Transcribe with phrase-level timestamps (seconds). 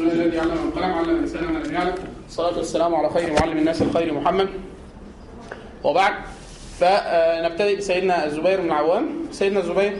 [0.00, 1.94] الذي القلم ما لم يعلم
[2.28, 4.48] الصلاة والسلام على خير معلم الناس الخير محمد.
[5.84, 6.12] وبعد
[6.78, 9.08] فنبتدئ بسيدنا الزبير بن العوام.
[9.30, 9.96] سيدنا الزبير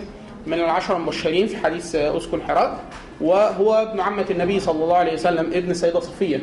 [0.47, 2.79] من العشرة المبشرين في حديث اسكن حراء
[3.21, 6.41] وهو ابن عمة النبي صلى الله عليه وسلم ابن السيدة صفية.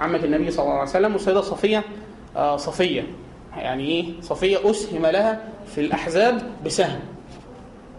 [0.00, 1.84] عمة النبي صلى الله عليه وسلم والسيدة صفية
[2.36, 3.06] آه، صفية.
[3.56, 7.00] يعني إيه؟ صفية أسهم لها في الأحزاب بسهم.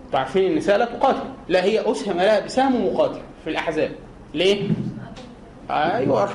[0.06, 1.30] أنتوا عارفين النساء لا تقاتل.
[1.48, 3.92] لا هي أسهم لها بسهم مقاتل في الأحزاب.
[4.34, 4.70] ليه؟
[5.70, 6.30] أيوه.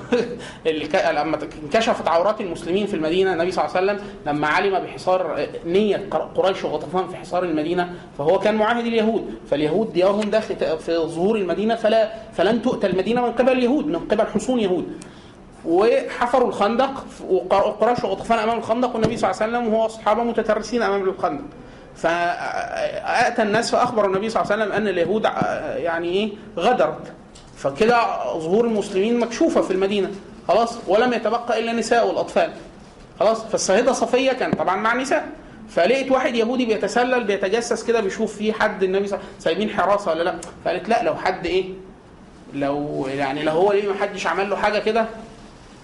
[1.13, 6.08] لما انكشفت عورات المسلمين في المدينة النبي صلى الله عليه وسلم لما علم بحصار نيه
[6.35, 11.75] قريش وغطفان في حصار المدينة فهو كان معاهد اليهود فاليهود ديارهم داخل في ظهور المدينة
[11.75, 14.86] فلا فلن تؤتى المدينة من قبل اليهود من قبل حصون يهود
[15.66, 21.03] وحفروا الخندق وقريش وغطفان امام الخندق والنبي صلى الله عليه وسلم وهو اصحابه متترسين امام
[21.03, 21.44] الخندق
[21.96, 25.25] فاتى الناس فاخبر النبي صلى الله عليه وسلم ان اليهود
[25.77, 27.13] يعني إيه غدرت
[27.64, 27.99] فكده
[28.39, 30.11] ظهور المسلمين مكشوفة في المدينة
[30.49, 32.53] خلاص ولم يتبقى إلا النساء والأطفال
[33.20, 35.28] خلاص فالسيده صفية كان طبعا مع نساء
[35.69, 40.34] فلقيت واحد يهودي بيتسلل بيتجسس كده بيشوف في حد النبي صلى سايبين حراسة ولا لأ؟
[40.64, 41.64] فقالت لأ لو حد إيه
[42.55, 45.06] لو يعني لو هو ليه ما حدش عمل له حاجة كده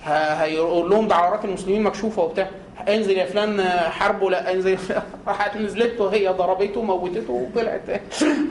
[0.04, 2.48] هيقول لهم ده عورات المسلمين مكشوفة وبتاع.
[2.88, 4.78] انزل يا فلان حاربه لا انزل.
[5.28, 8.00] راحت نزلت وهي ضربته وموتته وطلعت.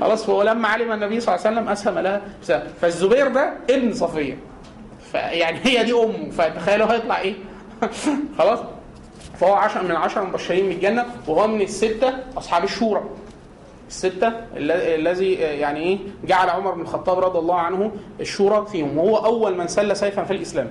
[0.01, 2.63] خلاص فهو لما علم النبي صلى الله عليه وسلم أسهم لها بسبب.
[2.81, 4.37] فالزبير ده ابن صفية.
[5.11, 6.29] فيعني هي دي أمه.
[6.31, 7.33] فتخيلوا هيطلع إيه؟
[8.39, 8.59] خلاص.
[9.39, 13.03] فهو عشر من العشر المبشرين بالجنه وهو من الستة أصحاب الشورى.
[13.87, 18.97] الستة الذي يعني إيه؟ جعل عمر بن الخطاب رضي الله عنه الشورى فيهم.
[18.97, 20.69] وهو أول من سل سيفا في الإسلام.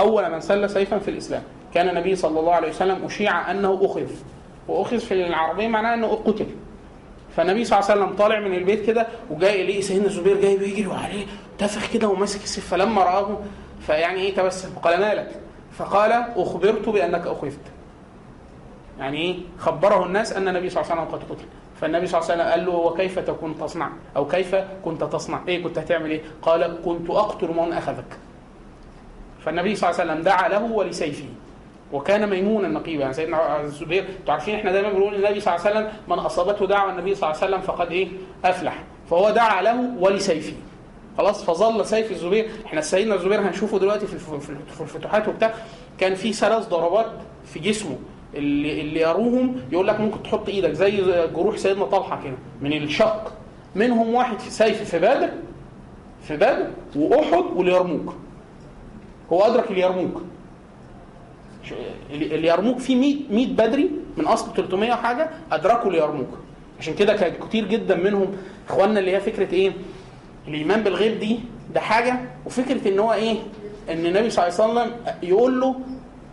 [0.00, 1.42] أول من سل سيفا في الإسلام.
[1.74, 4.06] كان النبي صلى الله عليه وسلم أشيع أنه أخذ.
[4.68, 6.46] وأخذ في العربية معناه أنه قتل.
[7.36, 10.86] فالنبي صلى الله عليه وسلم طالع من البيت كده وجاي يلاقي سيدنا الزبير جاي بيجري
[10.86, 11.26] وعليه
[11.58, 12.70] تفخ كده وماسك السيف.
[12.70, 13.38] فلما رآه
[13.80, 15.40] فيعني إيه تبسم؟ قال مالك
[15.72, 17.60] فقال أخبرت بأنك أخذت.
[18.98, 21.44] يعني إيه؟ خبره الناس أن النبي صلى الله عليه وسلم قد قتل.
[21.80, 25.62] فالنبي صلى الله عليه وسلم قال له وكيف تكون تصنع؟ أو كيف كنت تصنع؟ إيه
[25.62, 28.18] كنت هتعمل إيه؟ قال كنت أقتل من أخذك.
[29.44, 31.28] فالنبي صلى الله عليه وسلم دعا له ولسيفه.
[31.92, 33.00] وكان ميمونا نقيبا.
[33.00, 36.66] يعني سيدنا الزبير أنتوا عارفين إحنا دايما بنقول النبي صلى الله عليه وسلم من أصابته
[36.66, 38.08] دعوة النبي صلى الله عليه وسلم فقد إيه؟
[38.44, 38.84] أفلح.
[39.10, 40.52] فهو دعا له ولسيفه.
[41.18, 42.50] خلاص فظل سيف الزبير.
[42.66, 45.54] إحنا سيدنا الزبير هنشوفه دلوقتي في الفتوحات وبتاع.
[45.98, 47.12] كان في ثلاث ضربات
[47.44, 47.96] في جسمه
[48.34, 49.56] اللي اللي يروهم.
[49.72, 51.02] يقول لك ممكن تحط إيدك زي
[51.34, 53.32] جروح سيدنا طلحة كده من الشق.
[53.74, 55.28] منهم واحد في سيف في بدر
[56.22, 58.14] في بدر وأحد واليرموك.
[59.32, 60.22] هو أدرك اليرموك.
[62.10, 66.28] اليرموك فيه 100 100 بدري من اصل 300 وحاجة أدركوا اليرموك
[66.80, 68.36] عشان كده كان كتير جدا منهم
[68.68, 69.72] إخواننا اللي هي فكرة إيه؟
[70.48, 71.38] الإيمان بالغيب دي
[71.74, 72.20] ده حاجة.
[72.46, 73.36] وفكرة إن هو إيه؟
[73.90, 75.74] إن النبي صلى الله عليه وسلم يقول له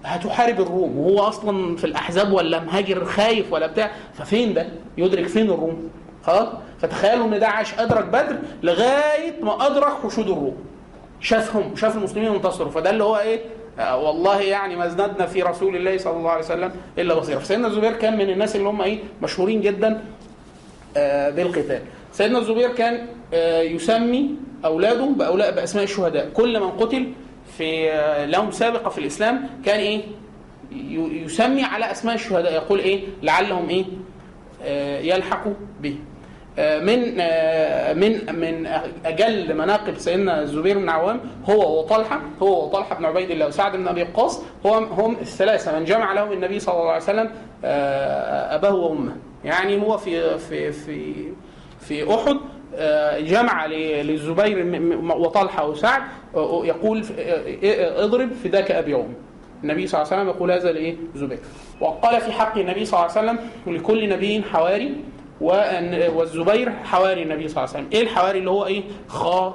[0.06, 4.68] هتحارب الروم وهو أصلا في الأحزاب ولا مهاجر خايف ولا بتاع ففين ده؟
[4.98, 5.90] يدرك فين الروم؟
[6.24, 6.48] خلاص؟
[6.80, 10.56] فتخيلوا إن ده عاش أدرك بدر لغاية ما أدرك حشود الروم.
[11.20, 13.42] شافهم شاف المسلمين انتصروا فده اللي هو إيه؟
[13.94, 17.92] والله يعني ما ازددنا في رسول الله صلى الله عليه وسلم إلا بصيرا فسيدنا الزبير
[17.94, 20.02] كان من الناس اللي هم إيه؟ مشهورين جدا
[20.98, 21.82] آه بالقتال.
[22.12, 24.30] سيدنا الزبير كان آه يسمي
[24.66, 26.30] أولاده باولاء بأسماء الشهداء.
[26.34, 27.14] كل من قتل
[27.58, 27.92] في
[28.32, 30.02] لهم سابقة في الإسلام كان إيه؟
[31.26, 32.54] يسمي على أسماء الشهداء.
[32.54, 33.86] يقول إيه؟ لعلهم إيه؟
[35.14, 35.96] يلحقوا به.
[36.58, 37.00] من
[38.00, 38.68] من من
[39.06, 41.20] أجل مناقب سيدنا الزبير بن عوام
[41.50, 45.80] هو وطلحة هو وطلحة بن عبيد الله وسعد بن أبي وقاص هو هم الثلاثة.
[45.80, 47.32] من جمع لهم النبي صلى الله عليه وسلم
[47.64, 49.16] أباه وأمه.
[49.46, 51.14] يعني هو في في في
[51.80, 52.38] في أحد
[53.26, 54.82] جمع للزبير
[55.18, 56.02] وطلحة وسعد
[56.64, 57.06] يقول
[57.98, 59.14] اضرب فداك أبي وامي
[59.64, 61.40] النبي صلى الله عليه وسلم يقول هذا لإيه؟ زبير
[61.82, 64.96] وقال في حق النبي صلى الله عليه وسلم لكل نبي حواري
[65.42, 67.90] والزبير حواري النبي صلى الله عليه وسلم.
[67.94, 68.84] إيه الحواري؟ اللي هو إيه؟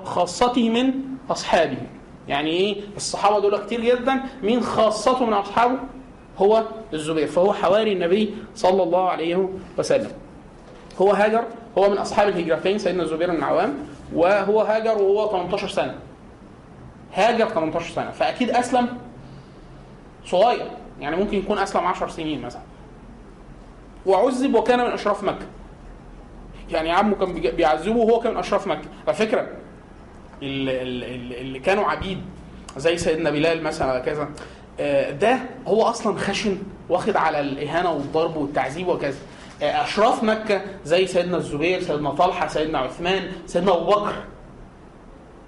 [0.04, 0.92] خاصته من
[1.30, 1.78] أصحابه.
[2.28, 4.20] يعني إيه؟ الصحابة دول كتير جدا.
[4.42, 5.78] مين خاصته من أصحابه؟
[6.38, 7.26] هو الزبير.
[7.26, 9.48] فهو حواري النبي صلى الله عليه
[9.78, 10.10] وسلم.
[11.00, 11.44] هو هاجر.
[11.78, 13.74] هو من أصحاب الهجرتين سيدنا الزبير بن عوام
[14.14, 15.94] وهو هاجر وهو 18 سنة.
[17.14, 18.10] هاجر 18 سنة.
[18.10, 18.88] فأكيد أسلم
[20.24, 20.66] صغير.
[21.00, 22.62] يعني ممكن يكون أسلم 10 سنين مثلا.
[24.06, 25.46] وعذب وكان من أشراف مكة.
[26.70, 28.88] يعني عمه كان بيعذبه وهو كان أشراف مكة.
[29.06, 29.48] على فكرة
[30.42, 30.82] اللي,
[31.40, 32.22] اللي كانوا عبيد
[32.76, 34.28] زي سيدنا بلال مثلا كذا
[35.20, 36.58] ده هو أصلا خشن
[36.88, 39.18] واخد على الإهانة والضرب والتعذيب وكذا.
[39.62, 44.14] أشراف مكة زي سيدنا الزبير سيدنا طلحة سيدنا عثمان سيدنا أبو بكر.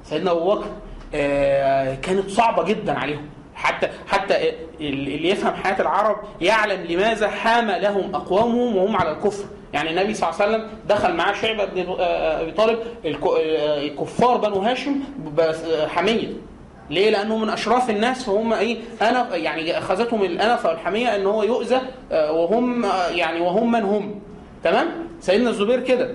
[0.04, 0.66] سيدنا أبو بكر
[1.14, 3.26] آه، كانت صعبة جدا عليهم.
[3.54, 9.44] حتى حتى اللي يفهم حياة العرب يعلم لماذا حام لهم أقوامهم وهم على الكفر.
[9.72, 14.36] يعني النبي صلى الله عليه وسلم دخل معاه شعبة بن آه، أبي طالب آه، الكفار
[14.36, 15.00] بنو هاشم
[15.40, 16.28] آه، حمية
[16.90, 21.80] ليه؟ لأنه من أشراف الناس فهم إيه؟ أنا يعني أخذتهم الأنفة والحمية إن هو يؤذى
[22.12, 24.20] آه، وهم آه، يعني وهم من هم
[24.64, 24.86] تمام؟
[25.20, 26.10] سيدنا الزبير كده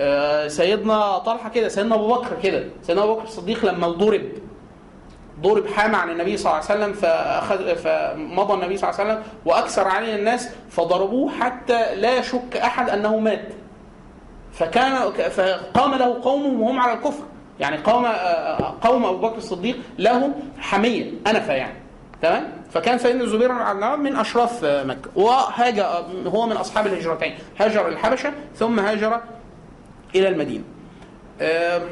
[0.00, 4.22] آه، سيدنا طلحة كده سيدنا أبو بكر كده سيدنا أبو بكر الصديق لما ضرب
[5.42, 9.22] ضرب حامى عن النبي صلى الله عليه وسلم فأخذ فمضى النبي صلى الله عليه وسلم
[9.44, 13.48] وأكثر عليه الناس فضربوه حتى لا يشك أحد أنه مات.
[14.52, 17.24] فكان فقام له قوم وهم على الكفر.
[17.60, 18.06] يعني قام
[18.80, 21.78] قوم أبو بكر الصديق له حمية أنفة يعني.
[22.22, 25.10] تمام؟ فكان سيدنا الزبير بن من أشراف مكة.
[25.16, 27.34] وهاجر هو من أصحاب الهجرتين.
[27.58, 29.20] هاجر الحبشة ثم هاجر
[30.14, 30.64] إلى المدينة.
[31.40, 31.82] آه،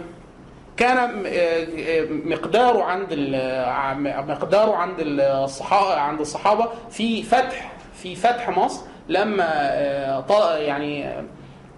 [0.77, 0.97] كان
[1.27, 8.83] آه، آه، مقداره عند ال- مقداره عند الصحابه عند الصحابة في فتح في فتح مصر
[9.09, 11.07] لما آه، يعني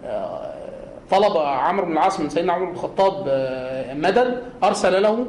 [0.05, 0.55] آه،
[1.11, 5.27] طلب عمرو بن العاص من سيدنا عمر بن الخطاب آه، مدد أرسل له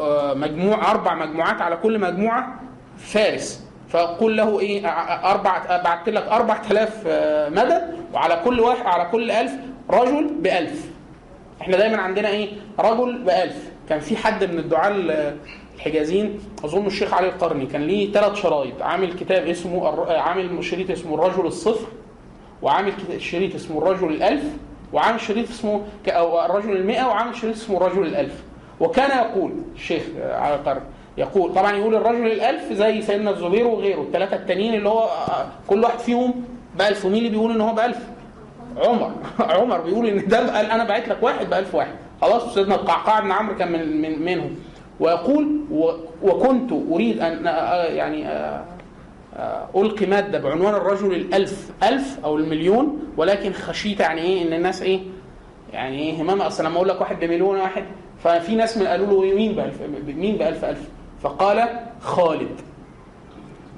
[0.00, 2.54] آه، مجموع أربع مجموعات على كل مجموعة
[2.98, 3.64] فارس.
[3.88, 4.88] فقل له إيه
[5.30, 9.52] أربع بعت لك 4000 آه، مدد وعلى كل واحد على كل 1000
[9.90, 10.91] رجل ب 1000
[11.62, 12.48] إحنا دايما عندنا إيه؟
[12.78, 13.70] رجل بألف.
[13.88, 15.36] كان في حد من الدعاة ال-
[15.74, 18.82] الحجازيين أظن الشيخ علي القرني كان ليه ثلاث شرايط.
[18.82, 21.86] عامل كتاب اسمه عامل شريط اسمه الرجل الصفر
[22.62, 24.44] وعامل شريط اسمه الرجل الألف
[24.92, 28.42] وعامل شريط اسمه أو الرجل المئة وعامل شريط اسمه الرجل الألف.
[28.80, 30.80] وكان يقول الشيخ علي القرني
[31.18, 35.08] يقول طبعا يقول الرجل الألف زي سيدنا الزبير وغيره الثلاثة التانيين اللي هو
[35.66, 36.44] كل واحد فيهم
[36.78, 37.98] بألف ومين اللي بيقول إن هو بألف؟
[38.76, 39.12] عمر.
[39.58, 41.94] عمر بيقول إن ده قال أنا بعت لك واحد ب 1000 واحد.
[42.20, 44.56] خلاص سيدنا القعقاع بن عمرو كان من, من منهم.
[45.00, 45.60] ويقول
[46.22, 47.44] وكنت أريد ان
[47.96, 48.26] يعني
[49.76, 51.70] ألقي مادة بعنوان الرجل الألف.
[51.82, 55.00] ألف أو المليون ولكن خشيت يعني إيه إن الناس إيه
[55.72, 57.84] يعني إيه همام أصل لما أقول لك واحد بمليون واحد
[58.24, 60.88] ففي ناس من قالوا له مين بألف مين بألف ألف؟
[61.22, 61.68] فقال
[62.00, 62.60] خالد.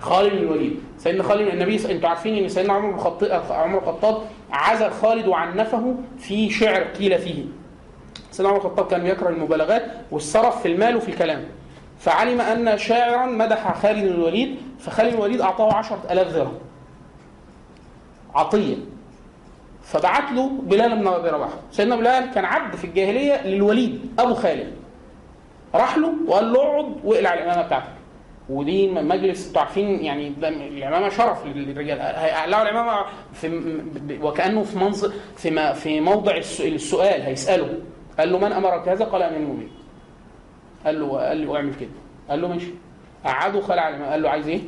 [0.00, 0.80] خالد بن الوليد.
[0.98, 4.22] سيدنا خالد النبي أنتوا عارفين إن سيدنا عمر بن الخطاب عمر الخطاب
[4.54, 7.44] عزل خالد وعنفه في شعر قيل فيه.
[8.30, 11.44] سيدنا عمر الخطاب كان يكره المبالغات والسرف في المال وفي الكلام.
[11.98, 16.58] فعلم أن شاعرا مدح خالد الوليد فخالد الوليد أعطاه 10000 درهم.
[18.34, 18.76] عطيه
[19.82, 21.50] فبعت له بلال بن أبي رباح.
[21.70, 24.72] سيدنا بلال كان عبد في الجاهلية للوليد أبو خالد.
[25.74, 28.03] راح له وقال له اقعد واقلع الامامه بتاعتك.
[28.48, 31.98] ودي مجلس أنتوا عارفين يعني ده الامامه شرف للرجال.
[32.00, 33.62] هيقلعوا الامامه في
[34.22, 37.68] وكأنه في منظر في في موضع الس- السؤال هيسأله.
[38.18, 39.70] قال له من أمرك هذا؟ قال أمير المؤمنين.
[40.86, 41.90] قال له قال له أعمل كده.
[42.30, 42.70] قال له ماشي.
[43.24, 44.60] قعده خلع الامامه قال له عايز إيه؟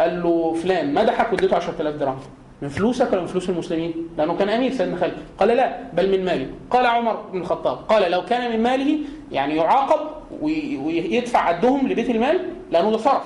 [0.00, 2.18] قال له فلان مدحك واديته 10000 درهم.
[2.62, 5.14] من فلوسك ولا من فلوس المسلمين؟ لأنه كان أمير سيدنا خالد.
[5.38, 7.76] قال لا بل من مالي قال عمر بن الخطاب.
[7.78, 8.98] قال لو كان من ماله
[9.32, 10.00] يعني يعاقب
[10.42, 12.40] وي- ويدفع عدهم لبيت المال
[12.72, 13.22] لأنه ده صرف.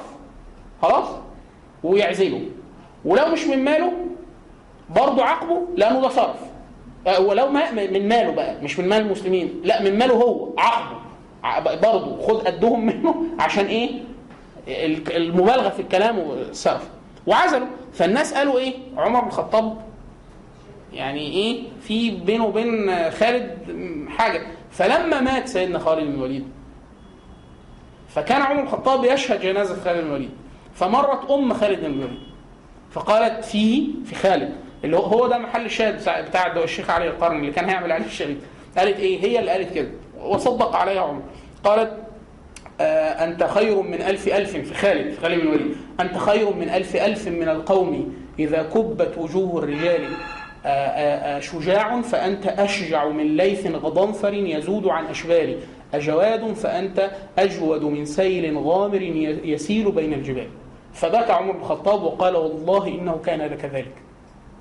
[0.82, 1.04] خلاص؟
[1.84, 2.40] ويعزله
[3.04, 3.92] ولو مش من ماله
[4.90, 6.36] برضه عاقبه لأنه ده صرف.
[7.06, 9.60] آه، ولو ما من ماله بقى مش من مال المسلمين.
[9.64, 13.90] لا من ماله هو عاقبه برضه خد قدهم منه عشان إيه؟
[14.68, 16.88] ال- المبالغة في الكلام والصرف.
[17.26, 17.66] وعزله.
[17.92, 19.76] فالناس قالوا إيه؟ عمر بن الخطاب
[20.92, 23.58] يعني إيه؟ في بينه وبين خالد
[24.08, 24.46] حاجة.
[24.70, 26.48] فلما مات سيدنا خالد بن الوليد
[28.16, 30.30] فكان عمر الخطاب يشهد جنازة خالد بن الوليد.
[30.74, 32.18] فمرت أم خالد بن الوليد.
[32.90, 34.52] فقالت فيه في خالد
[34.84, 35.96] اللي هو ده محل الشاهد
[36.28, 38.36] بتاع- الشيخ علي القرن اللي كان هيعمل عليه الشريط.
[38.78, 39.88] قالت إيه؟ هي اللي قالت كده.
[40.20, 41.22] وصدق عليها عمر.
[41.64, 41.92] قالت
[42.80, 45.76] آه أنت خير من ألف ألف في خالد في خالد بن الوليد.
[46.00, 50.04] أنت خير من ألف ألف من القوم إذا كبت وجوه الرجال
[50.64, 55.56] آه، آه، آه، شجاع فأنت أشجع من ليث غضنفر يزود عن أشبال
[55.96, 60.46] أجواد فأنت أجود من سيل غامر ي- يسيل بين الجبال.
[60.92, 63.92] فبكى عمر بن الخطاب وقال والله إنه كان لكذلك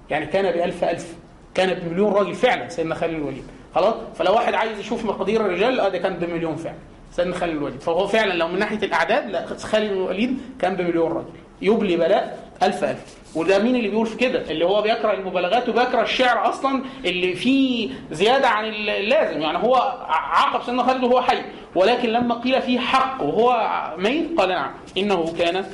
[0.09, 1.15] يعني كان بألف ألف.
[1.55, 3.43] كان بمليون راجل فعلا سيدنا خالد الوليد.
[3.75, 6.75] خلاص؟ فلو واحد عايز يشوف مقادير الرجال آه ده كان بمليون فعلا.
[7.11, 7.79] سيدنا خالد الوليد.
[7.81, 11.29] فهو فعلا لو من ناحية الأعداد لا خالد الوليد كان بمليون راجل
[11.61, 13.15] يبلي بلاء ألف ألف.
[13.35, 17.89] وده مين اللي بيقول في كده؟ اللي هو بيكره المبالغات وبيكره الشعر أصلا اللي فيه
[18.11, 19.41] زيادة عن اللازم.
[19.41, 19.75] يعني هو
[20.09, 21.41] عاقب سيدنا خالد وهو حي
[21.75, 25.65] ولكن لما قيل فيه حق وهو ميت قال نعم إنه كان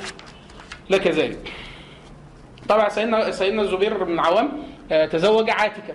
[0.89, 1.51] لكذلك
[2.69, 4.51] طبعا سيدنا سيدنا الزبير بن عوام
[4.91, 5.93] آه، تزوج عاتكة.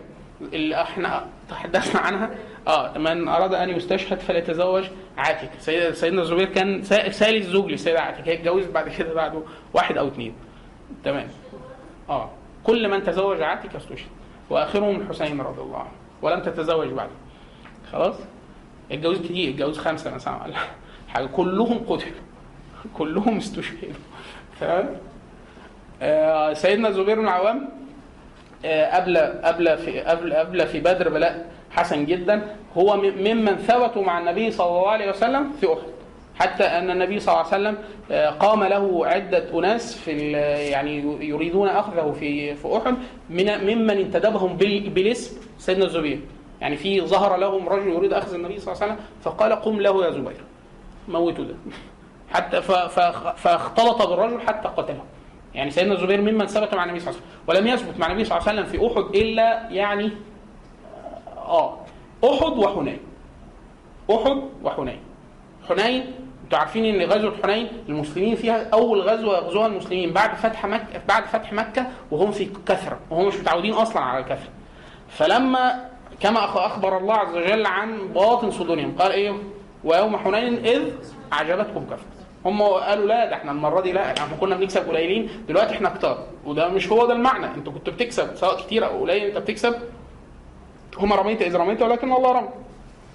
[0.52, 2.30] اللي إحنا تحدثنا عنها.
[2.68, 4.84] آه من أراد أن يستشهد فليتزوج
[5.18, 9.42] عاتك سيد سيدنا الزبير كان ثالث زوج للسيدة عاتك هي اتجوزت بعد كده بعده
[9.74, 10.34] واحد أو اثنين
[11.04, 11.28] تمام.
[12.10, 12.30] آه.
[12.64, 14.08] كل من تزوج عاتك استشهد.
[14.50, 15.90] وآخرهم الحسين رضي الله عنه.
[16.22, 17.10] ولم تتزوج بعده
[17.92, 18.14] خلاص؟
[18.92, 19.50] اتجوز كتير.
[19.50, 20.54] اتجوز خمسة مثلا ولا
[21.08, 21.26] حاجة.
[21.26, 22.12] كلهم قتلوا.
[22.94, 23.94] كلهم استشهدوا.
[24.60, 24.96] تمام؟
[26.02, 27.68] آه سيدنا الزبير بن العوام
[28.64, 34.18] آه، قبل قبل في قبل قبل في بدر بلاء حسن جدا هو ممن ثبتوا مع
[34.18, 35.95] النبي صلى الله عليه وسلم في أحد.
[36.38, 37.78] حتى أن النبي صلى الله عليه وسلم
[38.10, 40.34] آه، قام له عدة أناس في ال-
[40.72, 40.96] يعني
[41.28, 42.94] يريدون أخذه في في أحد
[43.30, 46.20] من ممن انتدبهم بال- بالاسم سيدنا الزبير.
[46.60, 50.04] يعني في ظهر لهم رجل يريد أخذ النبي صلى الله عليه وسلم فقال قم له
[50.04, 50.44] يا زبير.
[51.08, 51.54] موتوا ده.
[52.32, 52.62] حتى
[53.36, 55.04] فاختلط بالرجل حتى قتله.
[55.54, 57.66] يعني سيدنا الزبير ممن ثبت مع النبي صلى الله عليه وسلم.
[57.66, 60.10] ولم يثبت مع النبي صلى الله عليه وسلم في أحد إلا يعني
[61.36, 61.78] آه
[62.24, 62.98] أحد وحنين.
[64.10, 65.00] أحد وحنين.
[65.68, 66.04] حنين
[66.46, 71.24] أنتوا عارفين ان غزوة حنين المسلمين فيها اول غزوة يغزوها المسلمين بعد فتح مكه بعد
[71.24, 74.50] فتح مكة وهم في كثرة وهم مش متعودين أصلا على الكثرة.
[75.08, 79.32] فلما كما أخبر الله عز وجل عن باطن صدورهم قال إيه؟
[79.84, 80.92] ويوم حنين إذ
[81.32, 82.06] اعجبتكم كثرة.
[82.44, 86.26] هم قالوا لا ده إحنا المرة دي لا إحنا كنا بنكسب قليلين دلوقتي إحنا كتار.
[86.44, 87.46] وده مش هو ده المعنى.
[87.46, 89.74] أنتوا كنتوا بتكسب سواء كتير أو قليل أنت بتكسب.
[90.98, 92.48] هم رميت إذ رميت ولكن الله رمى.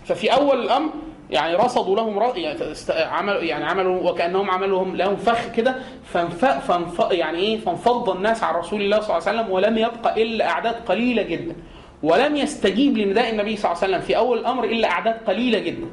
[0.05, 0.89] ففي أول الأمر
[1.31, 2.38] يعني رصدوا لهم ر...
[2.38, 2.59] يعني
[2.89, 6.45] عملوا يعني عملوا وكأنهم عملوا لهم- فخ كده فانف...
[6.45, 7.00] فانف...
[7.11, 10.75] يعني إيه؟ فانفض الناس عن رسول الله صلى الله عليه وسلم ولم يبقى إلا أعداد
[10.75, 11.55] قليلة جدا.
[12.03, 15.88] ولم يستجيب لنداء النبي صلى الله عليه وسلم في أول الأمر إلا أعداد قليلة جدا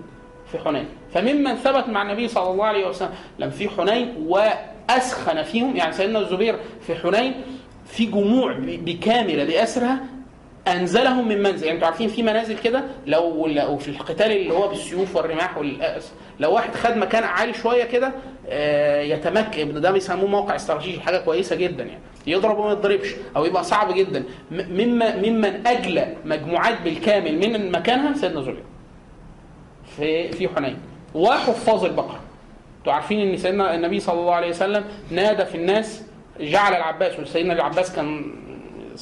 [0.53, 0.85] في حنين.
[1.15, 6.59] فممن ثبت مع النبي صلى الله عليه وسلم في حنين وأسخن فيهم يعني سيدنا الزبير
[6.87, 7.35] في حنين
[7.87, 10.01] في جموع بكاملة بأسرها
[10.69, 11.65] أنزلهم من منزل.
[11.65, 16.13] يعني أنتوا عارفين في منازل كده؟ لو لو في القتال اللي هو بالسيوف والرماح والأس.
[16.41, 18.13] لو واحد خد مكان عالي شوية كده
[18.49, 19.81] آه، يتمكن.
[19.81, 22.01] ده بيسموه موقع استراتيجي حاجة كويسة جدا يعني.
[22.27, 24.25] يضرب وما يضربش أو يبقى صعب جدا.
[24.51, 28.63] مما ممن أجلى مجموعات بالكامل من مكانها سيدنا زبير
[29.97, 30.77] في في حنين.
[31.15, 32.21] وحفاظ البقرة.
[32.79, 36.03] أنتوا عارفين إن سيدنا النبي صلى الله عليه وسلم نادى في الناس
[36.41, 38.25] جعل العباس وسيدنا العباس كان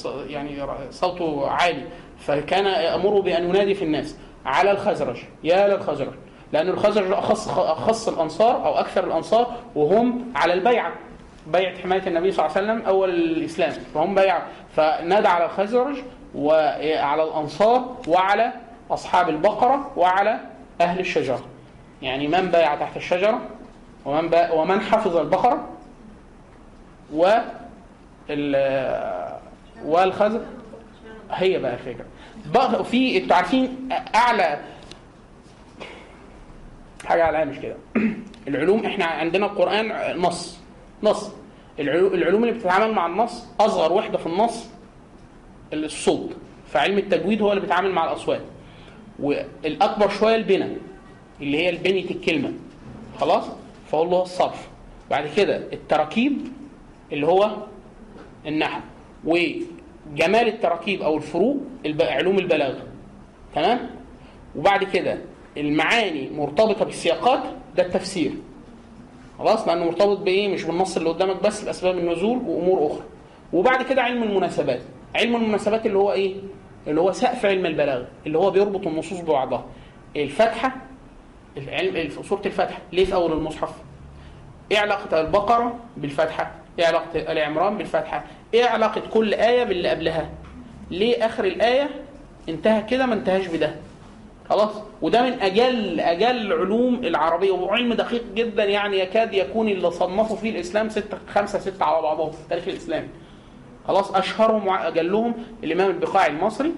[0.04, 1.84] يعني صوته عالي
[2.18, 6.12] فكان يامره بأن ينادي في الناس على الخزرج يا للخزرج
[6.52, 10.92] لأن الخزرج أخص أخص الأنصار أو أكثر الأنصار وهم على البيعه
[11.46, 15.96] بيعه حماية النبي صلى الله عليه وسلم أول الإسلام فهم بيعه فنادى على الخزرج
[16.34, 18.52] وعلى الأنصار وعلى
[18.90, 20.40] أصحاب البقرة وعلى
[20.80, 21.40] أهل الشجرة.
[22.02, 23.40] يعني من بايع تحت الشجرة
[24.04, 25.68] ومن ومن حفظ البقرة
[27.14, 27.32] و
[29.86, 30.40] ال- والخزر
[31.30, 32.04] هي بقى الفكرة.
[32.54, 34.60] بقى في أنتوا عارفين أعلى
[37.04, 37.76] حاجة على مش كده.
[38.48, 40.58] العلوم إحنا عندنا القرآن نص.
[41.02, 41.30] نص.
[41.78, 44.66] العلو- العلوم اللي بتتعامل مع النص أصغر وحدة في النص
[45.72, 46.36] الصوت.
[46.68, 48.40] فعلم التجويد هو اللي بيتعامل مع الأصوات.
[49.18, 50.68] والأكبر شوية البنى
[51.40, 52.52] اللي هي البنية الكلمة.
[53.20, 53.44] خلاص؟
[53.90, 54.68] فهو اللي هو الصرف.
[55.10, 56.38] بعد كده التراكيب
[57.12, 57.50] اللي هو
[58.46, 58.80] النحو.
[60.12, 61.56] وجمال التراكيب أو الفروق
[62.00, 62.82] علوم البلاغة.
[63.54, 63.90] تمام؟
[64.56, 65.18] وبعد كده
[65.56, 67.40] المعاني مرتبطة بالسياقات
[67.76, 68.32] ده التفسير.
[69.38, 73.04] خلاص؟ لأنه مرتبط بإيه؟ مش بالنص اللي قدامك بس باسباب النزول وأمور أخرى.
[73.52, 74.80] وبعد كده علم المناسبات.
[75.16, 76.34] علم المناسبات اللي هو إيه؟
[76.86, 79.64] اللي هو سقف علم البلاغة اللي هو بيربط النصوص ببعضها.
[80.16, 80.76] الفاتحه
[81.56, 83.72] العلم سورة الفاتحه ليه في أول المصحف؟
[84.72, 90.30] إيه علاقة البقرة بالفاتحه إيه علاقة ال عمران بالفاتحه إيه علاقة كل آية باللي قبلها؟
[90.90, 91.90] ليه آخر الآية
[92.48, 93.74] انتهى كده ما انتهاش بده؟
[94.50, 94.70] خلاص
[95.02, 100.50] وده من أجل أجل علوم العربية وعلم دقيق جدا يعني يكاد يكون اللي صنفوا فيه
[100.50, 103.08] الإسلام ستة خمسة ستة على بعضهم في التاريخ الاسلامي
[103.88, 105.34] خلاص اشهرهم واجلهم
[105.64, 106.72] الإمام البقاعي المصري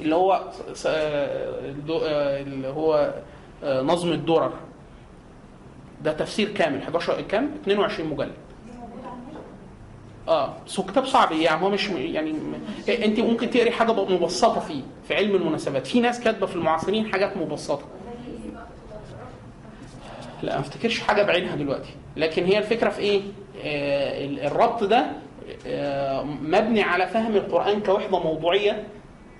[0.00, 0.42] اللي هو
[0.86, 3.14] اللي هو
[3.64, 4.52] آه، نظم الدرر
[6.02, 8.32] ده تفسير كامل 11 كام؟ 22 مجلد.
[10.28, 11.32] آه بس هو كتاب صعب.
[11.32, 12.34] يعني هو مش يعني
[12.88, 15.86] إيه، أنت ممكن تقري حاجة مبسطة فيه في علم المناسبات.
[15.86, 17.84] في ناس كاتبة في المعاصرين حاجات مبسطة.
[20.42, 21.90] لا ما افتكرش حاجة بعينها دلوقتي.
[22.16, 23.20] لكن هي الفكرة في إيه؟
[23.64, 25.06] آه ال- الربط ده
[25.66, 28.84] آه مبني على فهم القرآن كوحدة موضوعية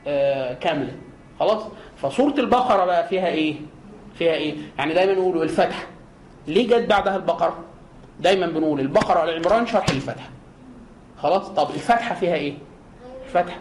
[0.07, 0.93] آه كاملة.
[1.41, 1.63] خلاص؟
[1.97, 3.55] فسورة البقرة بقى فيها إيه؟
[4.15, 5.87] فيها إيه؟ يعني دايما نقولوا الفتح.
[6.49, 7.59] ليه جت بعدها البقرة؟
[8.21, 10.31] دايما بنقول البقرة والعمران شرح الفتح.
[11.23, 12.55] خلاص؟ طب الفتحه فيها إيه؟
[13.25, 13.61] الفتحه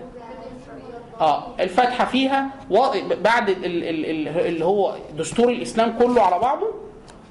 [1.22, 2.78] آه الفاتحة فيها و...
[3.24, 3.66] بعد ال...
[3.66, 4.06] ال...
[4.06, 4.28] ال...
[4.48, 6.68] اللي هو دستور الإسلام كله على بعضه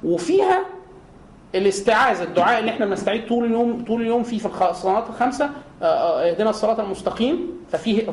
[0.04, 0.64] وفيها
[1.54, 5.50] الاستعاذة الدعاء اللي إحنا بنستعيد طول اليوم طول اليوم فيه في الصلاة الخمسه
[5.82, 7.60] آه، آه، اهدنا الصراط المستقيم.
[7.72, 8.10] ففيه.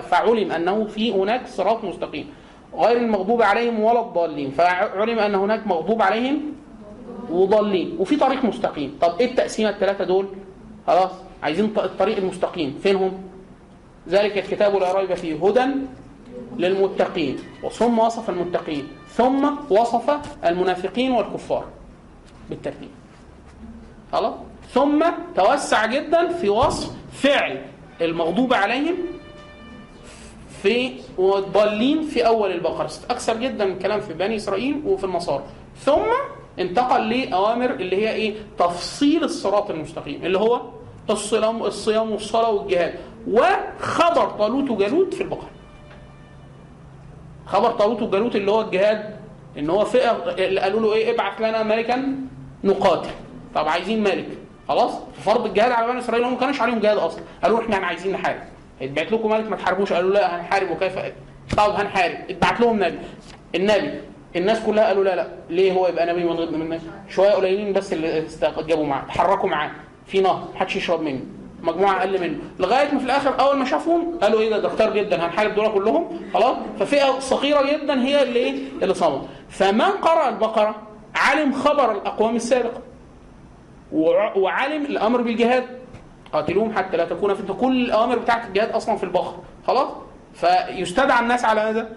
[0.00, 2.26] فعلم أنه في هناك صراط مستقيم.
[2.74, 4.50] غير المغضوب عليهم ولا الضالين.
[4.50, 6.40] فعلم أن هناك مغضوب عليهم
[7.30, 7.96] وضالين.
[7.98, 8.98] وفي طريق مستقيم.
[9.00, 10.26] طب إيه التقسيمة الثلاثه دول؟
[10.90, 11.10] خلاص؟
[11.42, 12.78] عايزين الطريق المستقيم.
[12.82, 13.22] فينهم؟
[14.08, 15.66] ذلك الكتاب لا ريب فيه هدى
[16.56, 17.36] للمتقين.
[17.72, 18.88] ثم وصف المتقين.
[19.08, 20.10] ثم وصف
[20.44, 21.64] المنافقين والكفار
[22.50, 22.88] بالترتيب.
[24.12, 24.34] خلاص؟
[24.70, 25.04] ثم
[25.36, 27.62] توسع جدا في وصف فعل
[28.00, 28.96] المغضوب عليهم
[30.62, 32.90] في والضالين في أول البقرة.
[33.10, 35.44] أكثر جدا من الكلام في بني إسرائيل وفي النصارى.
[35.76, 36.10] ثم
[36.58, 40.79] انتقل لأوامر اللي هي إيه؟ تفصيل الصراط المستقيم اللي هو
[41.12, 42.94] الصيام الصيام والصلاة والجهاد.
[43.28, 45.50] وخبر طالوت وجالوت في البقرة.
[47.46, 49.16] خبر طالوت وجالوت اللي هو الجهاد
[49.58, 52.14] إن هو اللي قالوا له إيه ابعث لنا ملكا
[52.64, 53.10] نقاتل.
[53.54, 54.28] طب عايزين ملك.
[54.68, 54.92] خلاص؟
[55.24, 57.22] فرض الجهاد على بني إسرائيل هم ما كانش عليهم جهاد أصلا.
[57.42, 58.40] قالوا إحنا عايزين نحارب.
[58.82, 59.92] اتبعت لكم ملك ما تحاربوش.
[59.92, 60.98] قالوا لا هنحارب وكيف؟
[61.56, 62.18] طب هنحارب.
[62.30, 62.98] اتبعت لهم نبي.
[63.54, 64.00] النبي.
[64.36, 65.28] الناس كلها قالوا لا لا.
[65.50, 69.70] ليه هو يبقى نبي من غير شوية قليلين بس اللي استجابوا معاه تحركوا معاه.
[70.10, 71.20] في نهر محدش يشرب منه.
[71.62, 72.38] مجموعة أقل منه.
[72.58, 75.72] لغاية ما في الآخر أول ما شافهم قالوا إيه ده ده كتار جدا هنحارب دول
[75.72, 76.20] كلهم.
[76.34, 79.22] خلاص ففئة صغيرة جدا هي اللي إيه؟ اللي صمت.
[79.48, 80.74] فمن قرأ البقرة
[81.14, 82.80] علم خبر الأقوام السابقة.
[83.92, 85.64] وع- وعلم الأمر بالجهاد.
[86.32, 87.54] قاتلوهم حتى لا تكون فتنة.
[87.54, 89.42] كل الأوامر بتاعت الجهاد أصلا في البقرة.
[89.66, 89.88] خلاص؟
[90.34, 91.96] فيستدعى الناس على ماذا؟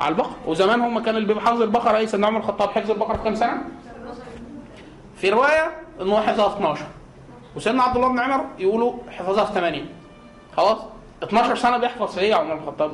[0.00, 0.36] على البقرة.
[0.46, 3.34] وزمان هم كان اللي بيبقى حافظ البقرة إيه سيدنا عمر الخطاب حفظ البقرة في كام
[3.34, 3.62] سنة؟
[5.16, 6.84] في رواية ان هو حفظها في 12
[7.56, 9.82] وسيدنا عبد الله بن عمر يقولوا حفظها في 8
[10.56, 10.78] خلاص؟
[11.22, 12.92] 12 سنة بيحفظ فيها عمر الخطاب.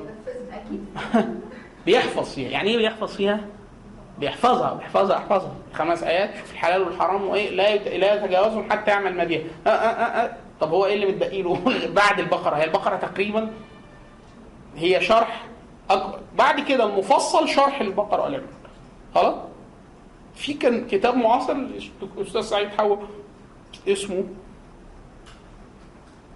[1.86, 2.50] بيحفظ فيها.
[2.50, 3.40] يعني إيه بيحفظ فيها؟
[4.18, 5.52] بيحفظها بيحفظها يحفظها.
[5.74, 6.30] خمس آيات.
[6.36, 10.36] شوف الحلال والحرام وإيه لا لا يتجاوزهم حتى يعمل ما بها آه آه آه آه.
[10.60, 11.58] طب هو إيه اللي متبقي له
[12.02, 13.50] بعد البقرة؟ هي البقرة تقريبا
[14.76, 15.44] هي شرح
[15.90, 16.18] أكبر.
[16.36, 18.46] بعد كده المفصل شرح البقرة والعمران
[19.14, 19.34] خلاص؟
[20.34, 21.56] في كان كتاب معاصر
[22.18, 22.96] الاستاذ سعيد حوا
[23.88, 24.24] اسمه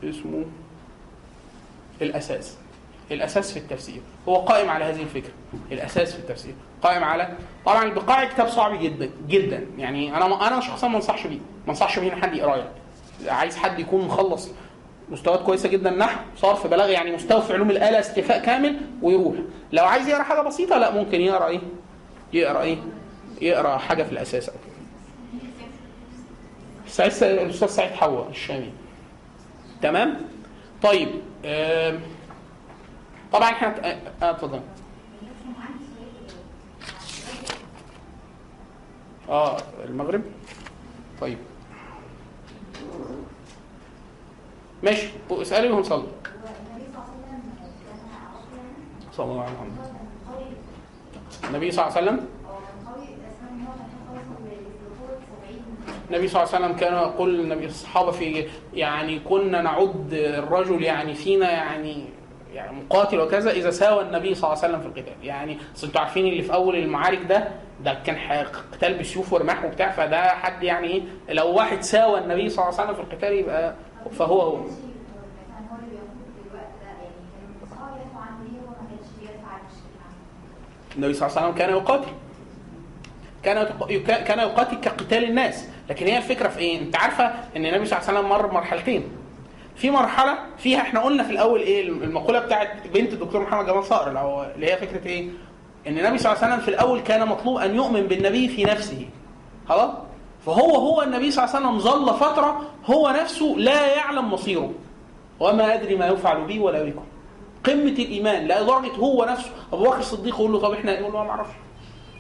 [0.05, 0.45] اسمه
[2.03, 2.57] الأساس.
[3.11, 4.01] الأساس في التفسير.
[4.29, 5.33] هو قائم على هذه الفكرة.
[5.73, 6.55] الأساس في التفسير.
[6.83, 9.67] قائم على طبعا البقاع كتاب صعب جدا جدا.
[9.79, 11.39] يعني أنا أنا شخصيا ما أنصحش بيه.
[11.39, 12.71] ما أنصحش بيه إن حد يقرأه يعني.
[13.29, 14.51] عايز حد يكون مخلص
[15.11, 19.35] مستويات كويسة جدا نحو صرف بلاغه يعني مستوى في علوم الآلة استيفاء كامل ويروح.
[19.73, 21.61] لو عايز يقرأ حاجة بسيطة لا ممكن يقرأ إيه؟
[22.33, 22.77] يقرأ إيه؟
[23.41, 24.77] يقرأ حاجة في الأساس أو كده.
[26.89, 28.73] سعيد الأستاذ سعيد حوا الشامي.
[29.83, 30.21] تمام؟
[30.83, 31.09] طيب
[33.33, 34.61] طبعا إحنا آه آه، اتفضل.
[39.29, 40.23] آه المغرب؟
[41.21, 41.39] طيب.
[44.83, 46.07] ماشي اسألي وهنصلي
[49.13, 49.77] صلى الله عليه وسلم
[51.49, 52.29] النبي صلى الله عليه وسلم؟
[56.11, 61.15] النبي صلى الله عليه وسلم كان يقول النبي الصحابة في يعني كنا نعد الرجل يعني
[61.15, 62.05] فينا يعني
[62.55, 65.15] يعني مقاتل وكذا إذا ساوى النبي صلى الله عليه وسلم في القتال.
[65.25, 67.49] يعني اصل أنتوا عارفين اللي في أول المعارك ده
[67.85, 72.65] ده كان قتال بسيوف ورماح وبتاع فده حد يعني إيه لو واحد ساوى النبي صلى
[72.69, 73.75] الله عليه وسلم في القتال يبقى
[74.19, 74.57] فهو هو.
[80.97, 82.09] النبي صلى الله عليه وسلم كان يقاتل.
[83.43, 83.65] كان
[84.25, 85.69] كان يقاتل كقتال الناس.
[85.91, 87.25] لكن هي الفكرة في إيه؟ أنت عارفة
[87.57, 89.09] إن النبي صلى الله عليه وسلم مر بمرحلتين
[89.77, 94.09] في مرحلة فيها إحنا قلنا في الأول إيه؟ المقولة بتاعت بنت الدكتور محمد جمال صقر
[94.55, 95.29] اللي هي فكرة إيه؟
[95.87, 99.07] إن النبي صلى الله عليه وسلم في الأول كان مطلوب أن يؤمن بالنبي في نفسه.
[99.69, 99.91] خلاص؟
[100.47, 104.73] فهو هو النبي صلى الله عليه وسلم ظل فترة هو نفسه لا يعلم مصيره.
[105.41, 107.05] وما ادري ما يفعل بي ولا بكم
[107.65, 109.51] قمة الإيمان لدرجه هو نفسه.
[109.73, 111.53] أبو بكر الصديق يقول له طب إحنا يقول له ما أعرفش.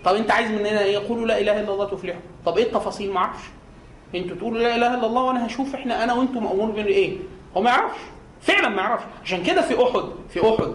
[0.04, 3.18] طب أنت عايز مننا إيه؟ يقولوا لا إله إلا الله تفلحوا طب إيه التفاصيل ما
[3.18, 3.44] أعرفش
[4.14, 7.16] أنتوا تقولوا لا اله الا الله وأنا هشوف إحنا أنا وأنتم مامور بين إيه؟
[7.56, 7.98] هو ما يعرفش.
[8.40, 9.04] فعلا ما يعرفش.
[9.24, 10.74] عشان كده في أحد في أحد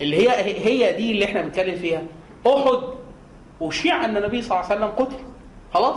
[0.00, 0.30] اللي هي
[0.66, 2.02] هي دي اللي إحنا بنتكلم فيها.
[2.46, 2.82] أحد
[3.62, 5.16] أشيع أن النبي صلى الله عليه وسلم قتل.
[5.74, 5.96] خلاص؟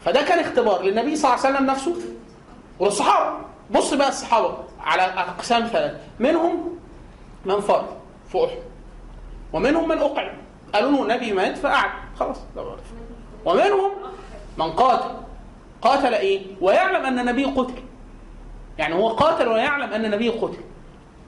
[0.00, 1.96] فده كان اختبار للنبي صلى الله عليه وسلم نفسه
[2.78, 3.38] وللصحابة.
[3.70, 6.78] بص بقى الصحابة على أقسام ثلاث منهم
[7.44, 7.86] من فرض
[8.28, 8.58] في أحد.
[9.52, 10.32] ومنهم من أقعد.
[10.74, 11.90] قالوا له نبي مات فقعد.
[12.20, 12.36] خلاص
[13.44, 13.90] ومنهم
[14.58, 15.14] من قاتل.
[15.82, 17.74] قاتل إيه؟ ويعلم أن النبي قتل.
[18.78, 20.58] يعني هو قاتل ويعلم أن النبي قتل.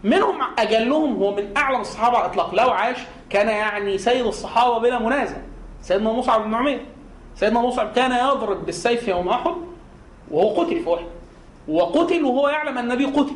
[0.04, 2.54] منهم أجلهم هو من أعلم الصحابة على الإطلاق.
[2.54, 2.96] لو عاش
[3.30, 5.36] كان يعني سيد الصحابة بلا منازع.
[5.82, 6.86] سيدنا مصعب بن عمير
[7.34, 9.54] سيدنا مصعب كان يضرب بالسيف يوم أحد
[10.30, 11.06] وهو قتل في احد
[11.68, 13.34] وقتل وهو يعلم أن النبي قتل.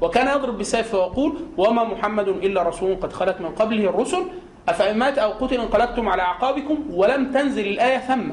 [0.00, 4.22] وكان يضرب بالسيف ويقول وما محمد إلا رسول قد خلت من قبله الرسل.
[4.68, 8.30] أفإن مات أو قتل انقلبتم على أعقابكم ولم تنزل الآية ثم.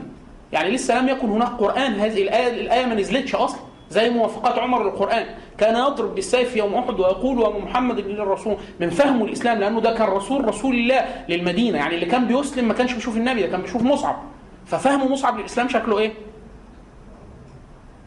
[0.53, 1.93] يعني لسه لم يكن هناك قرآن.
[1.99, 5.25] هذه الايه الآية ما نزلتش أصلا زي موافقات عمر للقرآن.
[5.57, 9.93] كان يضرب بالسيف يوم أحد ويقول وما محمد الا الرسول من فهمه الإسلام لأنه ده
[9.93, 11.77] كان رسول رسول الله للمدينة.
[11.77, 14.17] يعني اللي كان بيسلم ما كانش بيشوف النبي ده كان بيشوف مصعب.
[14.65, 16.13] ففهم مصعب للإسلام شكله إيه؟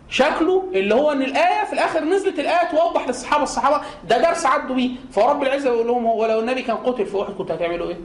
[0.08, 4.76] شكله اللي هو إن الآية في الآخر نزلت الآية توضح للصحابة الصحابة ده درس عدوا
[4.76, 4.90] بيه.
[5.12, 7.96] فرب العزة يقول لهم ولو النبي كان قتل في أحد كنتوا هتعملوا إيه؟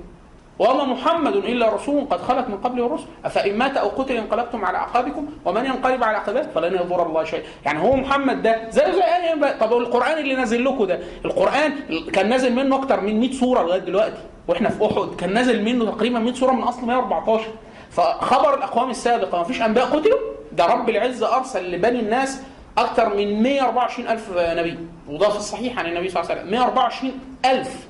[0.60, 3.06] وما محمد إلا رسول قد خلت من قبله الرسل.
[3.26, 7.44] أفإن مات أو قتل انقلبتم على أعقابكم؟ ومن ينقلب على عقبيه فلن يضر الله شيئا.
[7.66, 11.74] يعني هو محمد ده زي زي أي طب القرآن اللي نازل لكم ده القرآن
[12.14, 15.16] كان نازل منه أكتر من 100 سورة لغاية دلوقتي وإحنا في أحد.
[15.18, 17.44] كان نازل منه تقريبا 100 سورة من أصل 114
[17.92, 20.20] فخبر الأقوام السابقة ما فيش أنبياء قتلوا؟
[20.52, 22.42] ده رب العزة أرسل لبني الناس
[22.78, 24.80] أكثر من 124 ألف نبي.
[25.10, 26.52] وده في الصحيح عن النبي صلى الله عليه وسلم.
[26.52, 27.12] 124
[27.46, 27.88] ألف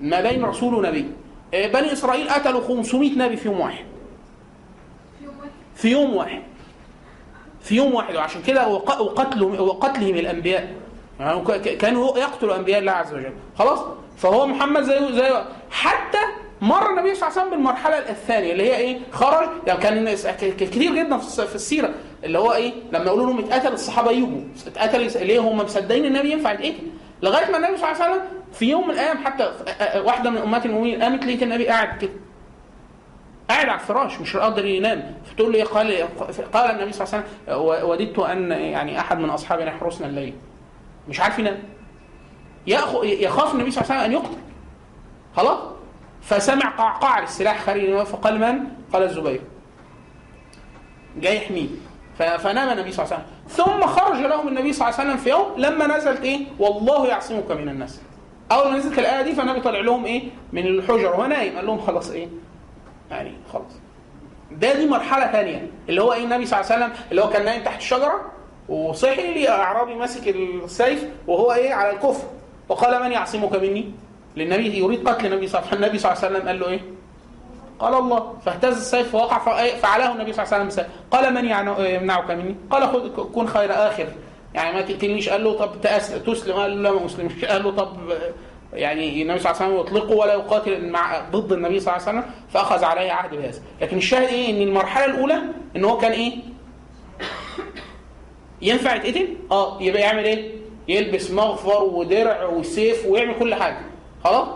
[0.00, 1.06] ما بين رسول ونبي.
[1.54, 3.84] بني إسرائيل قتلوا 500 نبي في يوم واحد.
[5.74, 6.42] في يوم واحد.
[7.60, 8.16] في يوم واحد.
[8.16, 10.74] وعشان كده وقتلهم وقتلهم الأنبياء.
[11.20, 13.32] يعني كانوا يقتلوا انبياء الله عز وجل.
[13.58, 13.78] خلاص؟
[14.16, 16.18] فهو محمد زيه زي حتى
[16.60, 19.48] مر النبي صلى الله عليه وسلم بالمرحلة الثانية اللي هي إيه؟ خرج.
[19.66, 19.94] يعني كان
[20.40, 21.90] كتير جدا في السيرة.
[22.24, 24.40] اللي هو إيه؟ لما يقولوا لهم اتقتل الصحابة يجوا.
[24.66, 26.74] اتقتل ليه هم مصدقين النبي ينفع يتقتل؟
[27.22, 29.52] لغاية ما النبي صلى الله عليه وسلم في يوم من الأيام حتى
[29.96, 32.10] واحدة من أمهات المؤمنين قامت لقيت النبي قاعد كده.
[33.50, 35.14] قاعد على الفراش مش قادر ينام.
[35.24, 36.08] فتقول له قال
[36.52, 37.24] قال النبي صلى الله عليه
[37.64, 40.34] وسلم وددت أن يعني أحد من اصحابنا يحرسنا الليل.
[41.08, 41.62] مش عارف ينام.
[42.66, 44.38] يخاف النبي صلى الله عليه وسلم أن يقتل.
[45.36, 45.58] خلاص؟
[46.22, 48.58] فسمع قعقع السلاح خارج فقال من؟
[48.92, 49.40] قال الزبير.
[51.16, 51.68] جاي يحميه.
[52.18, 53.26] فنام النبي صلى الله عليه وسلم.
[53.48, 57.50] ثم خرج لهم النبي صلى الله عليه وسلم في يوم لما نزلت إيه؟ والله يعصمك
[57.50, 58.00] من الناس.
[58.54, 61.80] أول ما نزلت الآية دي فالنبي طلع لهم إيه؟ من الحجر وهو نايم قال لهم
[61.80, 62.28] خلاص إيه؟
[63.10, 63.72] يعني خلاص.
[64.50, 67.44] ده دي مرحلة ثانية اللي هو إيه؟ النبي صلى الله عليه وسلم اللي هو كان
[67.44, 68.20] نايم تحت الشجرة
[68.68, 72.24] وصحي لي أعرابي ماسك السيف وهو إيه؟ على الكفر.
[72.68, 73.92] وقال من يعصمك مني؟
[74.36, 74.78] للنبي.
[74.78, 75.84] يريد قتل النبي صلى الله عليه وسلم.
[75.84, 76.80] النبي صلى الله عليه وسلم قال له إيه؟
[77.78, 78.34] قال الله.
[78.44, 79.38] فاهتز السيف فوقع
[79.68, 80.86] فعلاه النبي صلى الله عليه وسلم.
[81.10, 81.44] قال من
[81.86, 84.06] يمنعك مني؟ قال كن خير آخر.
[84.54, 85.28] يعني ما تقتلنيش.
[85.28, 85.80] قال له طب
[86.26, 86.54] تسلم.
[86.54, 87.44] قال له لا ما أسلمش.
[87.44, 87.96] قال له طب
[88.72, 92.18] يعني النبي صلى الله عليه وسلم يطلقه ولا يقاتل مع ضد النبي صلى الله عليه
[92.18, 93.62] وسلم فأخذ عليه عهد بهذا.
[93.80, 95.42] لكن الشاهد إيه؟ إن المرحلة الأولى
[95.76, 96.32] إن هو كان إيه؟
[98.62, 100.54] ينفع يتقتل؟ آه يبقى يعمل إيه؟
[100.88, 103.78] يلبس مغفر ودرع وسيف ويعمل كل حاجة.
[104.24, 104.48] خلاص؟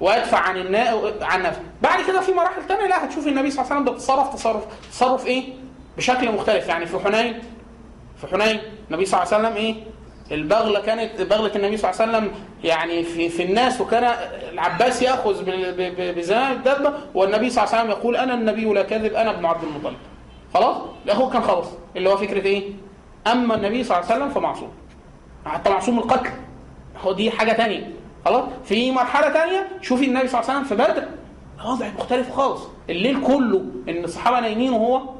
[0.00, 1.62] ويدفع عن الناء عن نفسه.
[1.82, 5.26] بعد كده في مراحل ثانية لا هتشوف النبي صلى الله عليه وسلم بيتصرف تصرف تصرف
[5.26, 5.44] إيه؟
[5.96, 6.68] بشكل مختلف.
[6.68, 7.38] يعني في حنين
[8.20, 9.74] في حنين النبي صلى الله عليه وسلم إيه؟
[10.32, 12.30] البغلة كانت بغلة النبي صلى الله عليه وسلم
[12.64, 14.04] يعني في في الناس وكان
[14.52, 15.44] العباس يأخذ
[16.16, 19.64] بزمان الدابه والنبي صلى الله عليه وسلم يقول أنا النبي لا كذب أنا ابن عبد
[19.64, 19.96] المطلب.
[20.54, 21.66] خلاص؟ لا هو كان خلاص.
[21.96, 22.62] اللي هو فكرة إيه؟
[23.26, 24.70] أما النبي صلى الله عليه وسلم فمعصوم.
[25.46, 26.30] حتى معصوم القتل.
[27.04, 27.92] هو دي حاجة ثانية
[28.24, 31.08] خلاص؟ في مرحلة ثانية شوفي النبي صلى الله عليه وسلم في بدر.
[31.66, 32.62] وضع مختلف خالص.
[32.90, 35.13] الليل كله إن الصحابة نايمين وهو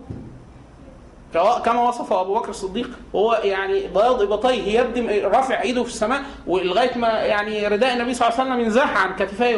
[1.64, 6.98] كما وصفه أبو بكر الصديق هو يعني بياض ابطيه يبدي رافع إيده في السماء ولغاية
[6.98, 9.56] ما يعني رداء النبي صلى الله عليه وسلم ينزح عن كتفيه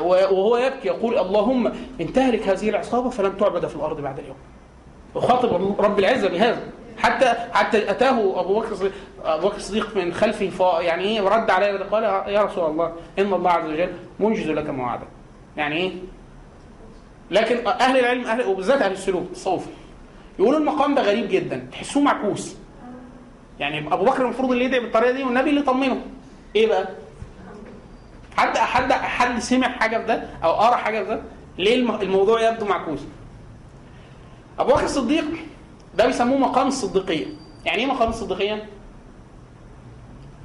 [0.00, 1.66] وهو يبكي يقول اللهم
[2.00, 4.36] ان تهلك هذه العصابة فلن تعبد في الأرض بعد اليوم.
[5.14, 6.60] وخاطب رب العزة بهذا
[6.98, 8.90] حتى حتى أتاه أبو بكر
[9.24, 13.50] أبو بكر الصديق من خلفه يعني إيه ورد عليه قال يا رسول الله إن الله
[13.50, 15.06] عز وجل منجز لك ما وعدك.
[15.56, 15.92] يعني إيه؟
[17.30, 19.70] لكن أهل العلم أهل وبالذات أهل السلوك الصوفي
[20.38, 22.56] يقولوا المقام ده غريب جدا تحسوه معكوس.
[23.60, 26.00] يعني أبو بكر المفروض اللي يدعي بالطريقة دي والنبي اللي يطمنه.
[26.56, 26.88] إيه بقى؟
[28.36, 31.22] حد حد حد سمع حاجة في ده أو قرأ حاجة في ده؟
[31.58, 33.00] ليه الموضوع يبدو معكوس؟
[34.58, 35.24] أبو بكر الصديق
[35.94, 37.26] ده بيسموه مقام الصديقية.
[37.64, 38.68] يعني إيه مقام الصديقية؟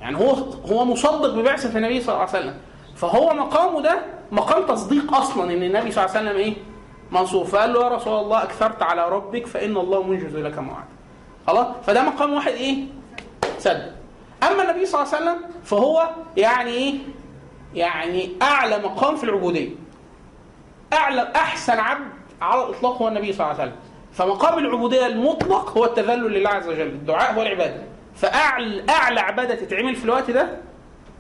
[0.01, 0.29] يعني هو
[0.71, 2.57] هو مصدق ببعثه النبي صلى الله عليه وسلم.
[2.95, 6.53] فهو مقامه ده مقام تصديق أصلا إن النبي صلى الله عليه وسلم إيه؟
[7.11, 10.85] منصور فقال له يا رسول الله أكثرت على ربك فإن الله منجز لك ما وعد
[11.47, 12.77] خلاص؟ فده مقام واحد إيه؟
[13.59, 13.91] صدق
[14.43, 16.93] أما النبي صلى الله عليه وسلم فهو يعني إيه؟
[17.75, 19.69] يعني أعلى مقام في العبودية.
[20.93, 22.07] أعلى أحسن عبد
[22.41, 23.81] على الإطلاق هو النبي صلى الله عليه وسلم.
[24.13, 26.81] فمقام العبودية المطلق هو التذلل لله عز وجل.
[26.87, 27.83] الدعاء هو العبادة.
[28.15, 30.49] فأعلى أعلى عبادة تتعمل في الوقت ده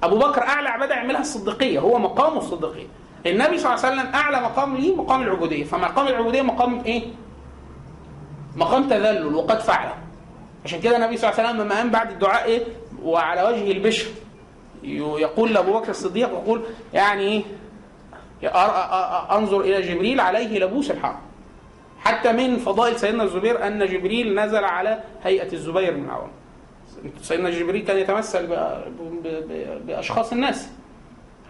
[0.03, 2.87] أبو بكر أعلى عبادة يعملها الصديقية هو مقامه الصديقية.
[3.31, 5.63] النبي صلى الله عليه وسلم أعلى مقام ليه؟ مقام العبودية.
[5.63, 7.03] فمقام العبودية مقام إيه؟
[8.55, 9.93] مقام تذلل وقد فعله
[10.65, 12.63] عشان كده النبي صلى الله عليه وسلم لما قام بعد الدعاء إيه؟
[13.03, 14.07] وعلى وجه البشر.
[14.83, 16.61] يقول لأبو بكر الصديق يقول
[16.93, 17.43] يعني إيه؟
[19.37, 21.15] أنظر إلى جبريل عليه لبوس الحرب.
[21.99, 26.31] حتى من فضائل سيدنا الزبير أن جبريل نزل على هيئة الزبير بن العوام.
[27.21, 28.47] سيدنا جبريل كان يتمثل
[29.85, 30.69] بأشخاص الناس.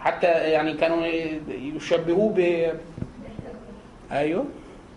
[0.00, 1.06] حتى يعني كانوا
[1.48, 2.38] يشبهوه ب
[4.12, 4.44] أيوه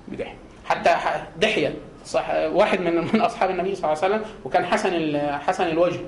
[0.07, 0.35] بدحية.
[0.65, 0.95] حتى
[1.37, 1.73] دحية
[2.05, 5.99] صح واحد من من أصحاب النبي صلى الله عليه وسلم وكان حسن حسن الوجه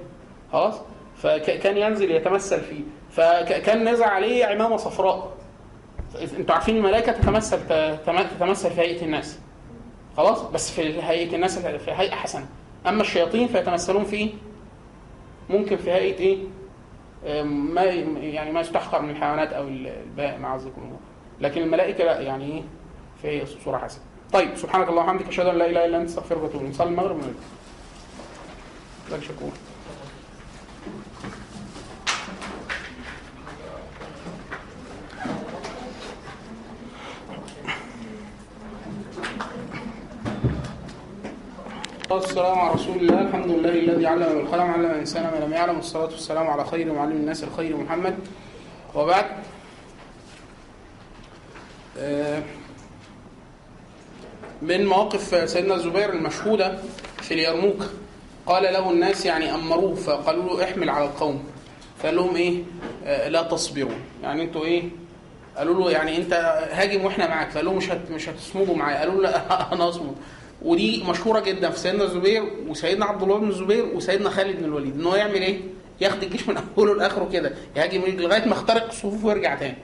[0.52, 0.82] خلاص؟
[1.18, 2.82] فكان ينزل يتمثل فيه.
[3.12, 5.34] فكان نزع عليه عمامة صفراء.
[6.40, 7.60] أنتوا عارفين الملائكة تتمثل
[8.38, 9.40] تتمثل في هيئة الناس.
[10.18, 12.46] خلاص؟ بس في هيئة الناس في هيئة حسنه
[12.88, 14.30] أما الشياطين فيتمثلون في
[15.50, 16.38] ممكن في هيئة إيه؟
[17.44, 20.82] ما يعني ما يستحقر من الحيوانات أو البهائم أعزكم.
[20.82, 21.00] الله
[21.42, 22.64] لكن الملائكة لا يعني
[23.26, 24.04] إيه في صورة حسنة.
[24.34, 26.74] طيب سبحانك اللهم وبحمدك أشهد أن لا إله إلا أنت أستغفرك وأتوب إليك.
[26.74, 27.18] نصلي المغرب
[29.10, 29.52] ونرجع شكور
[42.14, 45.76] والسلام على رسول الله الحمد لله الذي علم بالقلم علم الإنسان ما لم يعلم.
[45.76, 48.16] والصلاة والسلام على خير معلم الناس الخير محمد.
[48.96, 49.26] وبعد
[54.62, 56.78] من مواقف سيدنا الزبير المشهودة
[57.22, 57.86] في اليرموك
[58.46, 61.44] قال له الناس يعني أمروه فقالوا له احمل على القوم.
[62.00, 62.64] فقال لهم إيه؟
[63.28, 63.98] لا تصبروا.
[64.24, 64.84] يعني أنتوا إيه؟
[65.58, 66.34] قالوا له يعني أنت
[66.72, 67.50] هاجم وإحنا معاك.
[67.50, 69.00] فقال لهم مش مش هتصمدوا معايا.
[69.00, 70.16] قالوا له لا أنا اصمد
[70.64, 75.00] ودي مشهوره جدا في سيدنا الزبير وسيدنا عبد الله بن الزبير وسيدنا خالد بن الوليد
[75.00, 75.60] ان هو يعمل إيه؟
[76.02, 79.78] ياخد الجيش من اوله لاخره كده يهاجم لغايه ما اخترق الصفوف ويرجع تاني.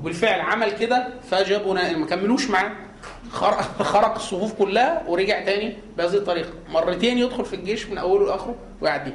[0.00, 2.72] وبالفعل عمل كده فجابوا ما كملوش معاه
[3.78, 6.48] خرق الصفوف كلها ورجع تاني بهذه الطريقة.
[6.68, 9.12] مرتين يدخل في الجيش من اوله لاخره ويعدي.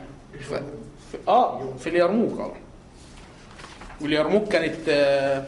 [0.50, 0.54] ف...
[1.28, 2.54] آه في اليرموك آه.
[4.02, 5.46] واليرموك كانت آه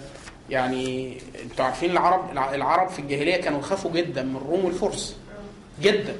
[0.49, 5.17] يعني أنتوا عارفين العرب العرب في الجاهلية كانوا يخافوا جدا من الروم والفرس.
[5.81, 6.15] جدا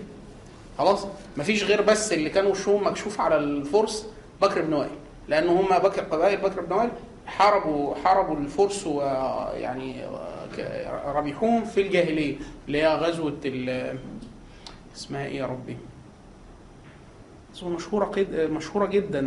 [0.78, 4.08] خلاص مفيش غير بس اللي كانوا وشهم مكشوف على الفرس
[4.42, 4.90] بكر بن وائل
[5.28, 6.90] لأن هم بكر قبائل بكر بن وائل
[7.26, 9.96] حاربوا حاربوا الفرس ويعني
[11.06, 12.36] ربحوهم في الجاهلية
[12.68, 13.38] اللي هي غزوة
[14.96, 15.78] اسمها إيه يا ربي؟
[17.64, 18.36] مشهورة قد...
[18.52, 19.22] مشهورة جدا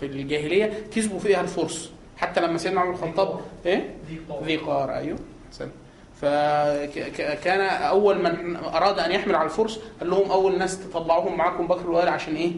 [0.00, 3.94] في الجاهلية كسبوا فيها الفرس حتى لما سيدنا عمر الخطاب إيه؟
[4.44, 5.18] ذي قار أيوه
[5.50, 5.70] سلام.
[6.22, 11.80] فكان أول من أراد أن يحمل على الفرس قال لهم أول ناس تطلعوهم معاكم بكر
[11.80, 12.52] الوالي عشان إيه؟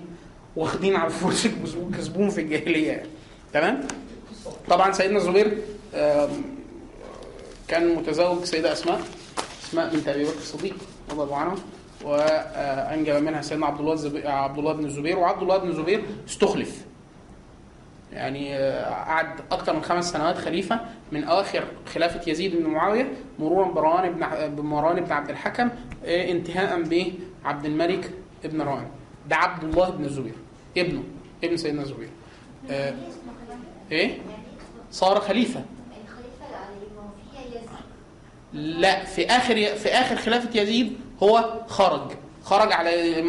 [0.56, 1.48] واخدين على الفرس
[1.98, 3.08] كسبوهم في الجاهلية يعني.
[3.52, 3.80] تمام؟
[4.68, 5.58] طبعا سيدنا الزبير
[7.68, 9.00] كان متزوج سيدة أسماء
[9.68, 10.74] أسماء بنت أبي بكر الصديق
[11.10, 11.54] رضي الله عنها
[12.04, 16.84] وأنجب منها سيدنا عبد الله عبد الله بن الزبير وعبد الله بن الزبير استخلف
[18.14, 20.80] يعني قعد أكثر من خمس سنوات خليفة.
[21.12, 25.70] من اواخر خلافة يزيد بن معاوية مرورا بمروان بن بمروان بن عبد الحكم
[26.04, 26.82] انتهاء
[27.44, 28.10] بعبد الملك
[28.44, 28.86] بن روان.
[29.28, 30.34] ده عبد الله بن الزبير
[30.78, 31.02] ابنه
[31.44, 32.08] ابن سيدنا الزبير
[32.70, 32.94] آه
[33.92, 34.18] إيه؟
[34.90, 35.64] صار خليفة.
[38.52, 42.12] لا في آخر في آخر خلافة يزيد هو خرج.
[42.42, 43.22] خرج على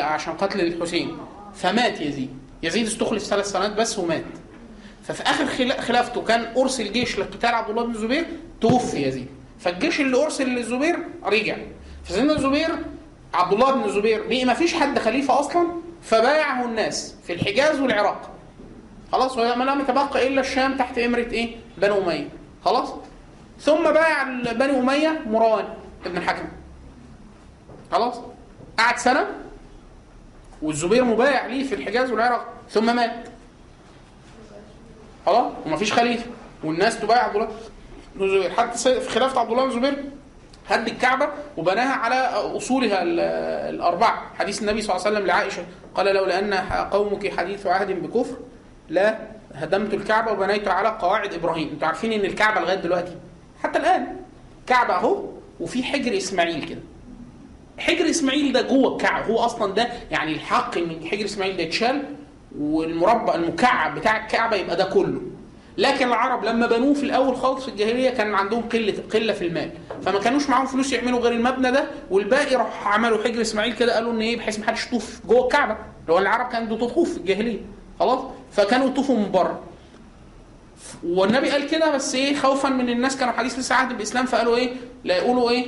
[0.00, 1.18] عشان قتل الحسين.
[1.54, 2.38] فمات يزيد.
[2.62, 4.24] يزيد استخلف ثلاث سنوات بس ومات.
[5.04, 5.46] ففي آخر
[5.80, 8.26] خلافته كان أرسل جيش لقتال عبد الله بن الزبير
[8.60, 9.26] توفي يزيد.
[9.58, 11.56] فالجيش اللي أرسل للزبير رجع.
[12.04, 12.68] فسيدنا الزبير
[13.34, 15.68] عبد الله بن الزبير بقي ما فيش حد خليفة أصلا
[16.02, 18.30] فبايعه الناس في الحجاز والعراق.
[19.12, 22.28] خلاص وما لم يتبقى إلا الشام تحت إمرة إيه؟ بنو أمية.
[22.64, 22.88] خلاص؟
[23.60, 25.64] ثم بايع بني أمية مروان
[26.06, 26.48] ابن الحكم.
[27.92, 28.20] خلاص؟
[28.78, 29.26] قعد سنة
[30.62, 33.28] والزبير مبايع ليه في الحجاز والعراق ثم مات.
[35.26, 36.26] خلاص؟ ومفيش خليفة.
[36.64, 37.48] والناس تبايع عبد الله
[38.14, 38.50] بن الزبير.
[38.50, 40.04] حتى في خلافة عبد الله بن الزبير
[40.68, 42.14] هد الكعبة وبناها على
[42.56, 43.02] أصولها
[43.70, 44.22] الأربعة.
[44.38, 46.54] حديث النبي صلى الله عليه وسلم لعائشة قال لولا ان
[46.90, 48.36] قومك حديث عهد بكفر
[48.88, 49.18] لا
[49.54, 51.68] هدمت الكعبة وبنيت على قواعد إبراهيم.
[51.68, 53.16] أنتوا عارفين إن الكعبة لغاية دلوقتي
[53.62, 54.16] حتى الآن
[54.66, 55.24] كعبة أهو
[55.60, 56.80] وفي حجر إسماعيل كده.
[57.78, 62.02] حجر إسماعيل ده جوه الكعبه هو أصلا ده يعني الحق إن حجر إسماعيل ده يتشال
[62.58, 65.20] والمربع المكعب بتاع الكعبة يبقى ده كله.
[65.78, 69.70] لكن العرب لما بنوه في الأول خالص في الجاهلية كان عندهم قلة قلة في المال.
[70.02, 74.12] فما كانوش معاهم فلوس يعملوا غير المبنى ده والباقي راح عملوا حجر إسماعيل كده قالوا
[74.12, 75.76] إن إيه بحيث ما حدش يطوف جوه الكعبة.
[76.08, 77.60] لو العرب كانت بتطوف في الجاهلية.
[78.00, 78.20] خلاص؟
[78.52, 79.60] فكانوا يطوفوا من بره.
[81.04, 84.70] والنبي قال كده بس إيه خوفا من الناس كانوا حديث لسه عهد بالاسلام فقالوا إيه
[85.04, 85.66] لا يقولوا إيه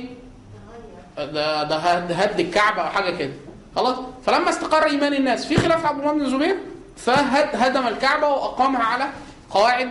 [1.17, 3.33] ده ده هد, الكعبة أو حاجة كده.
[3.75, 5.45] خلاص؟ فلما استقر إيمان الناس.
[5.45, 6.55] في خلاف عبد الله بن الزبير
[6.97, 9.05] فهدم الكعبة وأقامها على
[9.49, 9.89] قواعد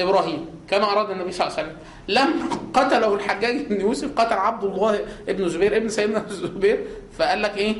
[0.00, 1.78] إبراهيم كما أراد النبي صلى الله عليه وسلم.
[2.08, 6.86] لما قتله الحجاج بن يوسف قتل عبد الله ابن زبير ابن سيدنا الزبير
[7.18, 7.76] فقال لك إيه؟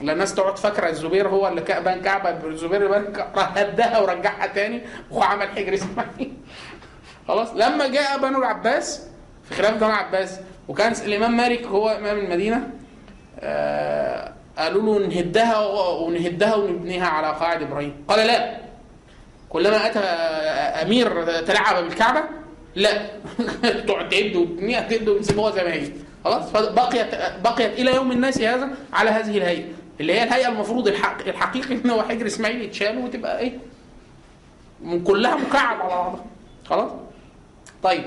[0.00, 5.74] الناس تقعد فاكرة الزبير هو اللي بان كعبة الزبير بان هدها ورجعها تاني وعمل حجر
[5.74, 6.32] إسماعيل.
[7.28, 9.06] خلاص؟ لما جاء بنو العباس
[9.50, 12.70] في خلافه بنو العباس وكان الإمام مالك هو إمام المدينة
[13.40, 15.58] آه قالوا له نهدها
[15.98, 18.04] ونهدها ونبنيها على قواعد إبراهيم.
[18.08, 18.60] قال لا.
[19.48, 19.98] كلما أتى
[20.86, 22.22] أمير تلعب بالكعبة
[22.74, 23.06] لا.
[23.86, 25.88] تقعد تعد وتبنيها تعد وتسيبوها زي ما هي.
[26.24, 27.06] خلاص؟ فبقيت
[27.44, 29.64] بقيت إلى يوم الناس هذا على هذه الهيئة.
[30.00, 33.58] اللي هي الهيئة المفروض الحق الحقيقي إن هو حجر إسماعيل يتشال وتبقى إيه؟
[34.82, 36.24] من كلها مكعب على بعضها.
[36.66, 36.90] خلاص؟
[37.82, 38.04] طيب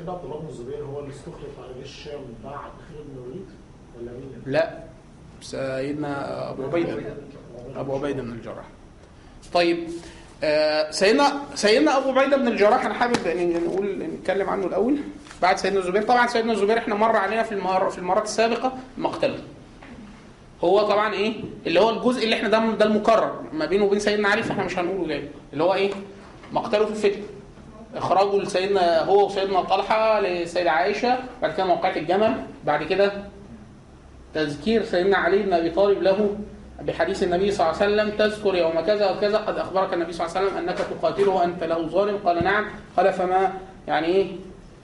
[0.00, 2.54] سيد عبد الله بن الزبير هو اللي استخلف على جيش الشام بعد
[2.88, 3.46] خالد بن الوليد؟
[3.98, 4.78] ولا مين؟ لا
[5.42, 7.14] سيدنا أبو عبيده
[7.76, 8.64] أبو عبيده بن الجراح.
[9.52, 9.88] طيب
[10.44, 14.98] آه، سيدنا سيدنا أبو عبيده بن الجراح أنا حابب إن نقول نتكلم عنه الأول.
[15.42, 19.38] بعد سيدنا الزبير طبعا سيدنا الزبير إحنا مر علينا في المره في المرات السابقة مقتله
[20.64, 21.34] هو طبعا إيه؟
[21.66, 24.78] اللي هو الجزء اللي إحنا ده ده المكرر ما بينه وبين سيدنا علي فإحنا مش
[24.78, 25.28] هنقوله تاني.
[25.52, 25.90] اللي هو إيه؟
[26.52, 27.22] مقتله في الفتن.
[27.96, 33.12] إخراجه لسيدنا هو وسيدنا طلحة لسيدة عائشة بعد كده موقعة الجمل بعد كده
[34.34, 36.36] تذكير سيدنا علي بن أبي طالب له
[36.82, 40.36] بحديث النبي صلى الله عليه وسلم تذكر يوم كذا وكذا قد أخبرك النبي صلى الله
[40.36, 42.16] عليه وسلم أنك تقاتله وأنت له ظالم.
[42.16, 42.66] قال نعم.
[42.96, 43.52] قال فما
[43.88, 44.26] يعني إيه؟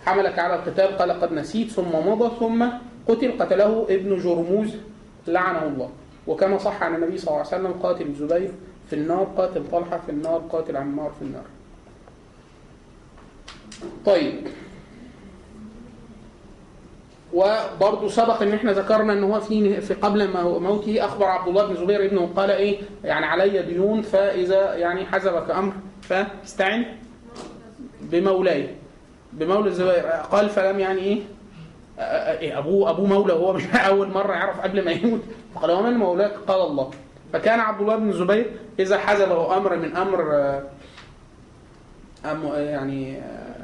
[0.07, 0.99] حملك على القتال.
[0.99, 2.67] قال قد نسيت ثم مضى ثم
[3.09, 3.43] قتل.
[3.43, 4.77] قتله ابن جرموز.
[5.27, 5.91] لعنه الله.
[6.27, 8.53] وكما صح عن النبي صلى الله عليه وسلم قاتل الزبير
[8.87, 11.45] في النار قاتل طلحة في النار قاتل عمار في النار.
[14.07, 14.47] طيب.
[17.35, 21.67] وبرضه سبق إن إحنا ذكرنا إن هو في في قبل مو- موته أخبر عبد الله
[21.67, 26.85] بن زبير ابنه قال إيه؟ يعني علي ديون فإذا يعني حزبك أمر فاستعن
[28.01, 28.69] بمولاي.
[29.33, 30.07] بمولى الزبير.
[30.07, 31.21] قال فلم يعني إيه؟
[32.59, 35.21] ابوه ابوه مولى هو مش أول مرة يعرف قبل ما يموت.
[35.55, 36.91] فقال ومن مولاك؟ قال الله.
[37.33, 40.63] فكان عبد الله بن الزبير إذا حزبه أمر من أمر آه،
[42.59, 43.56] يعني آه،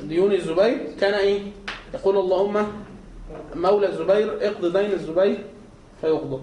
[0.00, 1.40] ديون الزبير كان إيه؟
[1.94, 2.66] يقول اللهم
[3.54, 5.38] مولى الزبير اقض دين الزبير
[6.00, 6.42] فيقضى.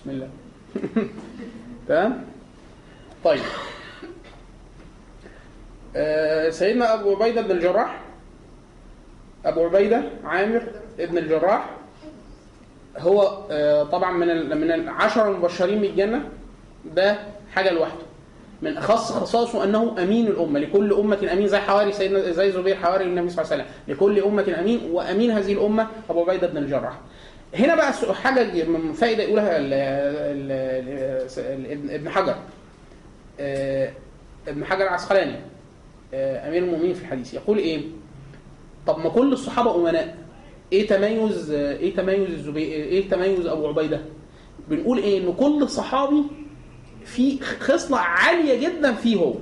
[0.00, 0.28] بسم الله.
[1.88, 2.24] تمام؟
[3.24, 3.40] طيب.
[5.96, 8.00] آه، سيدنا أبو عبيدة بن الجراح
[9.44, 10.62] أبو عبيدة عامر
[11.00, 11.70] ابن الجراح
[12.98, 16.28] هو آه، طبعا من من العشرة المبشرين بالجنة
[16.94, 17.18] ده
[17.54, 18.05] حاجة لوحده.
[18.62, 20.58] من أخص خصائصه أنه أمين الأمة.
[20.60, 23.74] لكل أمة أمين زي حواري سيدنا زي زبير حواري النبي صلى الله عليه وسلم.
[23.88, 26.98] لكل أمة أمين وأمين هذه الأمة أبو عبيدة بن الجراح.
[27.54, 29.72] هنا بقى حاجة من فائده يقولها ال-
[31.38, 32.34] ال- ابن- حجر.
[33.40, 33.90] آه،
[34.48, 35.36] ابن حجر العسقلاني.
[36.14, 37.34] آه، أمير المؤمنين في الحديث.
[37.34, 37.80] يقول إيه؟
[38.86, 40.16] طب ما كل الصحابة أمناء.
[40.72, 44.00] إيه تميز إيه تميز الزبير إيه تميز أبو عبيدة؟
[44.68, 46.22] بنقول إيه؟ ان كل صحابي
[47.06, 49.34] في خصلة عالية جدا فيه هو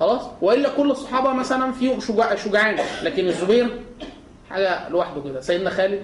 [0.00, 2.76] خلاص؟ وإلا كل الصحابة مثلا فيهم شجاع شجعان.
[3.02, 3.80] لكن الزبير
[4.50, 5.40] حاجة لوحده كده.
[5.40, 6.02] سيدنا خالد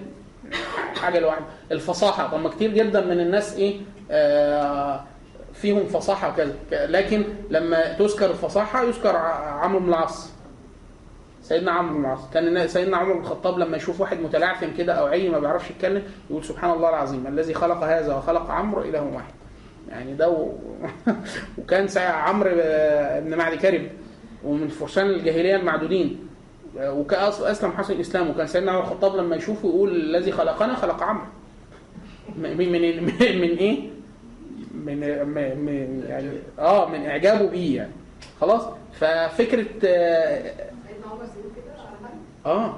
[1.00, 1.44] حاجة لوحده.
[1.72, 2.30] الفصاحة.
[2.30, 5.04] طب ما كتير جدا من الناس إيه؟ آه
[5.54, 6.54] فيهم فصاحة وكذا.
[6.72, 10.30] لكن لما تذكر الفصاحة يذكر عمرو بن العاص.
[11.42, 12.30] سيدنا عمرو بن العاص.
[12.34, 16.02] كان سيدنا عمر بن الخطاب لما يشوف واحد متلعثم كده أو عي ما بيعرفش يتكلم
[16.30, 19.32] يقول سبحان الله العظيم الذي خلق هذا وخلق عمرو اله واحد.
[19.92, 20.52] يعني ده و...
[21.58, 23.82] وكان عمرو آه، بن معدي كرب
[24.44, 26.28] ومن فرسان الجاهلية المعدودين.
[26.78, 30.74] آه، وكان أص- اسلم حسن الاسلام وكان سيدنا عمر الخطاب لما يشوفه يقول الذي خلقنا
[30.74, 31.24] خلق عمرو.
[32.36, 32.70] من من
[33.40, 33.88] من, إيه؟
[34.74, 34.98] من,
[35.64, 37.92] من يعني آه من إعجابه بيه يعني.
[38.40, 38.62] خلاص؟
[38.92, 40.52] ففكرة آه،
[42.46, 42.76] آه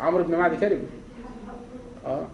[0.00, 0.78] عمرو بن معدي كرب.
[2.06, 2.26] آه.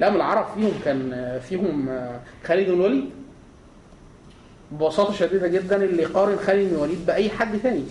[0.00, 1.88] لا من العرب فيهم كان فيهم
[2.44, 3.10] خالد بن الوليد.
[4.72, 7.84] ببساطة شديدة جدا اللي يقارن خالد بن الوليد بأي حد تاني.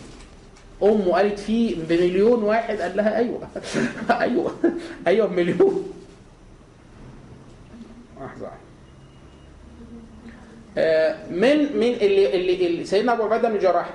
[0.84, 3.47] أمه قالت فيه بمليون واحد قال لها أيوه.
[4.21, 4.51] أيوه.
[5.07, 5.93] أيوه بمليون.
[8.21, 8.47] لحظة.
[10.77, 13.89] آه، من من اللي اللي, اللي سيدنا أبو عبيده بن الجراح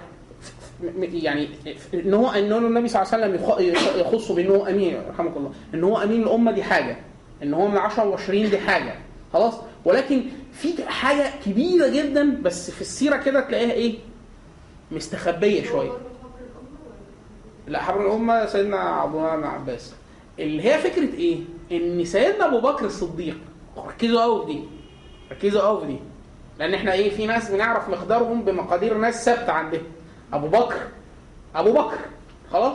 [1.00, 1.48] يعني
[1.94, 4.98] إن هو إن هو النبي صلى الله عليه وسلم يخ- يخ- يخصه بان هو أمين
[5.10, 5.52] رحمك الله.
[5.74, 6.96] إن هو أمين الأمة دي حاجة.
[7.42, 8.94] إن هو من 10 المبشرين دي حاجة.
[9.32, 10.22] خلاص؟ ولكن
[10.56, 13.98] في حاجة كبيرة جدا بس في السيرة كده تلاقيها إيه؟
[14.92, 15.92] مستخبية شوية؟
[17.66, 19.94] لا حبر الأمة سيدنا عبد الله بن عباس.
[20.38, 21.38] اللي هي فكرة إيه؟
[21.72, 23.38] إن سيدنا أبو بكر الصديق
[23.76, 24.60] ركزوا قوي في دي
[25.32, 25.98] ركزوا قوي في دي.
[26.58, 29.82] لأن إحنا إيه؟ في ناس بنعرف مقدارهم بمقادير ناس ثابتة عندهم.
[30.32, 30.80] أبو بكر
[31.54, 31.98] أبو بكر
[32.52, 32.72] خلاص؟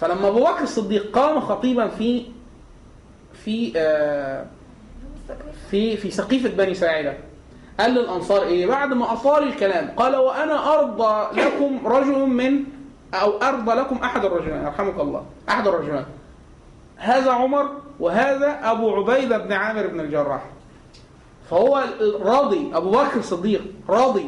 [0.00, 2.26] فلما أبو بكر الصديق قام خطيبا في
[3.44, 4.46] في آه
[5.70, 7.16] في في سقيفه بني ساعده
[7.80, 12.64] قال للأنصار إيه؟ بعد ما اطال الكلام قال وأنا أرضى لكم رجل من
[13.14, 16.04] أو أرضى لكم أحد الرجلين يرحمك الله أحد الرجلين
[16.96, 17.70] هذا عمر
[18.00, 20.42] وهذا أبو عبيدة بن عامر بن الجراح.
[21.50, 21.84] فهو
[22.20, 24.26] راضي أبو بكر الصديق راضي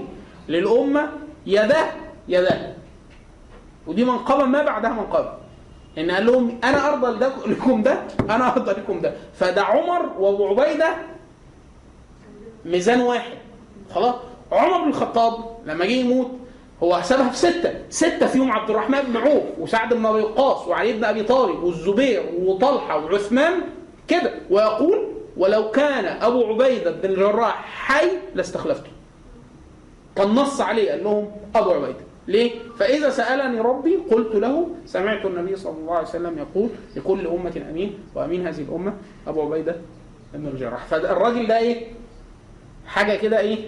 [0.49, 1.09] للأمة
[1.47, 1.87] يده
[2.29, 2.75] يده
[3.87, 5.33] ودي منقبة ما بعدها منقبة.
[5.99, 9.13] إن قال لهم أنا أرضى لكم ده أنا أرضى لكم ده.
[9.35, 10.97] فده عمر وأبو عبيدة
[12.65, 13.39] ميزان واحد.
[13.95, 14.15] خلاص؟
[14.53, 15.35] عمر بن الخطاب
[15.67, 16.31] لما جه يموت
[16.83, 17.75] هو حسبها في ستة.
[17.91, 22.23] ستة فيهم عبد الرحمن بن عوف وسعد بن أبي وقاص وعلي بن أبي طالب والزبير
[22.39, 23.53] وطلحة وعثمان
[24.09, 24.35] كده.
[24.51, 28.91] ويقول ولو كان أبو عبيدة بن الجراح حي لاستخلفته.
[30.17, 32.08] كان نص عليه قال لهم أبو عبيدة.
[32.29, 37.63] ليه؟ فإذا سألني ربي قلت له سمعت النبي صلى الله عليه وسلم يقول لكل أمة
[37.71, 38.93] أمين وأمين هذه الأمة
[39.27, 39.77] أبو عبيدة
[40.35, 41.87] بن الجراح فالراجل ده إيه؟
[42.87, 43.59] حاجة كده إيه؟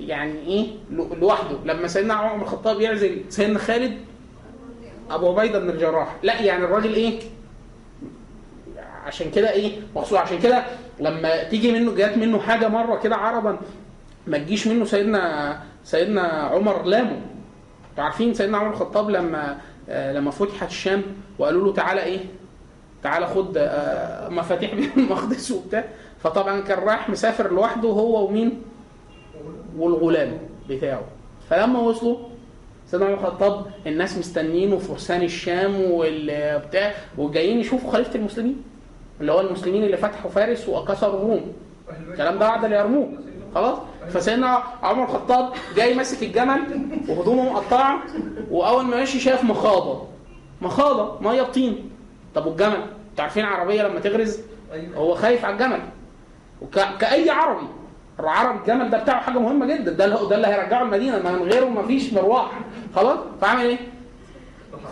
[0.00, 3.98] يعني إيه؟ لو- لوحده لما سيدنا عمر بن الخطاب يعزل سيدنا خالد
[5.10, 7.20] أبو عبيدة بن الجراح لا يعني الراجل إيه؟
[9.06, 10.64] عشان كده إيه مخصوص عشان كده
[11.00, 13.58] لما تيجي منه جات منه حاجة مرة كده عربا
[14.26, 17.20] ما تجيش منه سيدنا سيدنا عمر لامه
[17.94, 21.02] أنتوا عارفين سيدنا عمر الخطاب لما آه، لما فتحت الشام
[21.38, 22.18] وقالوا له تعالى إيه؟
[23.02, 25.84] تعالى خد آه، مفاتيح بيت المقدس وبتاع.
[26.18, 28.62] فطبعا كان رايح مسافر لوحده هو ومين؟
[29.78, 30.38] والغلام
[30.68, 31.02] بتاعه.
[31.50, 32.16] فلما وصلوا
[32.86, 38.62] سيدنا عمر الخطاب الناس مستنينه فرسان الشام والبتاع وجايين يشوفوا خليفة المسلمين.
[39.20, 41.52] اللي هو المسلمين اللي فتحوا فارس وكسروا الروم.
[42.10, 43.08] الكلام ده بعد اليرموك.
[43.54, 43.78] خلاص؟
[44.08, 46.60] فسيدنا عمر الخطاب جاي ماسك الجمل
[47.08, 47.98] وهدومه مقطعة
[48.50, 50.02] وأول ما ماشي شاف مخاضة.
[50.62, 51.90] مخاضة مية بطين.
[52.34, 52.74] طب والجمل؟
[53.10, 54.38] أنتوا عارفين عربية لما تغرز؟
[54.96, 55.80] هو خايف على الجمل.
[57.00, 57.66] كأي عربي.
[58.20, 59.92] العربي الجمل ده بتاعه حاجة مهمة جدا.
[59.92, 61.18] ده اللي ده اللي هيرجعه المدينة.
[61.18, 62.50] ما من غيره ما فيش مروح
[62.96, 63.78] خلاص؟ فعمل إيه؟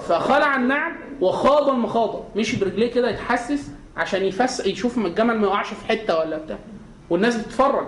[0.08, 2.24] فخلع النعل وخاض المخاضة.
[2.36, 6.58] مشي برجليه كده يتحسس عشان يفس يشوف ما الجمل ما يقعش في حتة ولا بتاع.
[7.10, 7.86] والناس بتتفرج.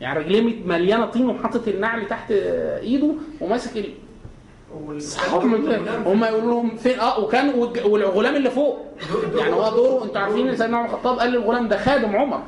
[0.00, 3.84] يعني رجليه مليانة طين وحاطط النعل تحت ايده وماسك ال...
[6.06, 8.78] هم يقولوا لهم فين؟ آه وكان والغلام اللي فوق.
[9.36, 12.42] يعني هو دوره أنتوا عارفين إن سيدنا عمر الخطاب قال للغلام ده خادم عمر.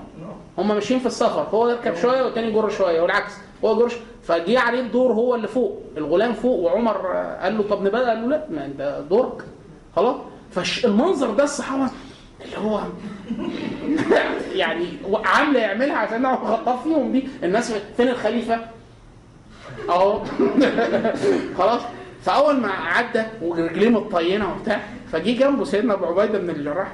[0.59, 1.43] هم ماشيين في السفر.
[1.51, 3.33] هو يركب شوية والتاني يجر شوية والعكس.
[3.65, 4.01] هو شوية.
[4.23, 5.83] فجه عليه الدور هو اللي فوق.
[5.97, 9.45] الغلام فوق وعمر آه، قال له طب نبدأ؟ قال له لا ما انت دورك.
[9.97, 10.17] خلاص؟
[10.51, 11.91] فالمنظر ده الصحابة
[12.57, 12.81] هو
[14.55, 14.87] يعني
[15.25, 17.29] عاملة يعملها عشان عمر الخطاب فيهم دي.
[17.45, 18.59] الناس فين الخليفة؟
[19.89, 20.23] أهو.
[21.59, 21.81] خلاص.
[22.23, 24.81] فأول ما عدى ورجليه متطينه وبتاع
[25.13, 26.93] فجه جنبه سيدنا أبو عبيدة بن الجراح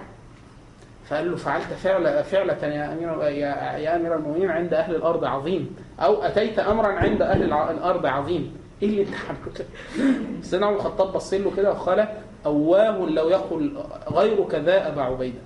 [1.09, 5.76] فقال له فعلت فعل فعلة يا أمير يا, يا أمير المؤمنين عند أهل الأرض عظيم
[6.01, 8.57] أو أتيت امرا عند أهل الع- الأرض عظيم.
[8.82, 9.64] إيه اللي أنت عملته
[10.51, 12.09] سيدنا عمر الخطاب بص له كده وقال
[12.49, 13.72] أواه لو يقل
[14.12, 15.38] غيرك ذا أبا عبيدة.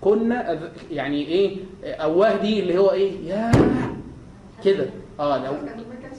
[0.00, 0.58] كنا
[0.90, 3.52] يعني إيه أواه دي اللي هو إيه يا
[4.64, 4.86] كده.
[5.20, 5.52] آه لو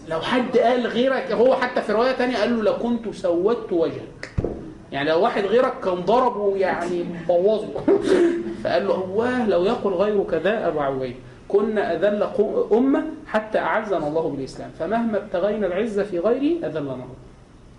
[0.09, 4.31] لو حد قال غيرك هو حتى في رواية تانية قال له لو كنت سودت وجهك.
[4.91, 7.67] يعني لو واحد غيرك كان ضربه يعني بوظه.
[8.63, 11.15] فقال له هواه لو يقل غيرك ذا ابو عبيد
[11.47, 14.69] كنا قو- أمة حتى أعزنا الله بالإسلام.
[14.79, 17.07] فمهما ابتغينا العزة في غيره اذلنا الله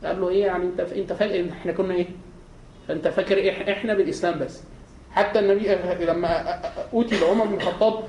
[0.05, 2.07] قال له إيه يعني أنت أنت فاكر إحنا كنا إيه؟
[2.89, 4.62] فانت فاكر إحنا بالاسلام بس.
[5.11, 5.68] حتى النبي
[6.05, 6.61] لما
[6.93, 8.05] أوتي لعمر بن الخطاب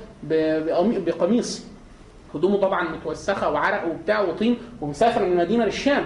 [1.06, 1.66] بقميص.
[2.34, 6.04] هدومه طبعا متوسخة وعرق وبتاع وطين ومسافر من المدينة للشام.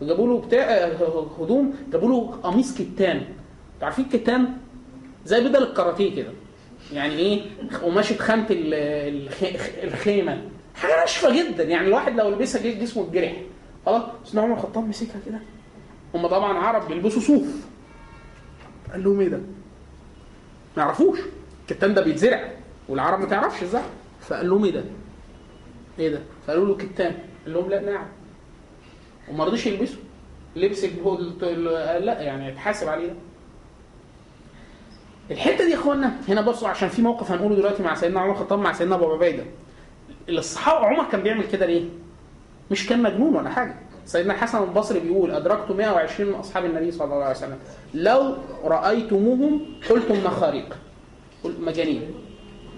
[0.00, 0.86] فجابوا له بتاع
[1.40, 3.22] هدوم جابوا له قميص كتان.
[3.82, 4.48] عارفين الكتان
[5.24, 6.30] زي بدل الكاراتيه كده.
[6.92, 7.42] يعني إيه؟
[7.82, 10.42] قماشه خامه ال- الخ- الخيمة.
[10.74, 11.64] حاجة ناشفة جدا.
[11.64, 13.32] يعني الواحد لو لبسها جس- جسمه اتجرح.
[13.86, 15.38] خلاص سيدنا عمر الخطاب مسكها كده.
[16.14, 17.66] هم طبعا عرب بيلبسوا صوف.
[18.92, 19.36] قال لهم إيه ده؟
[20.76, 21.18] ما يعرفوش
[21.62, 22.50] الكتان ده بيتزرع
[22.88, 23.82] والعرب ما تعرفش إزاي
[24.20, 24.84] فقال لهم إيه ده؟
[25.98, 27.14] إيه ده؟ فقالوا له كتان
[27.44, 28.06] قال لهم لا نعم
[29.30, 29.96] وما رضيش يلبسه
[30.56, 33.14] لبس لا يعني يتحاسب عليه
[35.30, 38.58] الحتة دي يا إخوانا هنا بصوا عشان في موقف هنقوله دلوقتي مع سيدنا عمر الخطاب
[38.58, 39.44] مع سيدنا أبو عبيدة
[40.28, 41.84] الصحابة عمر كان بيعمل كده ليه؟
[42.70, 43.74] مش كان مجنون ولا حاجة
[44.06, 47.58] سيدنا الحسن البصري بيقول أدركت 120 من أصحاب النبي صلى الله عليه وسلم.
[47.94, 48.34] لو
[48.64, 50.76] رأيتموهم قلتم مخاريق.
[51.44, 52.02] مجانين.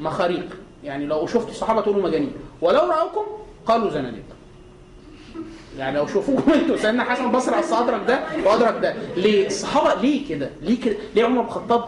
[0.00, 0.56] مخاريق.
[0.84, 2.32] يعني لو شفتوا الصحابة تقولوا مجانين.
[2.60, 3.22] ولو رأوكم
[3.66, 4.24] قالوا زناديق
[5.78, 8.94] يعني لو شوفوكم أنتوا سيدنا حسن البصري أصل أدرك ده وأدرك ده.
[9.16, 11.84] ليه؟ الصحابة ليه كده؟ ليه كده؟ ليه عمر بن الخطاب؟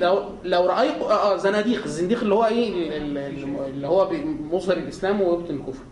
[0.00, 1.84] لو لو رايك آه آه، زناديق.
[1.84, 4.10] الزنديق اللي هو إيه؟ ال- ال- اللي هو
[4.52, 5.82] مظهر الإسلام ويبطن الكفر.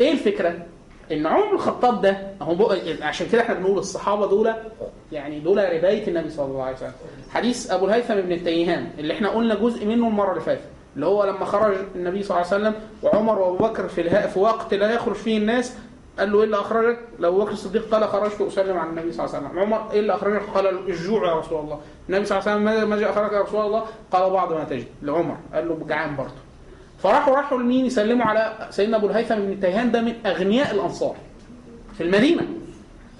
[0.00, 0.66] إيه الفكرة؟
[1.12, 4.52] إن عمر بن الخطاب ده هو بقى- عشان كده إحنا بنقول الصحابة دول
[5.12, 6.92] يعني دول ربايه النبي صلى الله عليه وسلم
[7.30, 10.62] حديث أبو الهيثم بن التيهان اللي إحنا قلنا جزء منه المرة اللي فاتت
[10.94, 14.38] اللي هو لما خرج النبي صلى الله عليه وسلم وعمر وأبو بكر في الها في
[14.38, 15.76] وقت لا يخرج فيه الناس
[16.18, 19.36] قال له إيه اللي أخرجك؟ لو بكر الصديق قال خرجت اسلم على النبي صلى الله
[19.36, 22.62] عليه وسلم، عمر إيه اللي أخرجك؟ قال الجوع يا رسول الله، النبي صلى الله عليه
[22.76, 23.82] وسلم ماذا أخرجك يا رسول الله؟
[24.12, 26.32] قال بعض ما تجد لعمر، قال له جعان برضه.
[27.02, 31.16] فراحوا راحوا لمين يسلموا على سيدنا أبو الهيثم بن التيهان ده من أغنياء الأنصار
[31.94, 32.42] في المدينة.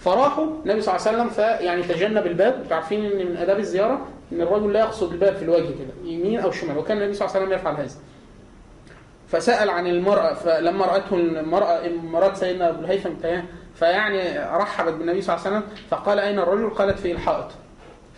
[0.00, 4.06] فراحوا النبي صلى الله عليه وسلم فيعني تجنب الباب، أنتوا عارفين إن من آداب الزيارة
[4.32, 7.36] إن الرجل لا يقصد الباب في الوجه كده، يمين أو شمال، وكان النبي صلى الله
[7.36, 7.94] عليه وسلم يفعل هذا.
[9.28, 15.36] فسأل عن المرأة فلما رأته المرأة مرات سيدنا أبو الهيثم التيهان فيعني رحبت بالنبي صلى
[15.36, 17.46] الله عليه وسلم فقال أين الرجل؟ قالت في الحائط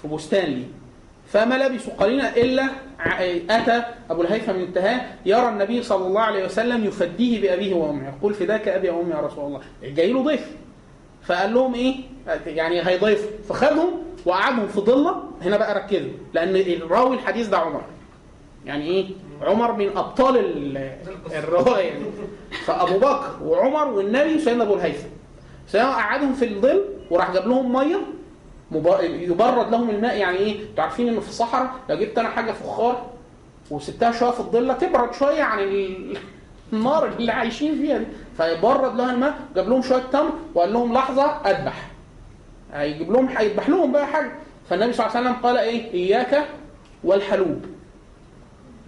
[0.02, 0.64] في بستان لي
[1.34, 2.64] فما لبثوا قليلا إلا
[3.50, 8.08] أتى أبو الهيثم بن التهان يرى النبي صلى الله عليه وسلم يفديه بأبيه وأمه.
[8.18, 9.60] يقول فداك أبي وأمي يا رسول الله.
[9.82, 10.50] جاي له ضيف.
[11.22, 11.94] فقال لهم إيه؟
[12.46, 13.90] يعني هيضيف فخدهم
[14.26, 16.10] وقعدهم في ضله هنا بقى ركزوا.
[16.34, 17.82] لأن الراوي الحديث ده عمر.
[18.66, 19.06] يعني إيه؟
[19.42, 20.92] عمر من أبطال ال-
[21.32, 22.04] الروايه دي
[22.66, 25.08] فأبو بكر وعمر والنبي سيدنا أبو الهيثم.
[25.68, 27.96] سيدنا قعدهم في الظل وراح جاب لهم مية.
[27.96, 28.23] مب-
[28.74, 33.06] يبرد لهم الماء يعني إيه؟ أنتوا عارفين ان في الصحراء لو جبت أنا حاجة فخار
[33.70, 36.18] وسبتها شوية في الضلة تبرد شوية عن ال-
[36.72, 38.06] النار اللي عايشين فيها دي.
[38.36, 41.90] فيبرد لها الماء جاب لهم شوية تمر وقال لهم لحظة أذبح.
[42.74, 44.32] هيجيب لهم هيذبح لهم بقى حاجة.
[44.70, 46.44] فالنبي صلى الله عليه وسلم قال إيه؟ إياك
[47.04, 47.64] والحلوب.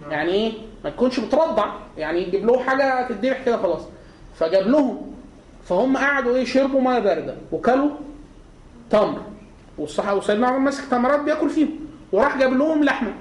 [0.09, 1.65] يعني إيه؟ ما تكونش بترضع.
[1.97, 3.81] يعني يجيب له حاجة تتذبح كده خلاص.
[4.35, 5.11] فجاب لهم.
[5.65, 7.89] فهم قعدوا إيه؟ شربوا مية باردة وكلوا
[8.89, 9.21] تمر.
[9.77, 11.69] والصحابة وسيدنا عمر ماسك تمرات بياكل فيهم
[12.11, 13.13] وراح جاب لهم لحمة.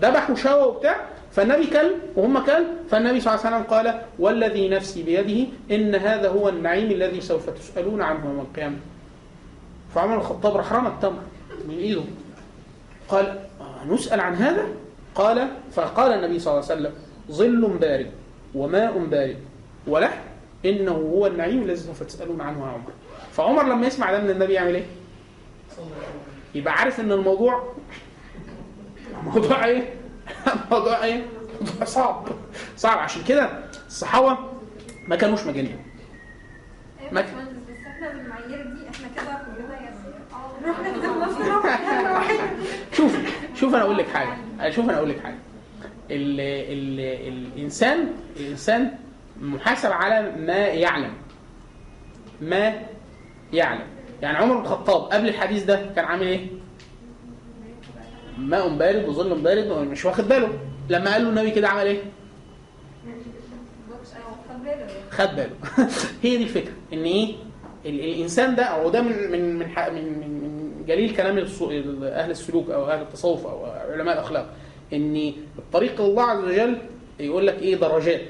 [0.00, 0.96] ذبح وشوى وبتاع
[1.32, 6.28] فالنبي كل وهم كل فالنبي صلى الله عليه وسلم قال والذي نفسي بيده إن هذا
[6.28, 8.76] هو النعيم الذي سوف تسألون عنه يوم القيامة.
[9.94, 11.22] فعمر الخطاب راح رمى التمر
[11.68, 12.02] من إيده.
[13.08, 13.38] قال
[13.88, 14.66] نسأل عن هذا؟
[15.14, 16.92] قال فقال النبي صلى الله عليه وسلم
[17.30, 18.10] ظل بارد
[18.54, 19.36] وماء بارد
[19.86, 20.20] ولحم
[20.64, 22.90] إنه هو النعيم الذي سوف تسألون عنه يا عمر.
[23.32, 24.84] فعمر لما يسمع ده من النبي يعمل إيه؟
[26.54, 27.74] يبقى عارف إن الموضوع
[29.24, 29.94] موضوع إيه؟
[30.70, 31.24] موضوع إيه؟
[31.60, 32.28] موضوع صعب.
[32.76, 32.98] صعب.
[32.98, 34.38] عشان كده الصحابة
[35.08, 35.78] ما كانوش مجانين.
[37.00, 39.74] أيوه ما- بس إحنا بالمعايير دي إحنا كده كلنا
[42.92, 43.16] شوف
[43.54, 44.70] شوف أنا أقول لك حاجة.
[44.70, 45.38] شوف أنا أقول لك حاجة.
[46.10, 48.90] ال ال الإنسان الإنسان
[49.40, 51.14] محاسب على ما يعلم.
[52.40, 52.74] ما
[53.52, 53.86] يعلم.
[54.22, 56.46] يعني عمر بن الخطاب قبل الحديث ده كان عامل إيه؟
[58.38, 60.48] ماء بارد وظل بارد ومش واخد باله.
[60.90, 61.98] لما قال له النبي كده عمل إيه؟
[65.10, 65.50] خد باله.
[66.22, 66.72] هي دي الفكرة.
[66.92, 67.34] إن إيه؟
[67.86, 71.38] ال- الإنسان ده أو ده من من من من, من, جميل كلام
[72.02, 74.54] أهل السلوك أو أهل التصوف أو علماء الأخلاق.
[74.92, 76.78] إن الطريق الله عز وجل
[77.20, 78.20] يقول لك إيه؟ درجات.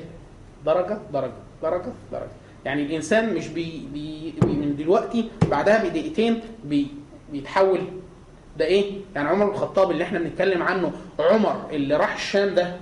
[0.66, 1.32] درجة درجة
[1.62, 2.43] درجة درجة.
[2.64, 6.86] يعني الإنسان مش بي بي من دلوقتي بعدها بدقيقتين بي
[7.32, 7.80] بيتحول.
[8.58, 12.76] ده إيه؟ يعني عمر بن الخطاب اللي إحنا بنتكلم عنه عمر اللي راح الشام ده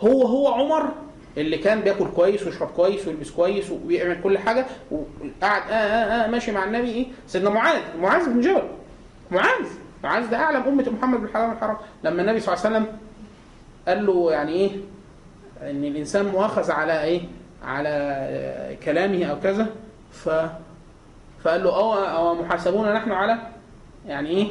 [0.00, 0.88] هو هو عمر
[1.36, 6.30] اللي كان بياكل كويس ويشرب كويس ويلبس كويس ويعمل كل حاجة وقعد آه آه آه
[6.30, 8.62] ماشي مع النبي إيه؟ سيدنا معاذ معاذ بن جبل.
[9.30, 9.66] معاذ
[10.04, 12.96] معاذ ده أعلم أمة محمد بالحلال والحرام لما النبي صلى الله عليه وسلم
[13.88, 14.70] قال له يعني إيه؟
[15.62, 17.20] إن الإنسان مؤاخذ على إيه؟
[17.66, 19.66] على كلامه أو كذا
[20.12, 20.28] ف
[21.44, 23.38] فقال له آه أو محاسبون نحن على
[24.06, 24.46] يعني إيه؟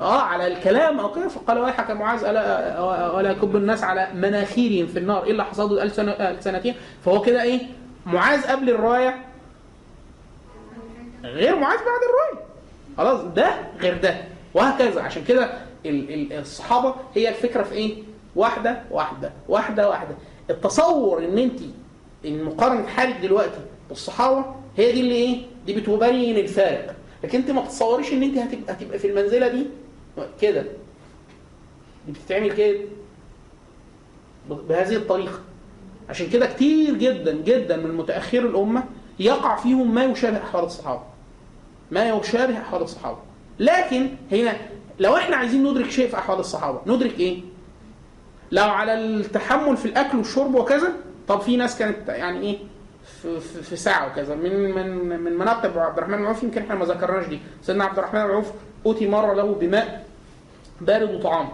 [0.00, 2.80] آه على الكلام أو كده فقال ويحك معاذ ألا
[3.14, 5.44] ولا يكب الناس على مناخيرهم في النار إلا
[5.84, 6.74] السنة السنتين
[7.04, 7.60] فهو كده إيه؟
[8.06, 9.24] معاذ قبل الروايه
[11.24, 12.46] غير معاذ بعد الروايه
[12.96, 14.14] خلاص ده غير ده.
[14.54, 15.02] وهكذا.
[15.02, 15.50] عشان كده
[15.86, 18.02] ال- ال- الصحابة هي الفكرة في إيه؟
[18.36, 20.14] واحدة واحدة واحدة واحدة.
[20.50, 21.60] التصور إن انت
[22.26, 24.44] إن مقارنة حالك دلوقتي بالصحابه
[24.76, 26.94] هي دي اللي إيه؟ دي بتبين الفارق.
[27.24, 29.66] لكن أنت ما تتصوريش إن أنت هتبقى هتبقى في المنزلة دي
[30.40, 30.62] كده.
[32.06, 32.78] دي بتتعمل كده
[34.50, 35.40] بهذه الطريقة.
[36.08, 38.84] عشان كده كتير جدا جدا من متاخر الأمة
[39.18, 41.02] يقع فيهم ما يشابه احوال الصحابه
[41.90, 43.18] ما يشابه احوال الصحابه
[43.58, 44.56] لكن هنا
[45.00, 47.40] لو إحنا عايزين ندرك شيء في أحوال الصحابه ندرك إيه؟
[48.52, 50.92] لو على التحمل في الأكل والشرب وكذا
[51.30, 52.58] طب في ناس كانت يعني إيه
[53.22, 54.34] في, في, ساعة وكذا.
[54.34, 57.40] من من من مناقب عبد الرحمن بن عوف يمكن إحنا ما ذكرناش دي.
[57.62, 58.52] سيدنا عبد الرحمن بن عوف
[58.86, 60.06] أوتي مرة له بماء
[60.80, 61.48] بارد وطعام.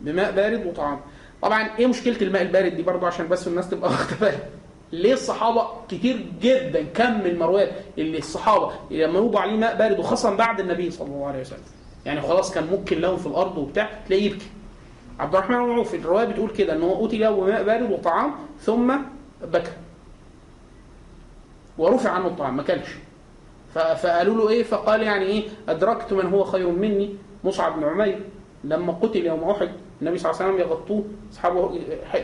[0.00, 1.00] بماء بارد وطعام.
[1.42, 4.48] طبعا إيه مشكلة الماء البارد دي برضه عشان بس الناس تبقى واخدة بالها.
[4.92, 10.60] ليه الصحابة كتير جدا كم المرويات اللي الصحابة لما يوضع عليه ماء بارد وخاصة بعد
[10.60, 11.62] النبي صلى الله عليه وسلم.
[12.06, 14.46] يعني خلاص كان ممكن لهم في الأرض وبتاع تلاقيه يبكي.
[15.18, 18.96] عبد الرحمن بن عوف الرواية بتقول كده إن هو أوتي له بماء بارد وطعام ثم
[19.42, 19.70] بكى.
[21.78, 22.62] ورفع عنه الطعام ما
[23.74, 27.14] ف- فقالوا له إيه؟ فقال يعني إيه؟ أدركت من هو خير مني
[27.44, 28.20] مصعب بن عمير.
[28.64, 29.68] لما قتل يوم أحد
[30.02, 31.80] النبي صلى الله عليه وسلم يغطوه أصحابه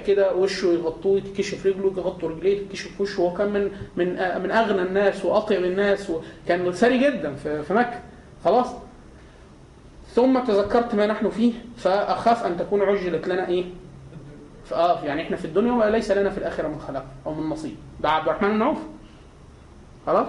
[0.07, 3.20] كده وشه يغطوه يتكشف رجله يغطوا رجليه يتكشف وشه.
[3.20, 4.07] هو كان من من
[4.42, 8.01] من أغنى الناس وأطيب الناس وكان ثري جدا في مكة.
[8.45, 8.66] خلاص.
[10.15, 13.65] ثم تذكرت ما نحن فيه فاخاف ان تكون عجلت لنا إيه
[14.65, 18.11] فاه يعني إحنا في الدنيا وليس لنا في الاخره من خلاق أو من نصيب ده
[18.11, 18.79] عبد الرحمن بن عوف
[20.07, 20.27] خلاص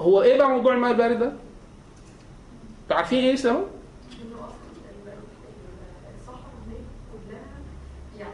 [0.00, 1.26] هو إيه بقى موضوع الماء البارد ده؟
[2.82, 3.64] أنتوا عارفين إيه اسمه؟
[8.18, 8.30] يعني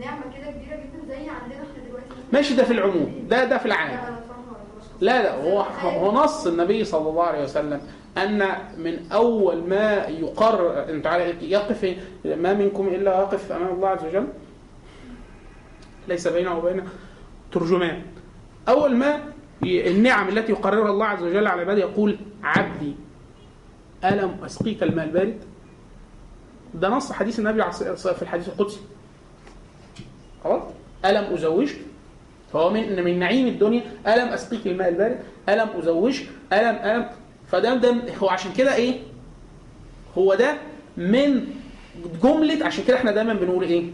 [0.00, 3.66] نعمه كده كبيره جدا زي عندنا إحنا دلوقتي ماشي ده في العموم ده ده في
[3.66, 4.16] العام
[5.00, 7.80] لا لا هو هو نص النبي صلى الله عليه وسلم
[8.18, 8.48] أن
[8.78, 10.08] من أول ما
[11.04, 14.26] عارف يقف ما منكم إلا يقف أمام الله عز وجل.
[16.08, 16.82] ليس بينه وبين
[17.52, 18.02] ترجمان.
[18.68, 19.20] أول ما
[19.62, 22.94] النعم التي يقررها الله عز وجل على عباده يقول عبدي
[24.04, 25.38] ألم أسقيك الماء البارد؟
[26.74, 28.80] ده نص حديث النبي في الحديث القدسي.
[30.44, 30.62] خلاص؟
[31.04, 31.76] ألم أزوجك؟
[32.52, 33.82] فهو من من نعيم الدنيا.
[34.06, 37.08] ألم أسقيك الماء البارد؟ ألم أزوجك؟ الم الم
[37.48, 38.94] فده ده هو عشان كده إيه؟
[40.18, 40.58] هو ده
[40.96, 41.46] من
[42.22, 43.84] جملة عشان كده إحنا دايما بنقول إيه؟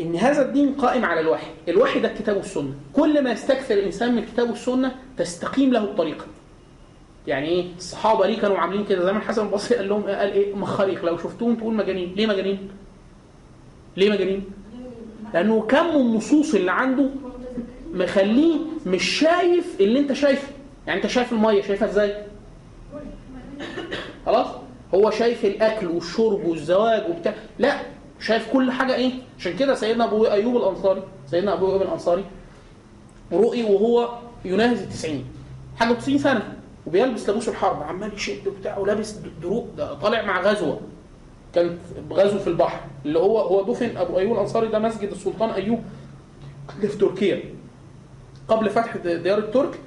[0.00, 1.46] إن هذا الدين قائم على الوحي.
[1.68, 6.26] الوحي ده الكتاب والسنة كل ما يستكثر الإنسان من الكتاب والسنة تستقيم له الطريقة
[7.26, 10.54] يعني إيه؟ الصحابة ليه كانوا عاملين كده؟ زي ما الحسن البصري قال لهم قال إيه؟
[10.54, 11.04] مخاريق.
[11.04, 12.14] لو شفتوهم تقول مجانين.
[12.16, 12.68] ليه مجانين؟
[13.96, 14.44] ليه مجانين؟
[15.34, 17.10] لأنه كم النصوص اللي عنده
[17.94, 18.56] مخليه
[18.86, 20.48] مش شايف اللي أنت شايفه.
[20.88, 22.16] يعني انت شايف المية شايفها إزاي؟
[24.26, 24.46] خلاص؟
[24.94, 27.34] هو شايف الأكل والشرب والزواج وبتاع.
[27.58, 27.80] لا
[28.20, 32.24] شايف كل حاجة إيه؟ عشان كده سيدنا أبو أيوب الأنصاري سيدنا أبو أيوب الأنصاري
[33.32, 34.08] رؤي وهو
[34.44, 35.24] يناهز ال 90
[35.76, 36.54] حاجة 90 سنة.
[36.86, 39.10] وبيلبس لبوس الحرب عمال يشد وبتاع ولابس
[39.42, 40.80] دروق ده طالع مع غزوة.
[41.54, 41.78] كانت
[42.12, 42.80] غزو في البحر.
[43.06, 45.82] اللي هو هو دفن أبو أيوب الأنصاري ده مسجد السلطان أيوب
[46.76, 47.42] اللي في تركيا.
[48.48, 49.78] قبل فتح ديار الترك.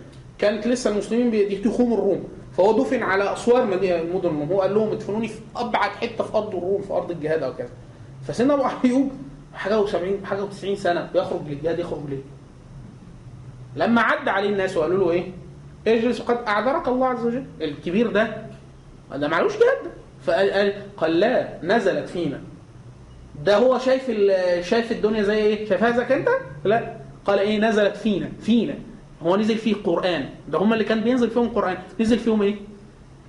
[0.41, 2.23] كانت لسه المسلمين بيتيخوهم الروم.
[2.57, 4.51] فهو دفن على أسوار مدينه مدن الروم.
[4.51, 7.69] هو قال لهم ادفنوني في أبعد حتة في أرض الروم في أرض الجهاد أو كذا
[8.27, 9.11] فسيدنا أبو أيوب
[9.53, 12.21] حاجة و70 حاجة و90 سنة بيخرج للجهاد يخرج ليه؟
[13.75, 15.31] لما عدى عليه الناس وقالوا له إيه؟
[15.87, 17.45] اجلس قد أعذرك الله عز وجل.
[17.61, 18.37] الكبير ده
[19.15, 19.91] ده معلوش جهاد.
[20.23, 22.41] فقال قال, لا نزلت فينا.
[23.45, 24.11] ده هو شايف
[24.67, 26.29] شايف الدنيا زي إيه؟ شايفها زيك انت؟
[26.63, 26.95] لا.
[27.25, 28.75] قال إيه؟ نزلت فينا فينا.
[29.23, 30.29] هو نزل فيه قرآن.
[30.49, 31.77] ده هم اللي كان بينزل فيهم قرآن.
[31.99, 32.55] نزل فيهم إيه؟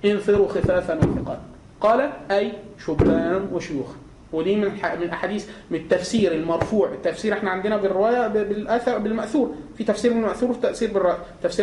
[0.05, 1.39] انفروا خفافا وثقالا.
[1.81, 2.51] قال أي
[2.85, 3.87] شبان وشيوخ.
[4.33, 4.71] ودي من
[5.01, 6.89] من أحاديث من التفسير المرفوع.
[6.91, 9.55] التفسير إحنا عندنا بالرواية بالأثر بالمأثور.
[9.77, 10.91] في تفسير بالماثور وفي تفسير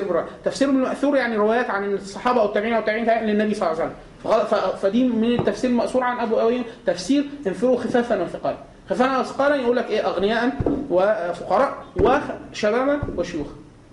[0.05, 0.24] بالرواية.
[0.45, 4.76] تفسير بالماثور يعني روايات عن الصحابة أو التابعين أو التابعين للنبي صلى الله عليه وسلم.
[4.76, 8.59] فدي من التفسير المأثور عن أبو ايوب تفسير انفروا خفافا وثقالا.
[8.91, 10.53] خفافا وثقالا يقول لك إيه؟ أغنياء
[10.91, 13.47] وفقراء وشبابا وشيوخ.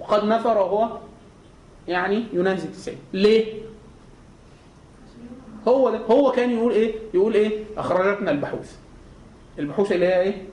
[0.08, 0.97] وقد نفر وهو
[1.88, 3.53] يعني ينازل 90 ليه؟
[5.68, 8.76] هو ده هو كان يقول إيه؟ يقول إيه؟ أخرجتنا البحوث.
[9.60, 10.43] البحوث اللي هي إيه؟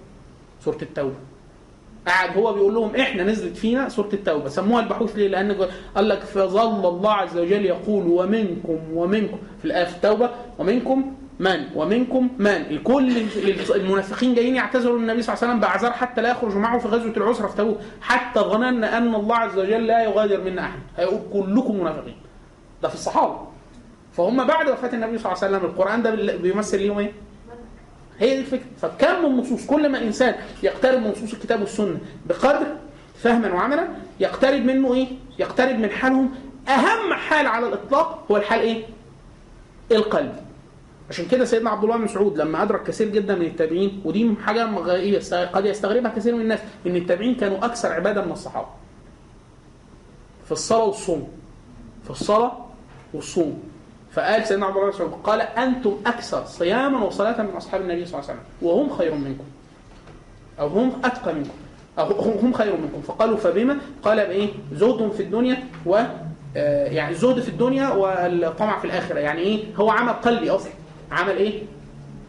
[0.61, 1.14] سورة التوبة.
[2.07, 6.20] قاعد هو بيقول لهم إحنا نزلت فينا سورة التوبة، سموها البحوث ليه؟ لأن قال لك
[6.20, 12.78] فظل الله عز وجل يقول ومنكم ومنكم في الآية في التوبة ومنكم من؟ ومنكم من؟
[12.85, 13.22] كل
[13.74, 17.12] المنافقين جايين يعتذروا للنبي صلى الله عليه وسلم بأعذار حتى لا يخرجوا معه في غزوة
[17.16, 20.78] العسره في تبوك حتى ظننا أن الله عز وجل لا يغادر منا أحد.
[20.97, 22.16] هيقول كلكم منافقين.
[22.82, 23.39] ده في الصحابة.
[24.12, 27.12] فهم بعد وفاة النبي صلى الله عليه وسلم القرآن ده بيمثل ليهم إيه؟
[28.18, 28.66] هي دي الفكرة.
[28.82, 32.66] فكم النصوص كل ما إنسان يقترب من نصوص الكتاب والسنة بقدر
[33.22, 33.89] فهما وعملا
[34.20, 35.07] يقترب منه إيه؟
[35.39, 36.30] يقترب من حالهم.
[36.68, 38.85] أهم حال على الإطلاق هو الحال إيه؟
[39.93, 40.32] القلب.
[41.11, 44.64] عشان كده سيدنا عبد الله بن مسعود لما أدرك كثير جدا من التابعين ودي حاجة
[45.44, 48.66] قد يستغربها كثير من الناس إن التابعين كانوا أكثر عبادة من الصحابة.
[50.44, 51.28] في الصلاة والصوم.
[52.05, 52.52] في الصلاة
[53.14, 53.62] والصوم.
[54.12, 58.20] فقال سيدنا عبد الله بن مسعود قال أنتم أكثر صياما وصلاة من أصحاب النبي صلى
[58.20, 59.44] الله عليه وسلم وهم خير منكم.
[60.61, 61.50] أو هم أتقى منكم.
[61.98, 63.00] أو هم هم خير منكم.
[63.02, 66.02] فقالوا فبما؟ قال بإيه؟ زهد في الدنيا و
[66.57, 69.18] آه، يعني الزهد في الدنيا والطمع في الآخرة.
[69.18, 70.72] يعني إيه؟ هو عمل قلبي أصلا
[71.12, 71.62] عمل إيه؟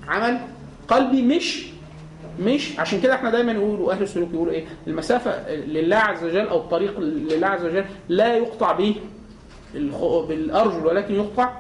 [0.08, 0.38] عمل
[0.88, 1.66] قلبي مش
[2.40, 6.58] مش عشان كده إحنا دايما نقول واهل السلوك يقولوا إيه؟ المسافة لله عز وجل أو
[6.58, 8.96] الطريق لله عز وجل لا يقطع به
[10.28, 11.54] بالأرجل ولكن يقطع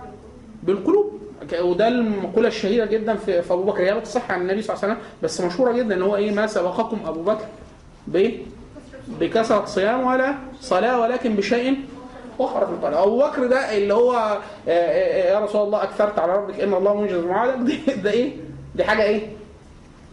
[0.63, 1.20] بالقلوب.
[1.61, 3.82] وده المقولة الشهيرة جدا في أبو بكر.
[3.84, 6.32] هي لا تصح عن النبي صلى الله عليه وسلم بس مشهورة جدا إن هو إيه؟
[6.32, 7.45] ما سبقكم أبو بكر
[9.07, 11.80] بكثرة صيام ولا صلاة ولكن بشيء
[12.39, 12.97] اخر في الطريق.
[12.97, 16.93] أبو بكر ده اللي هو آه، آه، يا رسول الله أكثرت على ربك إن الله
[17.01, 18.31] منجز معادك ده, إيه؟
[18.75, 19.27] دي حاجة إيه؟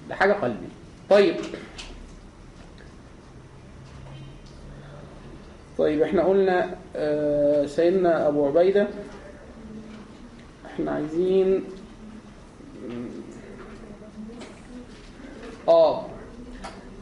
[0.08, 0.68] ده حاجة قلبي.
[1.10, 1.36] طيب.
[5.78, 8.86] طيب إحنا قلنا آه، سيدنا أبو عبيدة.
[10.66, 11.64] إحنا عايزين
[15.68, 16.06] آه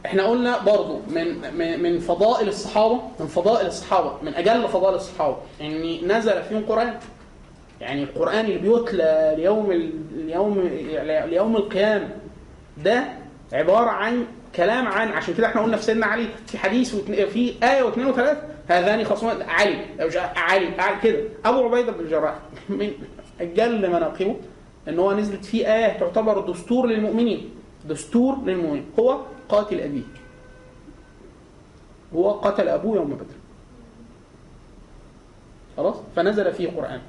[0.05, 1.35] إحنا قلنا برضو من
[1.83, 6.93] من فضائل الصحابة من فضائل الصحابة من أجل فضائل الصحابة ان نزل فيهم قرآن.
[7.81, 10.69] يعني القرآن اللي بيتلى ليوم ال- اليوم
[11.29, 12.09] ليوم القيامة
[12.77, 13.03] ده
[13.53, 14.25] عبارة عن
[14.55, 18.41] كلام عن عشان كده إحنا قلنا في سيدنا علي في حديث في آية واثنين وثلاثه
[18.67, 19.77] هذان خصمان علي.
[20.35, 20.71] علي
[21.03, 21.19] كده.
[21.45, 22.35] أبو عبيدة بن الجراح
[22.69, 22.91] من
[23.41, 24.35] أجل مناقبه
[24.87, 27.49] إن هو نزلت فيه آية تعتبر دستور للمؤمنين.
[27.85, 28.85] دستور للمؤمنين.
[28.99, 29.17] هو
[29.51, 30.01] قاتل ابيه
[32.15, 33.25] هو قتل أبوه يوم بدر.
[35.77, 37.01] خلاص؟ فنزل فيه قرآن.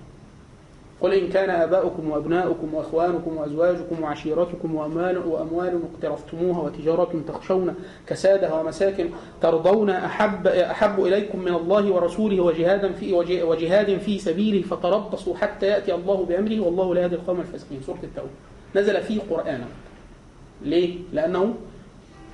[1.01, 7.74] قل إن كان آباؤكم وأبناؤكم وأخوانكم وأزواجكم وعشيرتكم وأموال, وأموال اقترفتموها وتجارة تخشون
[8.07, 9.09] كسادها ومساكن
[9.40, 15.66] ترضون أحب, أحب إليكم من الله ورسوله وجهادا في وجه- وجهاد في سبيله فتربصوا حتى
[15.66, 17.80] يأتي الله بأمره والله لا يهدي القوم الفاسقين.
[17.86, 18.28] سورة التوبة.
[18.76, 19.64] نزل فيه قرآنا
[20.62, 21.55] ليه؟ لأنه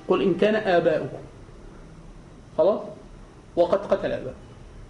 [0.09, 1.17] قل إن كان آباؤكم.
[2.57, 2.79] خلاص؟
[3.55, 4.37] وقد قتل آباؤكم.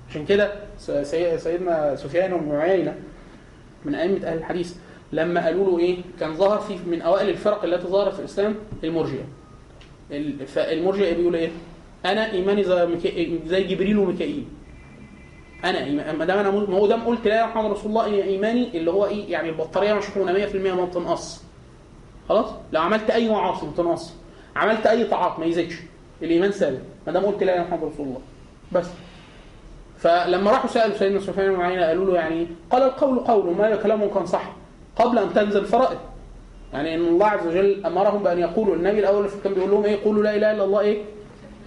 [0.10, 2.96] عشان كده سي- سيدنا سفيان بن عيينة
[3.86, 4.76] من أئمة أهل الحديث
[5.12, 9.24] لما قالوا له إيه؟ كان ظهر في من أوائل الفرق التي ظهرت في الإسلام المرجئة.
[10.12, 11.50] ال- فالمرجئة بيقول إيه؟
[12.06, 14.46] أنا إيماني زي, زي جبريل وميكائيل.
[15.64, 19.06] إيمان- ما دام أنا ما هو دام قلت لا محمد رسول الله إيماني اللي هو
[19.06, 21.44] إيه؟ يعني البطارية مشحونة 100% ما بتنقص
[22.30, 24.14] خلاص؟ لو عملت أي معاصي بتنقص
[24.60, 25.76] عملت أي طاعات ما يزيدش.
[26.22, 26.82] الإيمان ثابت.
[27.08, 28.22] ما دام قلت لا إله إلا محمد رسول الله.
[28.72, 28.88] بس.
[29.98, 34.14] فلما راحوا سألوا سيدنا سفيان بن عيينة قالوا له يعني؟ قال القول قول ما كلامه
[34.14, 34.52] كان صح.
[34.96, 35.98] قبل أن تنزل فرائض.
[36.74, 38.76] يعني إن الله عز وجل أمرهم بأن يقولوا.
[38.76, 41.04] النبي الأول كان بيقول لهم إيه؟ قولوا لا إله إلا الله إيه؟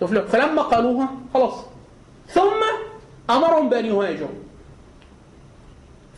[0.00, 0.26] تفلحوا.
[0.26, 1.54] فلما قالوها خلاص.
[2.26, 2.62] ثم
[3.30, 4.28] أمرهم بأن يهاجروا.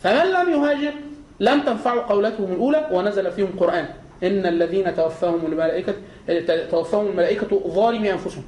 [0.03, 0.93] فمن لم يهاجر
[1.39, 3.89] لم تنفع قولتهم الأولى ونزل فيهم قرآن.
[4.23, 5.93] إن الذين توفاهم الملائكه
[6.71, 8.43] توفاهم الملائكة ظالمي أنفسهم.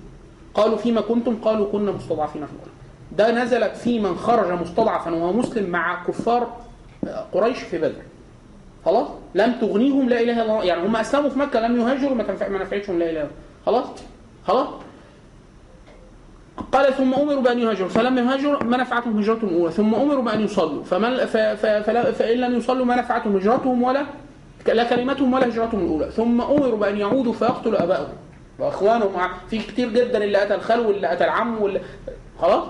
[0.53, 2.71] قالوا فيما كنتم؟ قالوا كنا مستضعفين في الأرض.
[3.11, 6.57] ده نزلت في من خرج مستضعفا وهو مسلم مع كفار
[7.33, 8.01] قريش في بدر.
[8.85, 10.63] خلاص؟ لم تغنيهم لا إله إلا الله.
[10.63, 13.31] يعني هم أسلموا في مكة لم يهاجروا ما تنفع ما نفعتهم لا إله إلا الله.
[13.65, 13.85] خلاص؟
[14.47, 14.67] خلاص؟
[16.71, 17.89] قال ثم أمروا بأن يهاجروا.
[17.89, 20.83] فلم يهاجروا ما نفعتهم هجرتهم الاولى ثم أمروا بأن يصلوا.
[20.83, 24.05] فمن ف ف فلا فإن لم يصلوا ما نفعتهم هجرتهم ولا
[24.69, 26.11] لا كلمتهم ولا هجرتهم الأولى.
[26.11, 28.13] ثم أمروا بأن يعودوا فيقتلوا آبائهم.
[28.59, 29.11] وإخوانهم
[29.49, 31.81] في كتير جدا اللي قتل خاله واللي قتل عمه واللي
[32.39, 32.63] خلاص؟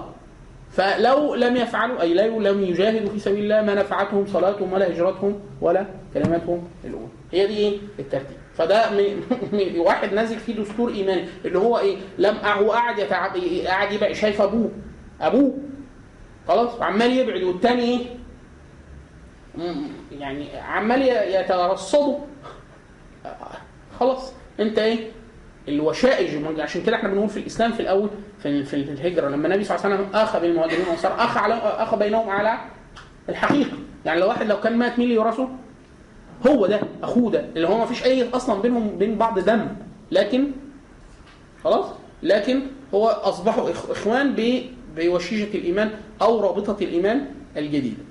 [0.72, 5.39] فلو لم يفعلوا أي لو لم يجاهدوا في سبيل الله ما نفعتهم صلاتهم ولا هجرتهم
[5.62, 7.08] ولا كلماتهم الأولى.
[7.32, 8.38] هي دي إيه؟ الترتيب.
[8.56, 9.22] فده م-
[9.56, 13.32] م- واحد نازل فيه دستور إيماني اللي هو إيه؟ لم هو قاعد يتعب
[13.66, 14.70] قاعد يبقى شايف أبوه.
[15.22, 15.54] أبوه.
[16.48, 18.00] خلاص؟ عمال يبعد والتاني م-
[20.12, 22.18] يعني عمال ي- يترصده
[23.99, 25.12] خلاص انت إيه؟
[25.68, 29.76] الوشائج عشان كده إحنا بنقول في الإسلام في الأول في في الهجرة لما النبي صلى
[29.78, 32.60] الله عليه وسلم اخى بين المهاجرين والانصار اخى على اخى بينهم على
[33.30, 33.78] الحقيقة.
[34.05, 35.49] يعني لو واحد لو كان مات مين اللي يورثه؟
[36.47, 39.68] هو ده أخوه ده اللي هو ما فيش أي أصلا بينهم بين بعض دم.
[40.12, 40.51] لكن
[41.64, 41.86] خلاص؟
[42.24, 42.62] لكن
[42.93, 44.36] هو أصبحوا إخوان
[44.95, 45.89] بوشيشة الإيمان
[46.22, 47.26] أو رابطة الإيمان
[47.58, 48.03] الجديدة.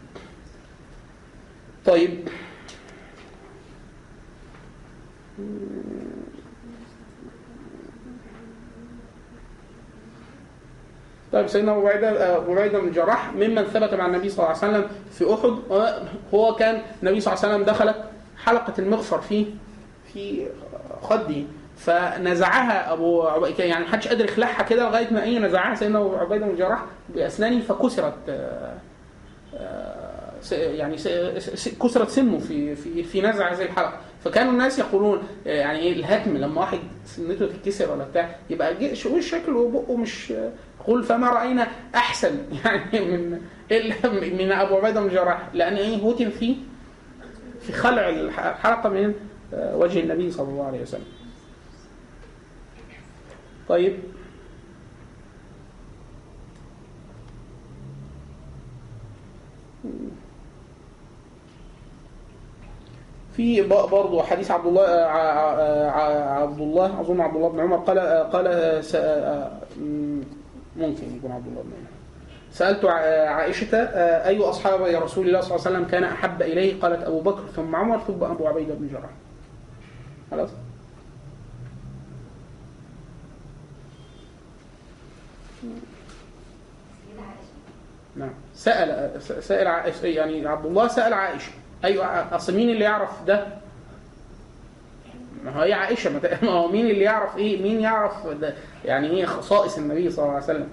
[1.87, 2.29] طيب.
[11.33, 14.59] طيب سيدنا أبو عبيدة أبو عبيدة بن الجراح ممن ثبت مع النبي صلى الله عليه
[14.59, 15.59] وسلم في أحد
[16.35, 17.95] هو كان النبي صلى الله عليه وسلم دخل
[18.45, 19.47] حلقة المغفر في
[20.13, 20.47] في
[21.03, 26.17] خدي فنزعها أبو عبيده يعني محدش قادر يخلعها كده لغاية ما إيه نزعها سيدنا أبو
[26.17, 28.75] عبيدة بن الجراح بأسنانه فكسرت آه،
[29.55, 29.86] آه،
[30.53, 30.97] يعني
[31.83, 34.01] كسرت سنه في في في نزع هذه الحلقة.
[34.25, 38.75] فكانوا الناس يقولون آه، يعني إيه الهتم لما واحد سنته تتكسر ولا بتاع يبقى
[39.29, 40.33] شكله؟ وبقه مش
[40.87, 43.41] قل فما رأينا أحسن يعني من
[43.71, 43.95] إلا
[44.37, 46.57] من أبو عبيدة بن الجراح لأن إيه هتم فيه
[47.61, 49.15] في خلع الح- الحلقة من
[49.55, 51.05] آه، وجه النبي صلى الله عليه وسلم.
[53.69, 53.97] طيب.
[63.37, 67.99] في برضه حديث عبد الله آه، ع- عبد الله أظن عبد الله بن عمر قال
[67.99, 69.51] آه، قال آه، آه،
[70.77, 71.87] ممكن يكون عبد الله بن عمر.
[72.53, 77.03] سألت عائشة آه، أي أصحاب رسول الله صلى الله عليه وسلم كان أحب إليه؟ قالت
[77.05, 79.11] أبو بكر ثم عمر ثم أبو عبيدة بن جراح.
[80.31, 80.51] خلاص.
[88.17, 88.31] نعم.
[88.55, 91.53] سأل سأل عائشة يعني عبد الله سأل عائشة.
[91.85, 92.07] أيوة
[92.37, 93.47] أصل مين اللي يعرف ده؟
[95.45, 96.11] ما هي عائشة
[96.43, 98.55] ما هو مين اللي يعرف إيه؟ مين يعرف ده
[98.85, 100.69] يعني إيه خصائص النبي صلى الله عليه وسلم؟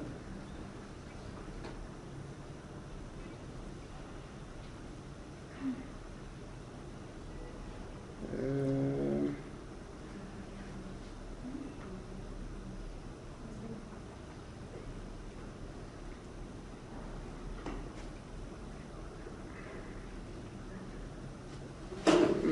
[8.39, 9.29] أه،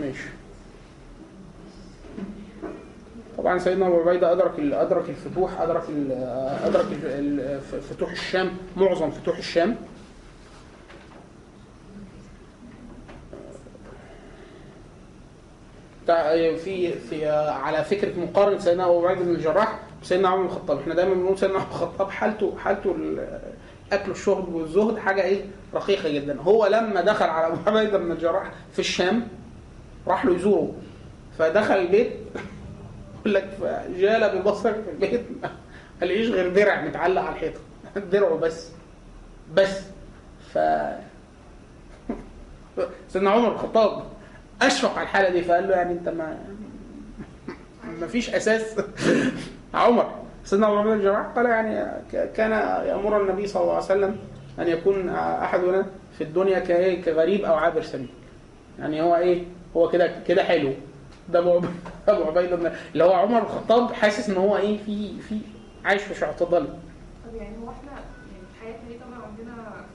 [0.02, 0.30] ماشي.
[3.38, 5.84] طبعا سيدنا أبو عبيدة أدرك أدرك الفتوح أدرك
[6.66, 6.86] أدرك
[7.90, 9.76] فتوح الشام معظم فتوح الشام.
[16.58, 20.80] في في على فكرة مقارنه سيدنا أبو عبيدة بن الجراح وسيدنا عمر بن الخطاب.
[20.80, 23.40] إحنا دايما بنقول سيدنا عمر بن الخطاب حالته حالته ال-
[23.88, 25.42] الاكل والشرب والزهد حاجة إيه؟
[25.74, 26.40] رقيقة جدا.
[26.42, 29.28] هو لما دخل على أبو عبيدة بن الجراح في الشام
[30.08, 30.74] راح له يزوره
[31.40, 32.12] فدخل البيت
[33.20, 33.50] يقول لك
[33.98, 35.22] جال ببصر في البيت
[36.02, 37.60] ما لقيش غير درع متعلق على الحيطة؟
[38.12, 38.70] درعه بس
[39.54, 39.82] بس.
[40.54, 40.60] ف
[43.10, 44.04] سيدنا عمر بن الخطاب
[44.62, 46.38] أشفق على الحالة دي فقال له يعني أنت ما
[48.00, 48.76] ما فيش أساس.
[49.74, 50.12] عمر
[50.44, 52.52] سيدنا عمر بن الجراح قال يعني كان
[52.88, 54.18] يأمر النبي صلى الله عليه وسلم
[54.60, 55.86] أن يكون أحدنا
[56.18, 56.60] في الدنيا؟
[56.96, 58.10] كغريب أو عابر سبيل
[58.80, 59.44] يعني هو إيه
[59.78, 60.74] هو كده كده حلو
[61.30, 61.62] ده ابو
[62.08, 65.38] ابو عبيده بن اللي هو عمر بن الخطاب حاسس إن هو إيه في في
[65.86, 66.68] عايش في اعتضال
[67.28, 69.86] طب يعني هو إحنا يعني في حياتنا دي طبعا عندنا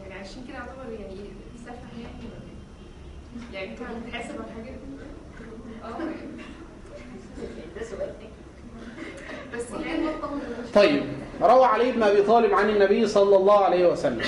[0.00, 2.40] يعني عايشين كده يعتبر يعني إيه في سفه يعني ولا
[3.52, 5.04] إيه؟ يعني انت بتحاسب على الحاجات دي؟
[5.84, 5.98] آه
[7.78, 8.10] ده سؤال
[9.54, 10.06] بس يعني
[10.74, 11.02] طيب
[11.42, 14.22] روى علي بن أبي طالب عن النبي صلى الله عليه وسلم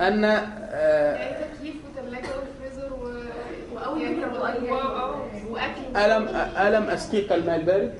[0.00, 3.06] أن آه، يعني تكييف وثلاجه وفريزر و
[5.50, 5.96] وأكل.
[5.96, 7.94] ألم ألم أسقيك الماء البارد؟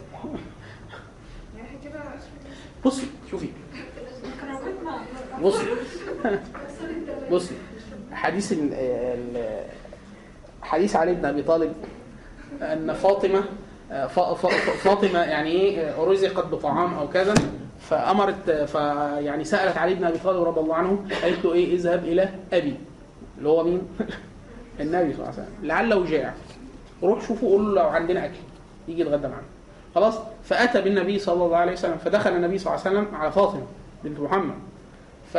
[2.85, 3.49] بصي شوفي.
[5.43, 5.65] بصي
[7.33, 7.55] بصي
[8.13, 8.55] حديث
[10.63, 11.73] حديث علي بن أبي طالب
[12.63, 13.45] أن فاطمة
[14.85, 17.35] فاطمة يعني إيه رزقت بطعام أو كذا
[17.81, 22.29] فأمرت فيعني سألت علي بن أبي طالب رضي الله عنه قالت له إيه اذهب إلى
[22.53, 22.77] أبي.
[23.39, 23.89] اللي هو مين؟
[24.81, 25.55] النبي صلى الله عليه وسلم.
[25.63, 26.35] لعله جاع.
[27.03, 28.35] روح شوفوا قول له لو عندنا أكل.
[28.89, 29.47] يجي يتغدى معانا.
[29.95, 33.67] خلاص؟ فأتى بالنبي صلى الله عليه وسلم فدخل النبي صلى الله عليه وسلم على فاطمة
[34.05, 34.55] بنت محمد.
[35.33, 35.39] ف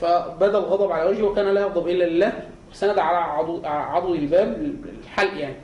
[0.00, 2.32] فبدأ الغضب على وجهه وكان لا يغضب إلا لله.
[2.72, 5.56] سند على عضو عضو الباب الحلق يعني.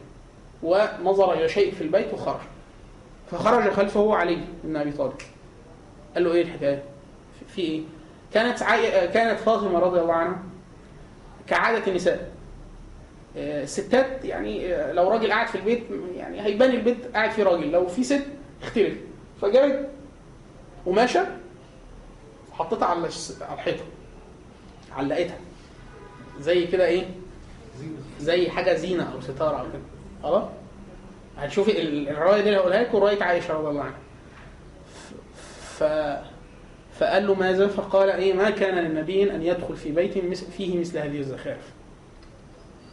[0.63, 2.41] ونظر إلى شيء في البيت وخرج.
[3.31, 5.13] فخرج خلفه علي بن أبي طالب.
[6.15, 6.83] قال له إيه الحكاية؟
[7.49, 7.83] في- إيه؟
[8.35, 9.09] كانت عي...
[9.09, 10.39] كانت فاطمة رضي الله عنها
[11.47, 12.31] كعادة النساء.
[13.37, 15.83] آه، الستات يعني آه، لو راجل قاعد في البيت
[16.17, 17.71] يعني هيبان البيت قاعد فيه راجل.
[17.71, 18.27] لو في ست
[18.63, 18.95] اختلف.
[19.43, 19.89] فجابت
[20.87, 21.27] قماشة
[22.53, 23.09] حطيتها على
[23.41, 23.85] على الحيطة.
[24.97, 25.39] علقتها.
[26.41, 27.05] زي كده إيه؟
[28.21, 29.83] زي حاجة زينة أو ستارة أو كده.
[30.23, 30.45] خلاص؟
[31.39, 33.99] هتشوفي ال- الرواية دي اللي هقولها لكم روايه عائشة رضي الله عنها.
[35.79, 35.85] ف
[36.99, 40.19] فقال له ماذا؟ فقال إيه؟ ما كان للنبي أن يدخل في بيت
[40.57, 41.71] فيه مثل هذه الزخارف.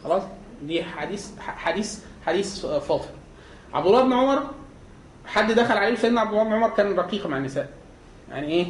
[0.04, 0.22] خلاص؟
[0.62, 3.08] دي حديث حديث حديث فاطمه
[3.74, 4.42] عبد الله بن عمر
[5.26, 7.68] حد دخل عليه سيدنا عبد الله بن عمر كان رقيق مع النساء.
[8.30, 8.66] يعني إيه؟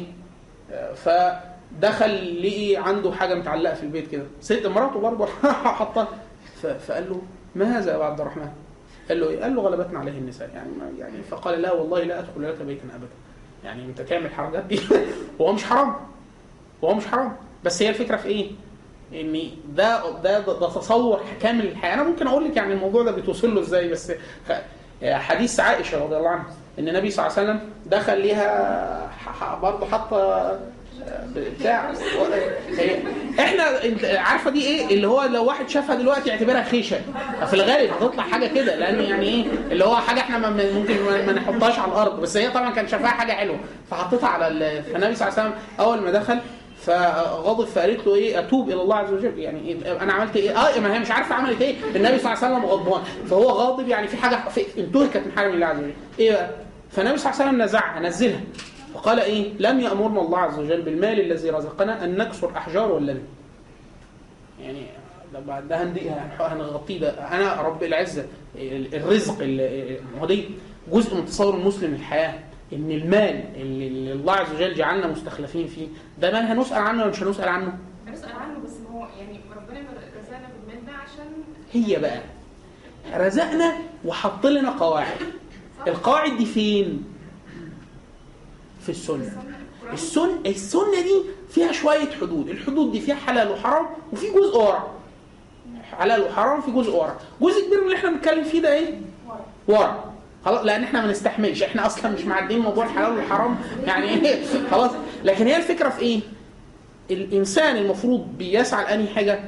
[0.95, 4.25] فدخل لقي عنده حاجة متعلقة في البيت كده.
[4.41, 5.25] ست مراته برضه
[5.79, 6.07] حطها
[6.87, 7.21] فقال له
[7.55, 8.49] ما هذا يا عبد الرحمن؟
[9.09, 10.49] قال له إيه؟ قال له غلبتنا عليه النساء.
[10.55, 10.69] يعني
[10.99, 13.07] يعني فقال لا والله لا أدخل لك بيتا ابدا.
[13.63, 14.79] يعني أنت تعمل الحركات دي
[15.39, 15.95] وهو مش حرام.
[16.81, 17.35] وهو مش حرام.
[17.63, 18.51] بس هي الفكرة في إيه؟
[19.13, 21.93] إن ده ده ده, تصور كامل الحياة.
[21.93, 24.11] أنا ممكن أقول لك يعني الموضوع ده بتوصل له إزاي بس
[25.03, 26.45] حديث عائشة رضي الله عنها
[26.79, 29.09] إن النبي صلى الله عليه وسلم دخل ليها
[29.61, 30.59] برضه حاطه
[31.35, 31.91] بتاع
[32.77, 32.99] هي-
[33.39, 33.63] إحنا
[34.19, 36.97] عارفة دي إيه؟ اللي هو لو واحد شافها دلوقتي يعتبرها خيشة.
[37.47, 40.95] في الغالب هتطلع حاجة كده لأن يعني إيه؟ اللي هو حاجة إحنا ممكن
[41.27, 42.19] ما نحطهاش على الأرض.
[42.21, 43.59] بس هي طبعا كان شافها حاجة حلوة.
[43.91, 46.39] فحطيتها على ال- فالنبي صلى الله عليه وسلم أول ما دخل
[46.89, 49.39] فغضب فقالت له إيه؟ أتوب إلى الله عز وجل.
[49.39, 52.45] يعني إيه؟ أنا عملت إيه؟ آه ما هي مش عارفة عملت إيه؟ النبي صلى الله
[52.45, 53.03] عليه وسلم غضبان.
[53.03, 55.93] فهو غاضب يعني في حاجة في انتهكت من حرم الله عز وجل.
[56.19, 56.49] إيه بقى؟
[56.91, 58.41] فالنبي صلى الله عليه وسلم نزعها نزلها.
[58.93, 63.23] فقال إيه؟ لم يأمرنا الله عز وجل بالمال الذي رزقنا أن نكسر احجار واللبن
[64.61, 64.81] يعني
[65.33, 66.01] ده بعد ده هندي
[66.39, 67.09] هنغطيه ده.
[67.09, 68.25] أنا رب العزة
[68.93, 69.43] الرزق
[70.21, 70.45] هو دي
[70.91, 72.33] جزء من تصور المسلم للحياه
[72.73, 75.87] إن المال اللي الله عز وجل جعلنا مستخلفين فيه
[76.19, 79.79] ده مال هنسأل عنه ولا مش هنسأل عنه؟ هنسأل عنه بس ما هو يعني ربنا
[80.19, 81.25] رزقنا بالمال ده عشان
[81.73, 82.21] هي بقى.
[83.25, 83.73] رزقنا
[84.05, 85.17] وحط لنا قواعد.
[85.87, 87.03] القواعد دي فين؟
[88.81, 89.43] في السنة.
[89.93, 92.49] السن السنة دي فيها شوية حدود.
[92.49, 94.87] الحدود دي فيها حلال وحرام وفي جزء ورع
[95.99, 99.01] حلال وحرام في جزء ورع جزء كبير من اللي إحنا بنتكلم فيه ده إيه؟
[99.67, 100.03] ورع
[100.45, 101.63] خلاص لأن إحنا ما نستحملش.
[101.63, 103.57] إحنا أصلا مش معدين موضوع الحلال والحرام.
[103.85, 104.91] يعني إيه خلاص.
[105.23, 106.19] لكن هي الفكرة في إيه؟
[107.11, 109.39] الإنسان المفروض بيسعى لأنهي حاجة؟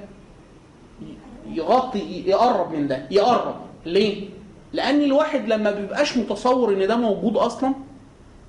[1.50, 3.06] يغطي يقرب من ده.
[3.12, 3.56] يقرب.
[3.86, 4.30] ليه؟
[4.74, 7.74] لأن الواحد لما بيبقاش متصور إن ده موجود أصلا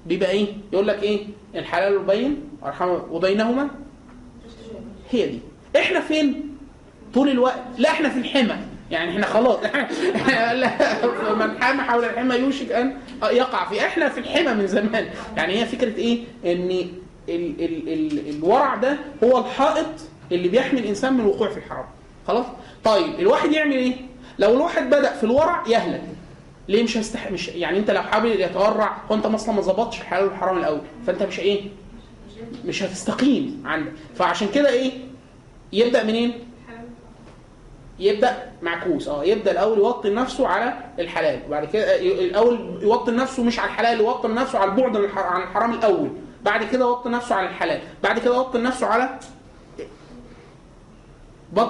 [0.07, 2.41] بيبقى إيه؟ يقول لك إيه؟ الحلال البين
[3.11, 3.69] وبينهما
[5.11, 5.39] هي دي.
[5.77, 6.57] إحنا فين؟
[7.15, 7.63] طول الوقت.
[7.79, 8.57] لا إحنا في الحمى.
[8.93, 9.59] يعني إحنا خلاص.
[11.41, 15.09] من حام حول الحمى يوشك أن يقع فيه إحنا في الحمى من زمان.
[15.37, 16.71] يعني هي فكرة إيه؟ إن
[17.29, 19.87] ال ال ال الورع ده هو الحائط
[20.33, 21.85] اللي بيحمي الإنسان من الوقوع في الحرام.
[22.27, 22.47] خلاص؟
[22.85, 23.95] طيب الواحد يعمل إيه؟
[24.39, 26.03] لو الواحد بدأ في الورع يهلك.
[26.69, 30.25] ليه مش هيستح مش يعني أنت لو حابب يتورع هو انت أصلا ما ظبطش الحلال
[30.25, 31.63] والحرام الأول فأنت مش إيه؟
[32.65, 33.93] مش هتستقيم عندك.
[34.15, 34.93] فعشان كده إيه؟
[35.73, 36.33] يبدأ منين؟
[37.99, 39.09] يبدأ معكوس.
[39.09, 43.69] آه يبدأ الأول يوطن نفسه على الحلال وبعد كده ي- الأول يوطن نفسه مش على
[43.69, 46.09] الحلال يوطن نفسه على البعد عن الح- عن الحرام الأول.
[46.45, 47.81] بعد كده يوطن نفسه على الحلال.
[48.03, 49.19] بعد كده يوطن نفسه على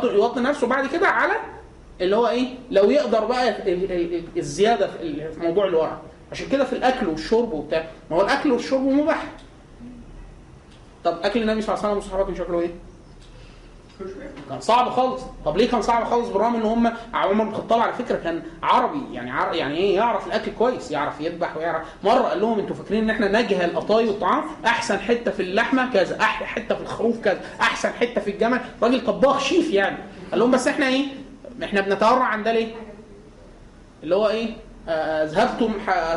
[0.05, 1.33] يوطن نفسه بعد كده على
[2.01, 6.01] اللي هو إيه؟ لو يقدر بقى ال- ال- ال- الزيادة في موضوع الورع.
[6.33, 9.25] عشان كده في الأكل والشرب وبتاع ما هو الأكل والشرب مباح.
[11.05, 12.71] طب أكل النبي صلى الله عليه وسلم والصحابه شكله إيه؟
[14.49, 15.23] كان صعب خالص.
[15.45, 19.15] طب ليه كان صعب خالص بالرغم إن هم عمر بن الخطاب على فكرة كان عربي
[19.15, 19.55] يعني عر...
[19.55, 21.87] يعني إيه يعرف الأكل كويس يعرف يذبح ويعرف.
[22.05, 26.21] مرة قال لهم أنتوا فاكرين إن إحنا نجهل قطاي الطعام أحسن حتة في اللحمة كذا
[26.21, 28.61] أحلى حتة في الخروف كذا أحسن حتة في الجمل.
[28.83, 29.99] راجل طباخ شيف يعني.
[30.31, 31.05] قال لهم بس إحنا إيه؟
[31.65, 32.75] إحنا بنتورع عن ده ليه؟
[34.03, 34.51] اللي هو إيه؟
[34.89, 35.73] أذهبتم.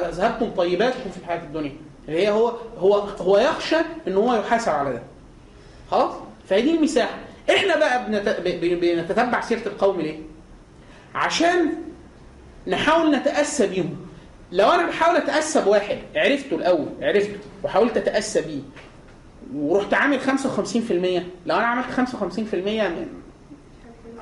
[0.09, 1.75] أذهبتم طيباتكم في الحياة الدنيا.
[2.07, 3.77] اللي هي هو هو هو يخشى
[4.07, 5.01] إن هو يحاسب على ده.
[5.91, 6.13] خلاص؟
[6.49, 7.17] فهي دي المساحة.
[7.49, 8.29] إحنا بقى بنت...
[8.81, 10.19] بنتتبع سيرة القوم ليه؟
[11.15, 11.71] عشان
[12.67, 13.95] نحاول نتأسى بيهم.
[14.51, 18.59] لو أنا بحاول أتأسى بواحد عرفته الأول عرفته وحاولت أتأسى بيه
[19.55, 20.27] ورحت عامل 55%
[21.45, 23.07] لو أنا عملت 55% من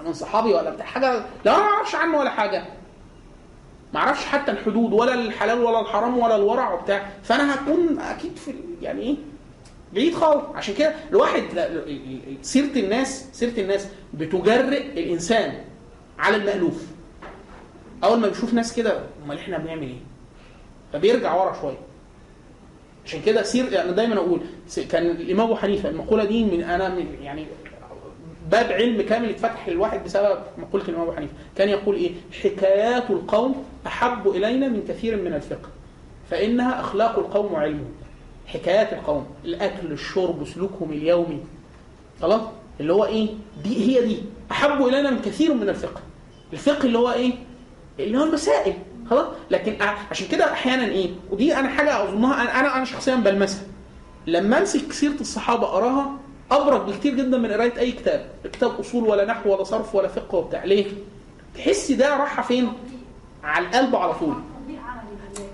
[0.05, 1.13] من صحابي ولا بتاع حاجة
[1.45, 2.65] لو أنا ما أعرفش عنه ولا حاجة
[3.93, 8.53] ما أعرفش حتى الحدود ولا الحلال ولا الحرام ولا الورع وبتاع فأنا هكون أكيد في
[8.81, 9.15] يعني إيه؟
[9.93, 11.43] بعيد خالص عشان كده الواحد
[12.41, 15.53] سيرة الناس سيرة الناس بتجرئ الإنسان
[16.19, 16.85] على المألوف.
[18.03, 19.95] أول ما بيشوف ناس كده أمال إحنا بنعمل إيه؟
[20.93, 21.77] فبيرجع ورا شوية.
[23.05, 24.41] عشان كده سير أنا دايما أقول
[24.89, 27.45] كان الإمام أبو حنيفة المقولة دي من أنا من يعني
[28.51, 31.33] باب علم كامل اتفتح للواحد بسبب مقولة الإمام أبو حنيفة.
[31.55, 32.11] كان يقول إيه؟
[32.43, 35.69] حكايات القوم أحب إلينا من كثير من الفقه
[36.29, 37.91] فإنها أخلاق القوم وعلمهم.
[38.53, 39.25] حكايات القوم.
[39.45, 41.39] الأكل الشرب سلوكهم اليومي.
[42.21, 42.41] خلاص؟
[42.79, 43.29] اللي هو إيه؟
[43.63, 44.17] دي هي دي.
[44.51, 46.01] أحب إلينا من كثير من الفقه.
[46.53, 47.33] الفقه اللي هو إيه؟
[47.99, 48.73] اللي هو المسائل.
[49.09, 49.81] خلاص؟ لكن
[50.11, 53.63] عشان كده أحيانا إيه؟ ودي أنا حاجة أظنها أنا أنا, شخصيا بلمسها.
[54.27, 56.11] لما أمسك سيرة الصحابة أقراها
[56.51, 58.29] ابرك بكتير جدا من قرايه أي كتاب.
[58.43, 60.63] كتاب أصول ولا نحو ولا صرف ولا فقه وبتاع.
[60.65, 60.85] ليه؟
[61.55, 62.73] تحس ده راحة فين؟
[63.43, 64.35] على القلب على طول.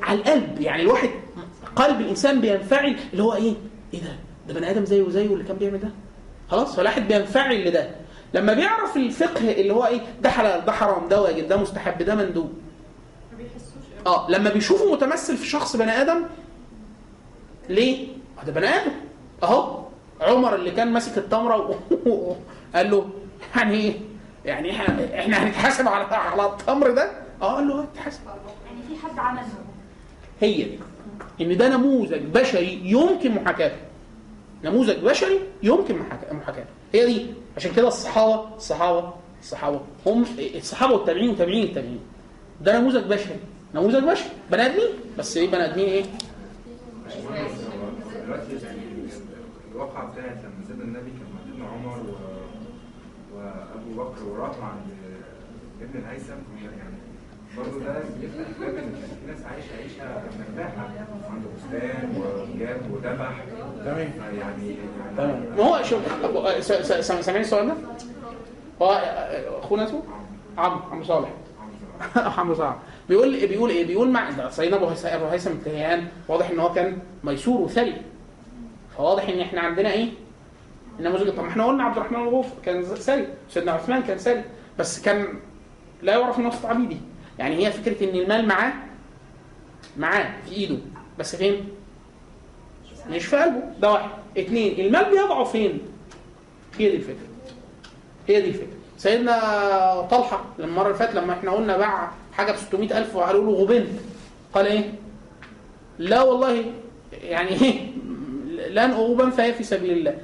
[0.01, 0.61] على القلب.
[0.61, 1.09] يعني الواحد
[1.76, 3.53] قلب الإنسان بينفعل اللي هو إيه؟
[3.93, 4.15] إيه ده؟
[4.47, 5.89] ده بني آدم زيه وزيه اللي كان بيعمل ده؟
[6.51, 7.89] خلاص فالواحد بينفعل لده.
[8.34, 12.15] لما بيعرف الفقه اللي هو إيه؟ ده حلال ده حرام ده واجب ده مستحب ده
[12.15, 12.53] مندوب.
[13.38, 16.24] بيحسوش آه لما بيشوفه متمثل في شخص بني آدم
[17.70, 18.07] ليه؟
[18.41, 18.91] آه ده بني آدم.
[19.43, 19.80] أهو
[20.22, 21.80] عمر اللي كان ماسك التمرة
[22.76, 23.09] قال له
[23.55, 23.93] يعني إيه؟
[24.45, 27.11] يعني إحنا إحنا هنتحاسب على على التمر ده؟
[27.41, 28.20] آه قال له هتتحاسب.
[28.65, 29.41] يعني في حد عمل
[30.41, 30.80] هي دي.
[31.41, 33.75] إن ده نموذج بشري يمكن محاكاته.
[34.63, 36.69] نموذج بشري يمكن محاكا- محاكاته.
[36.93, 37.25] هي دي.
[37.57, 39.81] عشان كده الصحابة الصحابة الصحابة.
[40.05, 40.25] هم
[40.55, 41.99] الصحابة والتابعين وتابعين التابعين
[42.61, 43.35] ده نموذج بشري.
[43.75, 44.29] نموذج بشري.
[44.51, 44.89] بني آدمين.
[45.17, 46.03] بس إيه بني آدمين إيه؟
[49.71, 51.99] الواقعة بتاعت لما سيدنا النبي كان مع ابن عمر.
[53.35, 54.81] وأبو بكر وراحوا عند
[55.81, 56.33] ابن الهيثم
[56.63, 56.98] يعني
[57.60, 60.89] برضه ده بيفتح باب ان في ناس عايشة عيشة مرتاحة
[61.30, 63.43] عنده بستان وجاب وذبح.
[63.86, 64.12] تمام.
[64.39, 64.76] يعني
[65.18, 65.45] تمام.
[65.57, 66.01] ما هو شوف
[67.05, 67.74] سامعين السؤال ده؟
[68.82, 68.91] هو
[69.64, 70.01] أخونا اسمه؟
[70.57, 71.30] عمرو عمرو صالح.
[72.38, 72.76] عمرو صالح.
[73.10, 76.97] بيقول بيقول إيه؟ بيقول مع سيدنا أبو هيثم أبو هيثم التهيان واضح إن هو كان
[77.24, 78.01] ميسور وثري.
[78.97, 80.10] فواضح إن إحنا عندنا إيه؟
[80.99, 83.28] النموذج طب ما إحنا قلنا عبد الرحمن الغوف كان ثري.
[83.49, 84.43] سيدنا عثمان كان ثري.
[84.80, 85.28] بس كان
[86.01, 86.97] لا يعرف نص عبيدي
[87.39, 88.73] يعني هي فكرة إن المال معاه
[89.97, 90.77] معاه في إيده.
[91.19, 91.67] بس فين؟
[93.09, 93.61] مش في قلبه.
[93.81, 94.09] ده واحد.
[94.37, 95.79] اثنين المال بيضعه فين؟
[96.79, 97.27] هي دي الفكرة.
[98.27, 98.67] هي دي الفكرة.
[98.97, 103.51] سيدنا طلحة لما المرة اللي فاتت لما إحنا قلنا باع حاجة ب 600000 وقالوا له
[103.51, 103.87] غبنت
[104.53, 104.91] قال إيه؟
[105.99, 106.65] لا والله
[107.23, 107.91] يعني إيه؟
[108.69, 110.17] لن اغبن فهي في سبيل الله.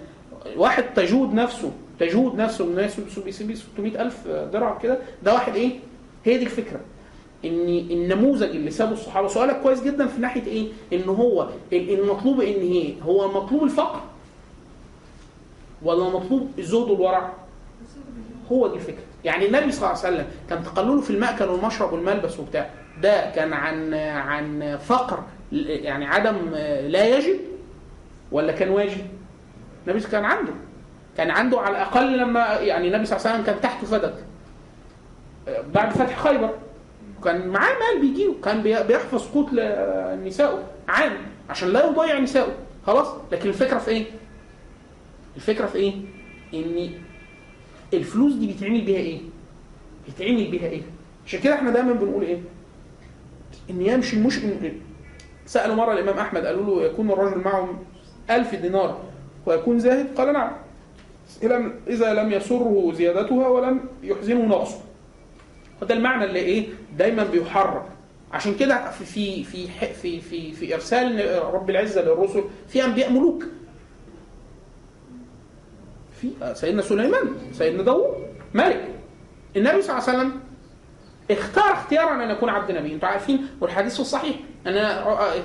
[0.57, 5.71] واحد تجود نفسه تجود نفسه من الناس بيسيب 600000 درهم كده ده واحد إيه؟
[6.25, 6.79] هي دي الفكرة.
[7.45, 9.27] ان النموذج اللي سابه الصحابة.
[9.27, 13.99] سؤالك كويس جدا في ناحية إيه؟ إن هو ال- المطلوب إن إيه؟ هو مطلوب الفقر
[15.83, 17.33] ولا مطلوب الزهد والورع
[18.51, 19.03] هو دي الفكرة.
[19.23, 22.69] يعني النبي صلى الله عليه وسلم كان تقلله في المأكل والمشرب والملبس وبتاع.
[23.01, 26.35] ده كان عن عن فقر يعني عدم
[26.87, 27.39] لا يجب
[28.31, 29.01] ولا كان واجب؟
[29.87, 30.51] النبي كان عنده.
[31.17, 34.13] كان عنده على الأقل لما يعني النبي صلى الله عليه وسلم كان تحته فدك.
[35.73, 36.49] بعد فتح خيبر.
[37.23, 41.17] كان معاه مال بيجيله كان بي- بيحفظ قوت لنسائه عام
[41.49, 42.51] عشان لا يضيع نسائه
[42.87, 44.05] خلاص لكن الفكرة في إيه؟
[45.35, 45.93] الفكرة في إيه؟
[46.53, 46.89] إن
[47.93, 49.19] الفلوس دي بيتعمل بيها إيه؟
[50.05, 50.81] بيتعمل بيها إيه؟
[51.25, 52.39] عشان كده إحنا دايما بنقول إيه؟
[53.69, 54.39] إن يمشي المش
[55.45, 57.79] سألوا مرة الإمام أحمد قالوا له يكون الرجل معه
[58.29, 58.99] ألف دينار
[59.45, 60.51] ويكون زاهد قال نعم
[61.41, 64.79] إذا- لم يسره زيادتها ولم يحزنه نقصه
[65.85, 66.67] وده المعنى اللي إيه
[66.97, 67.85] دايما بيحرك
[68.31, 69.67] عشان كده في في
[70.01, 73.43] في في في, إرسال رب العزة للرسل في أنبياء ملوك.
[76.21, 78.15] في سيدنا سليمان سيدنا داوود
[78.53, 78.87] ملك.
[79.57, 80.39] النبي صلى الله عليه وسلم
[81.31, 82.93] اختار اختيارا أن يكون عبد نبي.
[82.93, 84.35] أنتوا عارفين والحديث الصحيح
[84.67, 84.73] أن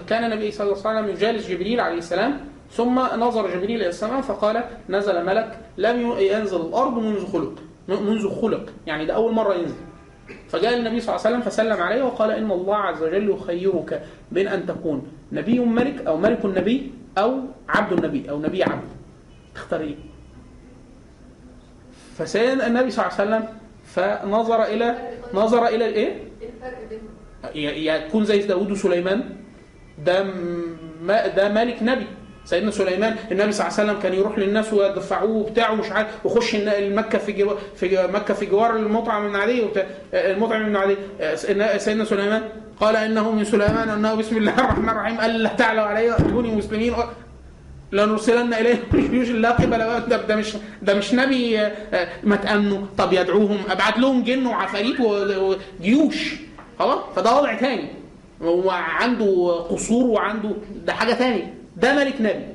[0.09, 4.21] كان النبي صلى الله عليه وسلم يجالس جبريل عليه السلام ثم نظر جبريل إلى السماء
[4.21, 7.55] فقال نزل ملك لم ينزل الأرض منذ خلق
[7.89, 8.67] منذ خلق.
[8.87, 9.75] يعني ده أول مرة ينزل.
[10.49, 14.03] فجاء النبي صلى الله عليه وسلم فسلم عليه وقال إن الله عز وجل يخيرك
[14.33, 18.89] بين أن تكون نبي ملك أو ملك النبي أو عبد النبي أو نبي عبد
[19.55, 19.95] تختار إيه؟
[22.19, 23.49] فسيدنا النبي صلى الله عليه وسلم
[23.85, 24.99] فنظر إلى
[25.35, 27.09] نظر إلى الإيه؟ الفرق بينهم؟
[27.55, 29.25] ي- يكون زي داوود وسليمان
[30.05, 30.23] ده
[31.27, 32.07] ده ملك نبي
[32.51, 36.55] سيدنا سليمان النبي صلى الله عليه وسلم كان يروح للناس ويدفعوه وبتاع ومش عارف ويخش
[36.55, 41.35] المكة في في مكة في جوار المطعم بن عدي وبتاع المطعم بن آه،
[41.79, 42.43] سيدنا سليمان
[42.81, 46.95] قال إنه من سليمان إنه بسم الله الرحمن الرحيم قال لا تعلوا علي وأتوني مسلمين.
[47.93, 52.87] لنرسلن إليهم جيوش لا قبل ده, ده مش ده مش نبي آه، آه، ما تأمنوا.
[52.99, 56.35] طب يدعوهم أبعت لهم جن وعفاريت وجيوش
[56.79, 57.89] خلاص؟ فده وضع تاني.
[58.43, 60.51] هو عنده قصور وعنده
[60.87, 61.60] ده حاجة تاني.
[61.81, 62.47] ده ملك نبي.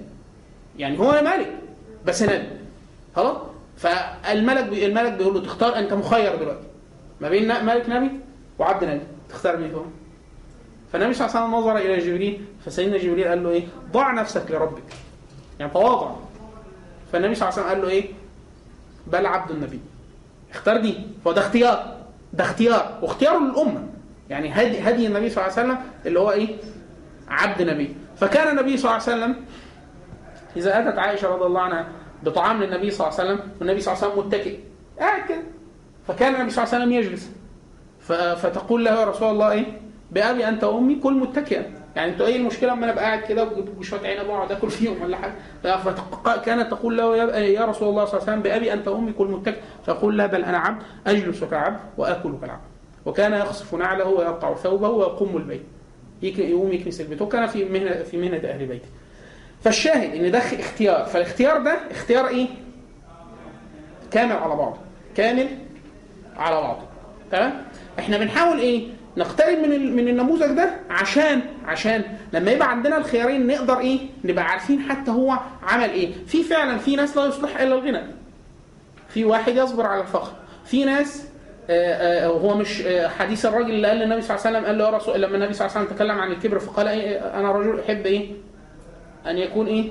[0.77, 1.57] يعني هو ملك
[2.05, 2.47] بس نبي.
[3.15, 3.37] خلاص؟
[3.77, 6.67] فالملك بي الملك بيقول له تختار أنت مخير دلوقتي.
[7.21, 8.11] ما بين ملك نبي
[8.59, 9.01] وعبد نبي.
[9.29, 9.91] تختار مين فيهم؟
[10.93, 14.51] فالنبي صلى الله عليه وسلم نظر إلى جبريل فسيدنا جبريل قال له إيه؟ ضع نفسك
[14.51, 14.83] لربك.
[15.59, 16.11] يعني تواضع.
[17.11, 18.11] فالنبي صلى الله عليه وسلم قال له إيه؟
[19.07, 19.79] بل عبد النبي.
[20.51, 20.97] اختار دي.
[21.25, 21.95] فده اختيار.
[22.33, 22.99] ده اختيار.
[23.01, 23.87] واختياره للامه
[24.29, 26.55] يعني هدي هدي النبي صلى الله عليه وسلم اللي هو إيه؟
[27.27, 27.95] عبد نبي.
[28.17, 29.45] فكان النبي صلى الله عليه وسلم
[30.57, 31.87] إذا أتت عائشة رضي الله عنها
[32.23, 34.59] بطعام للنبي صلى الله عليه وسلم والنبي صلى الله عليه وسلم متكئ.
[34.99, 35.43] قاعد كده
[36.07, 37.31] فكان النبي صلى الله عليه وسلم يجلس.
[38.35, 39.81] فتقول له يا رسول الله إيه؟
[40.11, 41.65] بأبي أنت وأمي كل متكئا
[41.95, 45.01] يعني أنتوا إيه المشكلة اما أنا أبقى قاعد كده وجبت شوية عنب وأقعد آكل فيهم
[45.01, 45.33] ولا حاجة؟
[45.77, 49.59] فكانت تقول له يا, رسول الله صلى الله عليه وسلم بأبي أنت وأمي كل متكئ
[49.85, 52.61] فيقول لا بل أنا عبد أجلس كعبد وأكل كالعبد
[53.05, 55.63] وكان يخصف نعله ويقطع ثوبه ويقوم البيت.
[56.25, 57.21] يقوم يكنس البيت.
[57.21, 58.87] وكان في مهنة في مهنة أهل بيته.
[59.63, 61.05] فالشاهد إن ده اختيار.
[61.05, 62.47] فالاختيار ده اختيار إيه؟
[64.11, 64.77] كامل على بعضه.
[65.15, 65.47] كامل
[66.37, 66.81] على بعضه.
[67.31, 67.61] تمام؟
[67.99, 68.87] إحنا بنحاول إيه؟
[69.17, 72.03] نقترب من من النموذج ده عشان عشان
[72.33, 76.13] لما يبقى عندنا الخيارين نقدر إيه؟ نبقى عارفين حتى هو عمل إيه.
[76.27, 78.01] في فعلا في ناس لا يصلح إلا الغنى.
[79.09, 80.31] في واحد يصبر على الفقر.
[80.65, 81.27] في ناس
[82.25, 82.83] هو مش
[83.19, 85.53] حديث الراجل اللي قال للنبي صلى الله عليه وسلم قال له يا رسول لما النبي
[85.53, 88.31] صلى الله عليه وسلم تكلم عن الكبر فقال إيه أنا رجل أحب إيه؟
[89.27, 89.89] أن يكون إيه؟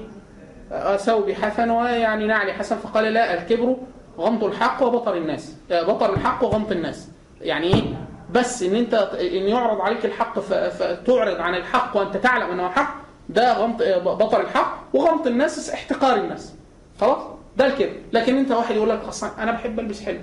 [0.97, 2.77] ثوبي حسن ويعني نعلي حسن.
[2.77, 3.77] فقال لا الكبر
[4.19, 7.09] غمط الحق وبطر الناس آه، بطر الحق وغمط الناس.
[7.41, 7.83] يعني إيه؟
[8.31, 12.97] بس إن أنت إن يعرض عليك الحق فتعرض عن الحق وأنت تعلم إنه حق
[13.29, 16.55] ده غمط آه، بطر الحق وغمط الناس احتقار الناس.
[17.01, 17.19] خلاص؟
[17.57, 17.93] ده الكبر.
[18.13, 19.01] لكن أنت واحد يقول لك
[19.39, 20.19] أنا بحب ألبس حلو.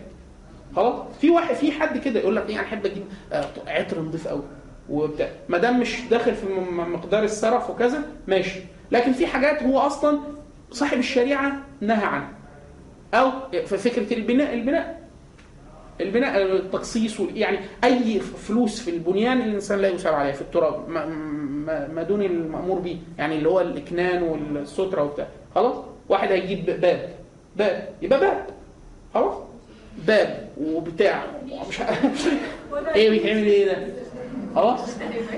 [0.76, 3.04] خلاص؟ في واحد في حد كده يقول لك إيه أنا أحب أجيب
[3.34, 4.44] آه، عطر نضيف قوي
[4.90, 5.30] وبتاع.
[5.50, 8.60] ما دام مش داخل في مقدار السرف وكذا ماشي.
[8.92, 10.20] لكن في حاجات هو أصلا
[10.72, 12.30] صاحب الشريعة نهى عنها.
[13.14, 15.02] أو في فكرة البناء البناء
[16.02, 20.90] البناء التقصيص وال- يعني أي فلوس في البنيان الإنسان لا يساب عليها في التراب
[21.94, 25.28] ما دون المأمور به يعني اللي هو الإكنان والسترة وبتاع.
[25.56, 25.76] خلاص؟
[26.10, 27.10] واحد هيجيب باب.
[27.56, 27.90] باب.
[28.02, 28.46] يبقى باب.
[29.14, 29.36] خلاص؟
[30.08, 31.24] باب وبتاع.
[31.66, 31.80] مش
[32.96, 33.78] إيه بيتعمل إيه ده؟
[34.56, 34.80] خلاص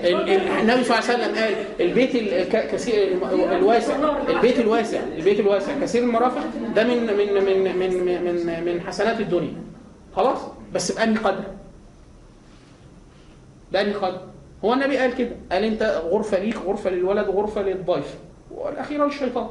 [0.03, 3.17] ال- النبي صلى الله عليه وسلم قال البيت الك- كثير
[3.57, 3.95] الواسع.
[4.30, 4.99] البيت الواسع.
[5.17, 5.80] البيت الواسع.
[5.81, 6.41] كثير المرافق
[6.75, 8.05] ده من من من من
[8.45, 9.53] من من حسنات الدنيا.
[10.15, 10.39] خلاص؟
[10.73, 11.43] بس بأني قدر؟
[13.71, 14.21] بأني قدر؟
[14.65, 15.31] هو النبي قال كده.
[15.51, 18.15] قال أنت غرفة ليك غرفة للولد غرفة للضيف.
[18.51, 19.47] والأخيرة للشيطان.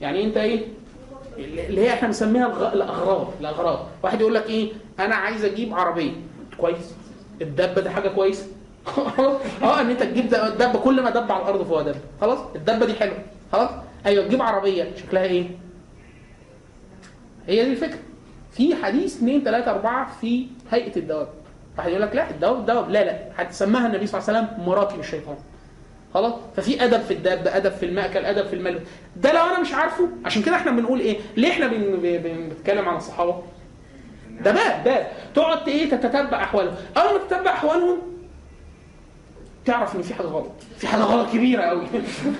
[0.00, 0.60] يعني أنت إيه؟
[1.44, 3.86] اللي هي إحنا بنسميها الأغراض الأغراض.
[4.02, 6.12] واحد يقول لك إيه؟ أنا عايز أجيب عربية.
[6.58, 6.94] كويس.
[7.42, 8.46] الدبه دي حاجة كويسة.
[9.62, 11.94] آه إن أنت تجيب د- الدبه كل ما دب على الأرض فهو دب.
[12.20, 13.18] خلاص؟ الدبة دي حلوة.
[13.52, 13.70] خلاص؟
[14.06, 14.92] أيوه تجيب عربية.
[14.96, 15.46] شكلها إيه؟
[17.46, 17.98] هي دي الفكرة.
[18.52, 21.28] في حديث 2 3 4 في هيئة الدواب.
[21.78, 22.90] واحد يقول لك لا الدواب دواب.
[22.90, 23.18] لا لا.
[23.36, 25.36] هتسماها النبي صلى الله عليه وسلم مراتب الشيطان
[26.14, 28.80] خلاص؟ ففي أدب في الدابه أدب في المأكل أدب في الملبس.
[29.16, 32.18] ده لو أنا مش عارفه عشان كده إحنا بنقول إيه؟ ليه إحنا بن- بن-
[32.48, 33.42] بنتكلم عن الصحابة؟
[34.40, 35.06] ده باب باب.
[35.34, 36.74] تقعد إيه؟ تتتبع أحوالهم.
[36.96, 37.98] أول ما تتبع أحوالهم
[39.64, 40.50] تعرف إن في حاجة غلط.
[40.78, 41.86] في حاجة غلط كبيرة قوي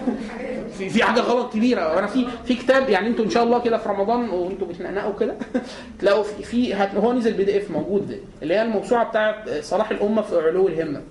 [0.78, 1.94] في في حاجة غلط كبيرة.
[1.94, 5.34] وأنا في في كتاب يعني أنتوا إن شاء الله كده في رمضان وأنتوا بتنقنقوا كده
[6.00, 9.90] تلاقوا في, في هو نزل بي دي إف موجود ده اللي هي الموسوعة بتاعت صلاح
[9.90, 11.02] الأمة في علو الهمة.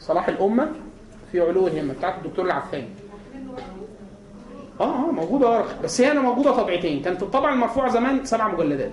[0.00, 0.68] صلاح الأمة
[1.32, 2.88] في علو الهمه بتاعت الدكتور العفاني
[4.80, 8.90] آه آه موجودة ورق بس هي أنا موجودة طبعتين كانت الطبعة المرفوعة زمان سبع مجلدات.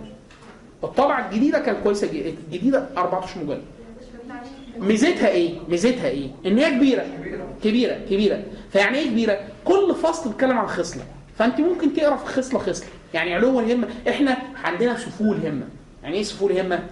[0.83, 2.07] الطبعة الجديدة كانت كويسة
[2.51, 3.61] الجديدة 14 مجلد.
[4.79, 7.05] ميزتها إيه؟ ميزتها إيه؟ إن هي كبيرة.
[7.63, 8.43] كبيرة كبيرة.
[8.71, 11.03] فيعني إيه كبيرة؟ كل فصل بيتكلم عن خصلة.
[11.37, 12.87] فأنت ممكن تقرأ في خصلة خصلة.
[13.13, 13.87] يعني علو الهمة.
[14.09, 15.67] إحنا عندنا سفول همة.
[16.03, 16.83] يعني إيه سفول همة؟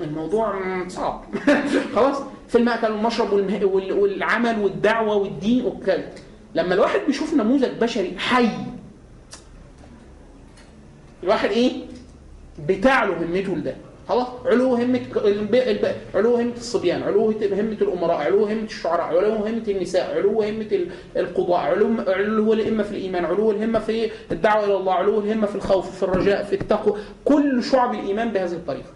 [0.00, 0.54] الموضوع
[0.88, 1.24] صعب.
[1.96, 2.16] خلاص.
[2.48, 3.32] في المأكل والمشرب
[3.72, 6.04] والعمل والدعوة والدين والكلام
[6.54, 8.48] لما الواحد بيشوف نموذج بشري حي
[11.22, 11.72] الواحد إيه؟
[12.68, 13.76] بتعلو همته لده.
[14.08, 15.00] خلاص؟ علو همة.
[16.14, 20.88] علو همة الصبيان علو همة الأمراء علو همة الشعراء علو همة النساء علو همة ال-
[21.16, 25.54] القضاء علو علو الهمة في الإيمان علو الهمة في الدعوة إلى الله علو الهمة في
[25.54, 26.98] الخوف في الرجاء في التقوى.
[27.24, 28.90] كل شعب الإيمان بهذه الطريقة.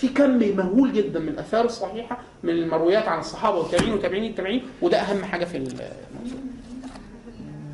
[0.00, 4.98] في كم مهول جدا من الآثار الصحيحة من المرويات عن الصحابة والتابعين وتابعين التابعين وده
[4.98, 5.86] أهم حاجة في الموضوع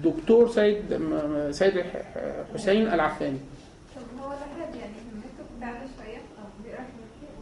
[0.05, 0.83] دكتور سيد
[1.51, 1.85] سيد
[2.55, 3.39] حسين العفاني.
[3.97, 4.93] طب هو الواحد يعني
[5.59, 6.19] بتعلى شوية
[6.65, 6.85] بيقرأ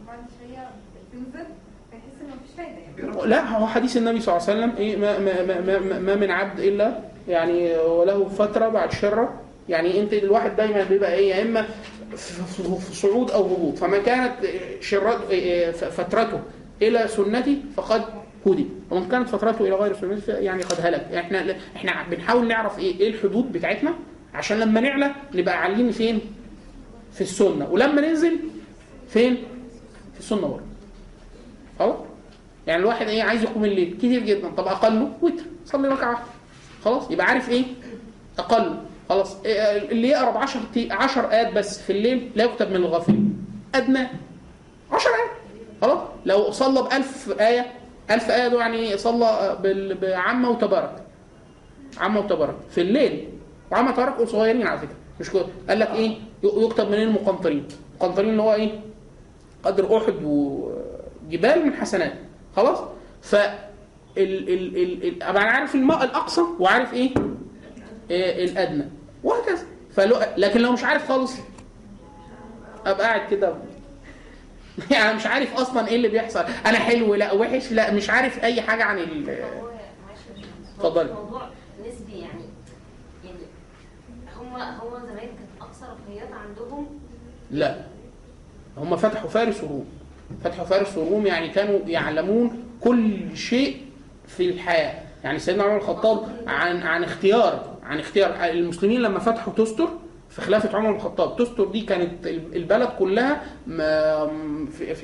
[0.03, 0.69] وبعد شوية
[1.09, 1.45] بتنزل
[1.91, 3.29] فيحس ان مفيش فايدة يعني.
[3.29, 6.31] لا هو حديث النبي صلى الله عليه وسلم إيه ما, ما, ما, ما, ما من
[6.31, 9.41] عبد إلا يعني وله فترة بعد شرة.
[9.69, 11.65] يعني أنت الواحد دايما بيبقى إيه يا إما
[12.15, 14.33] في صعود أو هبوط فما كانت
[14.81, 16.39] شرته إيه، فترته
[16.81, 18.03] إلى سنتي فقد
[18.47, 18.65] هدي.
[18.91, 21.01] ومن كانت فترته إلى غير سنتي يعني قد هلك.
[21.13, 23.93] إحنا إحنا بنحاول نعرف إيه إيه الحدود بتاعتنا
[24.33, 26.19] عشان لما نعلى نبقى عاليين فين؟
[27.13, 27.69] في السنة.
[27.69, 28.39] ولما ننزل
[29.09, 29.35] فين؟
[30.13, 30.63] في السنة برضه.
[31.79, 31.95] خلاص
[32.67, 33.95] يعني الواحد إيه عايز يقوم الليل.
[33.97, 34.49] كتير جدا.
[34.49, 35.43] طب اقله وتر.
[35.65, 36.09] صلي ركعة.
[36.11, 36.25] واحدة
[36.85, 37.63] خلاص؟ يبقى عارف إيه؟
[38.39, 38.77] أقل.
[39.09, 39.37] خلاص.
[39.45, 40.61] إيه اللي يقرا ب 10
[40.91, 43.45] 10 آيات بس في الليل لا يكتب من الغافلين.
[43.75, 44.07] أدنى.
[44.91, 45.29] 10 آيات.
[45.81, 45.99] خلاص.
[46.25, 47.65] لو صلى ب 1000 آية
[48.11, 49.57] ألف آية ده يعني صلى
[50.01, 51.03] بعمة وتبارك.
[51.97, 52.55] عمة وتبارك.
[52.69, 53.29] في الليل.
[53.71, 54.95] وعمة وتبارك صغيرين على فكرة.
[55.19, 57.67] مش كده قال لك ي- يكتب منين المقنطرين؟
[58.01, 58.79] المقنطرين اللي هو إيه؟
[59.63, 62.13] قدر أحد وجبال من حسنات.
[62.55, 62.77] خلاص.
[63.21, 67.13] ف ال ال ال ال أنا عارف الماء الأقصى وعارف إيه,
[68.11, 68.85] إيه الأدنى.
[69.23, 69.65] وهكذا.
[69.95, 71.33] فلو لكن لو مش عارف خالص
[72.85, 73.53] أبقى قاعد كده.
[74.91, 76.45] يعني مش عارف أصلا إيه اللي بيحصل.
[76.65, 79.29] أنا حلو لا وحش لا مش عارف أي حاجة عن ال
[80.77, 81.09] اتفضلي.
[81.09, 81.49] الموضوع
[81.87, 82.43] نسبي يعني.
[83.25, 83.37] يعني
[84.39, 86.87] هم هو زمان كانت أقصى رفاهيات عندهم
[87.51, 87.81] لا.
[88.77, 89.85] هم فتحوا فارس وروم.
[90.43, 93.81] فتحوا فارس وروم يعني كانوا يعلمون كل شيء
[94.27, 95.01] في الحياة.
[95.23, 97.74] يعني سيدنا عمر الخطاب عن عن اختيار.
[97.85, 99.87] عن اختيار المسلمين لما فتحوا تستر
[100.29, 101.35] في خلافة عمر بن الخطاب.
[101.35, 103.41] تستر دي كانت البلد كلها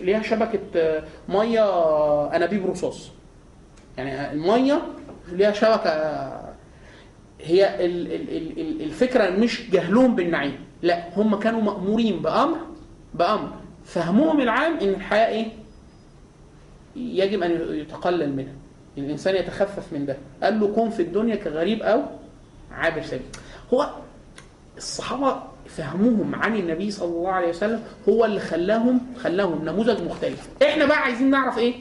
[0.02, 1.66] ليها شبكة آه، مية
[2.36, 3.12] أنابيب رصاص.
[3.98, 4.82] يعني المية
[5.32, 5.90] ليها شبكة
[7.42, 10.56] هي ال- ال- الفكرة مش جهلهم بالنعيم.
[10.82, 12.58] لا هم كانوا مأمورين بأمر
[13.14, 13.50] بأمر.
[13.86, 15.46] فهمهم العام إن الحياة إيه؟
[16.96, 18.54] يجب أن يتقلل منها.
[18.98, 20.18] الإنسان يتخفف من ده.
[20.44, 22.02] قال له كن في الدنيا كغريب أو
[22.74, 23.26] عابر سبيل.
[23.74, 23.90] هو
[24.78, 30.50] الصحابة فهمهم عن النبي صلى الله عليه وسلم هو اللي خلاهم خلاهم نموذج مختلف.
[30.64, 31.76] إحنا بقى عايزين نعرف إيه؟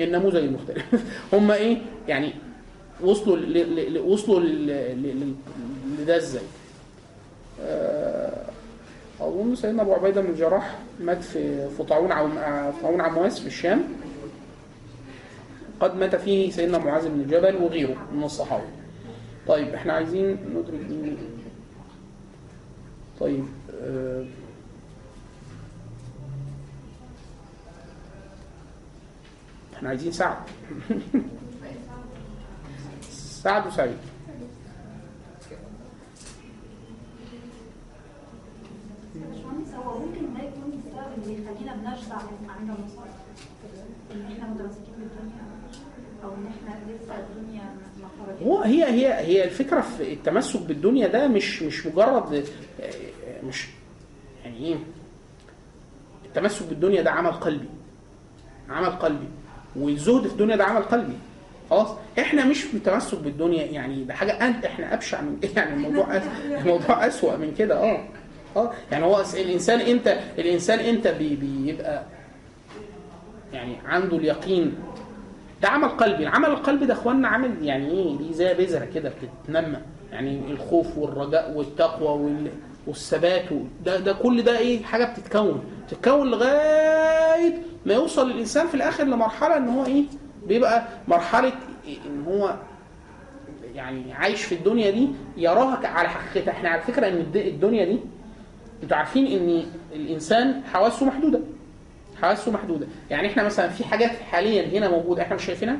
[0.00, 0.84] النموذج المختلف.
[1.32, 1.78] هم إيه؟
[2.08, 2.34] يعني
[3.00, 3.98] وصلوا ل...
[3.98, 4.40] وصلوا.
[5.98, 6.42] لده إزاي؟
[7.62, 8.44] آه،
[9.20, 12.30] أظن سيدنا أبو عبيدة بن الجراح مات في في طاعون عم...
[12.82, 13.84] طاعون عمواس في الشام.
[15.80, 18.64] قد مات فيه سيدنا معاذ بن جبل وغيره من الصحابة.
[19.46, 21.18] طيب إحنا عايزين ندرك مين؟
[23.20, 23.44] طيب
[23.74, 24.26] آه،
[29.74, 30.36] إحنا عايزين سعد.
[33.42, 33.96] سعد وسعيد.
[39.86, 42.16] هو ممكن ده يكون السبب اللي يخلينا بنشبع
[42.48, 43.14] عند المصائب
[44.12, 45.44] إن إحنا متمسكين بالدنيا
[46.24, 47.85] أو إن إحنا لسه الدنيا ما
[48.42, 52.44] هو هي هي هي الفكرة في التمسك بالدنيا ده مش مش مجرد
[52.82, 53.66] آه، مش
[54.44, 54.76] يعني إيه؟
[56.24, 57.68] التمسك بالدنيا ده عمل قلبي
[58.70, 59.28] عمل قلبي
[59.76, 61.12] والزهد في الدنيا ده عمل قلبي.
[61.70, 61.88] خلاص؟
[62.18, 67.36] إحنا مش متمسك بالدنيا يعني ده حاجة انت إحنا أبشع من يعني الموضوع الموضوع أسوأ
[67.36, 68.04] من كده آه.
[68.56, 72.02] آه يعني هو الإنسان انت الإنسان انت بي بيبقى
[73.52, 74.74] يعني عنده اليقين
[75.62, 79.12] ده عمل قلبي العمل القلبي ده اخوانا عامل يعني إيه؟ دي زي بذرة كده
[79.44, 79.78] بتتنمى.
[80.12, 82.50] يعني الخوف والرجاء والتقوى وال
[82.86, 83.44] والثبات
[83.84, 85.64] ده ده كل ده إيه؟ حاجة بتتكون.
[85.86, 90.04] بتتكون لغاية ما يوصل الإنسان في الآخر لمرحلة إن هو إيه؟
[90.46, 91.52] بيبقى مرحلة
[92.06, 92.54] إن هو
[93.74, 97.98] يعني عايش في الدنيا دي يراها على حقيقتها إحنا على فكرة إن الد- الدنيا دي
[98.82, 99.62] أنتوا عارفين إن
[99.92, 101.40] الإنسان حواسه محدودة.
[102.22, 102.86] حواسه محدودة.
[103.10, 105.76] يعني إحنا مثلا في حاجات حاليا هنا موجودة إحنا مش شايفينها؟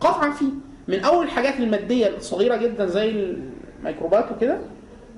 [0.00, 0.44] قطعا في.
[0.88, 4.58] من أول الحاجات المادية الصغيرة جدا زي الميكروبات وكده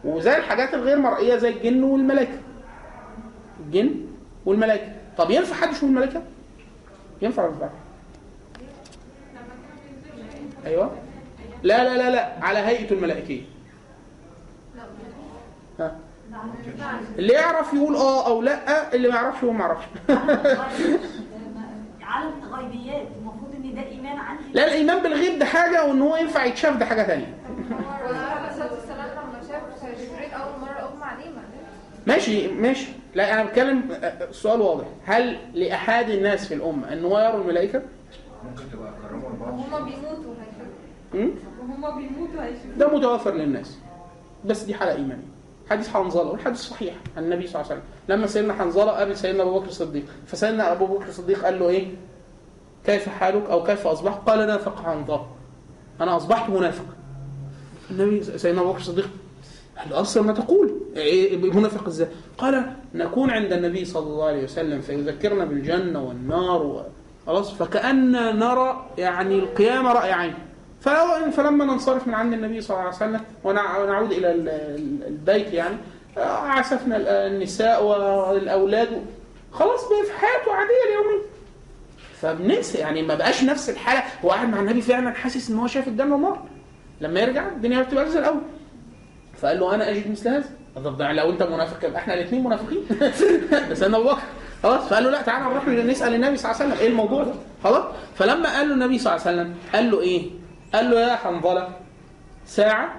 [0.05, 2.39] وزي الحاجات الغير مرئية زي الجن والملائكه
[3.67, 3.95] الجن
[4.47, 6.23] والملائكه طب ينفع حد يشوف الملائكه
[7.23, 7.71] ينفع ولا
[10.67, 10.91] أيوه.
[11.63, 12.45] لا لا لا لا.
[12.45, 13.43] على هيئة الملائكيه
[17.19, 19.85] اللي يعرف يقول آه أو لأ اللي ما يعرفش هو ما يعرفش.
[22.03, 26.45] عالم غيبيات المفروض ان ده ايمان عندي لا الإيمان بالغيب ده حاجة وإن هو ينفع
[26.45, 27.35] يتشاف ده حاجة ثانية
[28.07, 31.43] عليه الصلاه والسلام لما شاف جبريل اول مره اغمى عليه ما
[32.07, 32.89] ماشي ماشي.
[33.15, 33.83] لا أنا بتكلم
[34.31, 34.87] السؤال واضح.
[35.07, 37.83] هل لأحد الناس في الأمة أن هو يرى الملائكة؟
[38.45, 41.21] ممكن تبقى كرموا لبعض وهما بيموتوا هيشوفوا.
[41.21, 41.31] م?
[41.61, 42.71] وهما بيموتوا هيشوفوا.
[42.77, 43.79] ده متوفر للناس.
[44.45, 45.38] بس دي حالة إيمانية.
[45.71, 47.93] حديث حنظله والحديث صحيح عن النبي صلى الله عليه وسلم.
[48.09, 51.89] لما سيدنا حنظلة قابل سيدنا أبو بكر الصديق فسيدنا أبو بكر الصديق قال له إيه؟
[52.87, 55.27] كيف حالك أو كيف أصبحت؟ قال نافق حنظلة.
[56.01, 56.85] أنا أصبحت منافق.
[57.91, 59.11] النبي سيدنا أبو بكر الصديق
[59.91, 60.75] له أصلا ما تقول.
[60.97, 62.09] إيه منافق إزاي؟
[62.39, 66.83] قال نكون عند النبي صلى الله عليه وسلم فيذكرنا بالجنة والنار و...
[67.27, 70.35] خلاص فكأن نرى يعني القيامة رأي عين.
[70.81, 75.53] فلما ننصرف من عند النبي صلى الله عليه وسلم ونع- ونعود إلى ال- ال- البيت
[75.53, 75.77] يعني
[76.19, 78.89] آه، عسفنا ال- النساء والأولاد.
[79.53, 81.23] خلاص بقى في حياته عادية اليومية
[82.21, 84.03] فبننسى يعني ما بقاش نفس الحالة.
[84.25, 86.43] هو قاعد مع النبي فعلا حاسس إن هو شايف الجنة والنار
[87.01, 88.41] لما يرجع الدنيا بتبقى زي الأول.
[89.41, 90.45] فقال له أنا أجد مثل هذا.
[90.77, 92.79] طب لو أنت منافق يبقى إحنا الاثنين منافقين.
[93.69, 94.13] ده سيدنا أبو
[94.63, 94.81] خلاص.
[94.89, 96.83] فقال له لا تعالى نروح نسأل النبي صلى الله عليه وسلم.
[96.83, 97.33] إيه الموضوع ده؟
[97.65, 97.85] خلاص.
[98.17, 100.31] فلما قال له النبي صلى الله عليه وسلم قال له إيه؟
[100.75, 101.69] قال له يا حنظلة
[102.47, 102.95] ساعة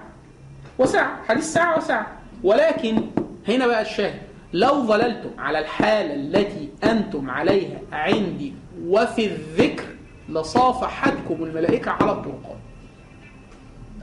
[0.79, 2.07] وساعة حديث ساعة وساعة
[2.43, 3.01] ولكن
[3.47, 4.21] هنا بقى الشاهد
[4.53, 8.53] لو ظللتم على الحالة التي أنتم عليها عندي
[8.85, 9.83] وفي الذكر
[10.29, 12.57] لصافحتكم الملائكة على الطرقات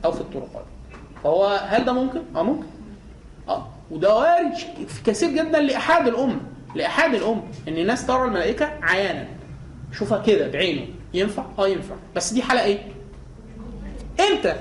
[0.05, 0.65] أو في الطرقات
[1.25, 2.67] فهو هل ده ممكن؟ آه ممكن
[3.49, 4.53] آه وده وارد
[5.07, 6.41] كثير جدا لاحاد الأمة
[6.75, 9.27] لاحاد الأمة إن الناس ترى الملائكة عيانا
[9.93, 12.79] شوفها كده بعينه ينفع؟ آه ينفع بس دي حالة إيه؟
[14.21, 14.55] إمتى؟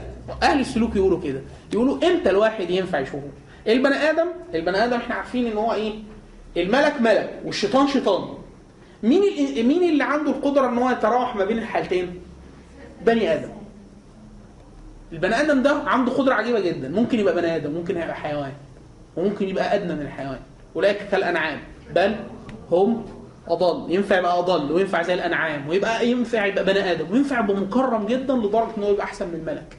[0.44, 1.41] أهل السلوك يقولوا كده
[1.73, 3.30] يقولوا إمتى الواحد ينفع يشوفه؟
[3.68, 5.94] البني آدم البني آدم إحنا عارفين إن هو إيه؟
[6.57, 8.38] الملك ملك والشيطان شيطان
[9.03, 9.22] مين
[9.68, 12.19] مين اللي عنده القدرة إن هو يتراوح ما بين الحالتين؟
[13.06, 13.49] بني آدم
[15.11, 18.52] البني آدم ده عنده قدرة عجيبة جدا ممكن يبقى بني آدم ممكن يبقى حيوان
[19.18, 20.40] وممكن يبقى أدنى من الحيوان
[20.76, 21.60] أولئك كالأنعام
[21.95, 22.15] بل
[22.72, 23.06] هم
[23.48, 28.06] أضل ينفع يبقى أضل وينفع زي الأنعام ويبقى ينفع يبقى بني آدم وينفع يبقى مكرم
[28.06, 29.78] جدا لدرجة انه يبقى أحسن من الملك.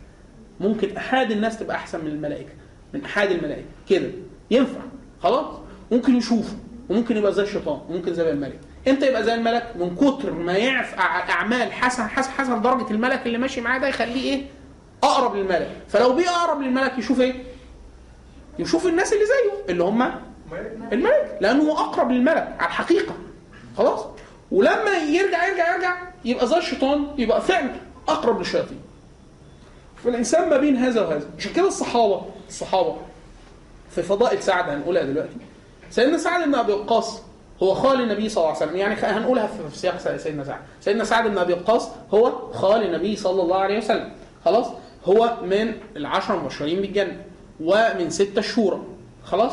[0.60, 2.52] ممكن أحاد الناس تبقى أحسن من الملائكة
[2.94, 3.66] من أحاد الملائكة.
[3.88, 4.10] كده
[4.50, 4.80] ينفع
[5.22, 5.46] خلاص؟
[5.92, 6.56] ممكن يشوفه
[6.88, 8.58] وممكن يبقى زي الشيطان وممكن زي الملك.
[8.88, 13.26] إمتى يبقى زي الملك؟ من كتر ما يعرف أع- أعمال حسن حسن حسن درجة الملك
[13.26, 14.42] اللي ماشي معاه ده يخليه إيه؟
[15.02, 15.70] أقرب للملك.
[15.88, 17.34] فلو بيه أقرب للملك يشوف إيه؟
[18.58, 20.10] يشوف الناس اللي زيه اللي هم
[20.92, 21.38] الملك.
[21.40, 23.14] لأنه هو أقرب للملك على الحقيقة.
[23.78, 24.00] خلاص.
[24.50, 27.70] ولما يرجع يرجع يرجع يبقى زي الشيطان يبقى فعلا
[28.08, 28.80] أقرب للشياطين.
[30.04, 31.26] فالإنسان ما بين هذا وهذا.
[31.38, 32.96] عشان كده الصحابة الصحابة
[33.90, 35.36] في فضائل سعد هنقولها دلوقتي.
[35.90, 37.22] سيدنا سعد بن أبي وقاص
[37.62, 38.76] هو خال النبي صلى الله عليه وسلم.
[38.76, 40.60] يعني هنقولها في سياق سيدنا سعد.
[40.80, 44.12] سيدنا سعد بن أبي وقاص هو خال النبي صلى الله عليه وسلم.
[44.44, 44.66] خلاص؟
[45.04, 47.22] هو من العشرة المبشرين بالجنة
[47.60, 48.82] ومن ستة شورى
[49.24, 49.52] خلاص؟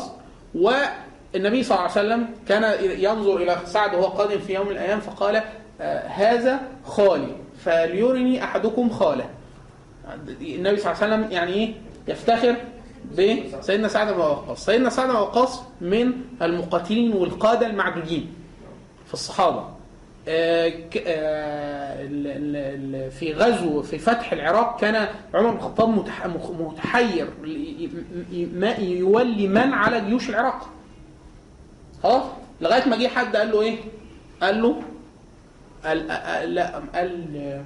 [1.34, 5.00] والنبي صلى الله عليه وسلم كان ينظر إلى سعد وهو قادم في يوم من الأيام
[5.00, 5.42] فقال
[5.80, 9.30] آه، هذا خالي فليرني أحدكم خاله.
[10.40, 11.74] النبي صلى الله عليه وسلم يعني إيه؟
[12.08, 12.56] يفتخر
[13.12, 14.64] بسيدنا سعد بن وقاص.
[14.64, 16.12] سيدنا سعد بن وقاص من
[16.42, 18.34] المقاتلين والقادة المعدودين
[19.06, 19.68] في الصحابة.
[20.28, 20.72] آه،
[21.06, 22.08] آه،
[23.08, 25.88] في غزو في فتح العراق كان عمر بن الخطاب
[26.60, 27.28] متحير
[28.78, 30.73] يولي من على جيوش العراق.
[32.04, 32.22] خلاص.
[32.60, 33.78] لغاية ما جه حد قال له إيه؟
[34.42, 34.82] قال له
[35.84, 36.06] قال
[36.54, 37.64] لا قال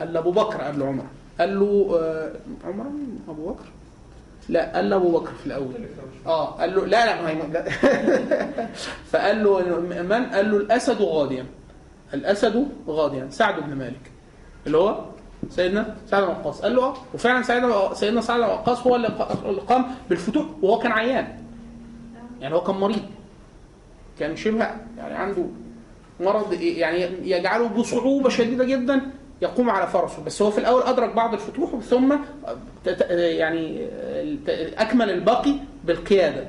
[0.00, 1.04] قال لأبو بكر قبل عمر.
[1.40, 2.32] قال له آه،
[2.68, 2.86] عمر؟
[3.28, 3.64] أبو بكر؟
[4.48, 5.74] لا قال له ابو بكر في الأول.
[6.26, 7.64] آه قال له لا لا ما.
[9.12, 11.46] فقال له من؟ قال له الأسد غاديا
[12.14, 14.10] الأسد غاديا سعد بن مالك.
[14.66, 15.04] اللي هو
[15.50, 16.62] سيدنا سعد بن وقاص.
[16.62, 19.08] قال له آه وفعلا سيدنا سيدنا سعد بن وقاص هو اللي
[19.68, 21.28] قام بالفتوح وهو كان عيان.
[22.40, 23.02] يعني هو كان مريض.
[24.22, 25.44] كان شبه يعني عنده
[26.20, 27.00] مرض يعني
[27.30, 29.00] يجعله بصعوبة شديدة جدا
[29.42, 30.24] يقوم على فرسه.
[30.24, 32.16] بس هو في الأول أدرك بعض الفتوح ثم
[33.10, 33.86] يعني
[34.78, 35.54] أكمل الباقي
[35.84, 36.44] بالقيادة.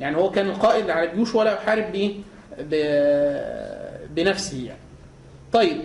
[0.00, 2.12] يعني هو كان القائد على الجيوش ولا يحارب؟
[2.58, 4.78] ب- بنفسه يعني.
[5.52, 5.80] طيب.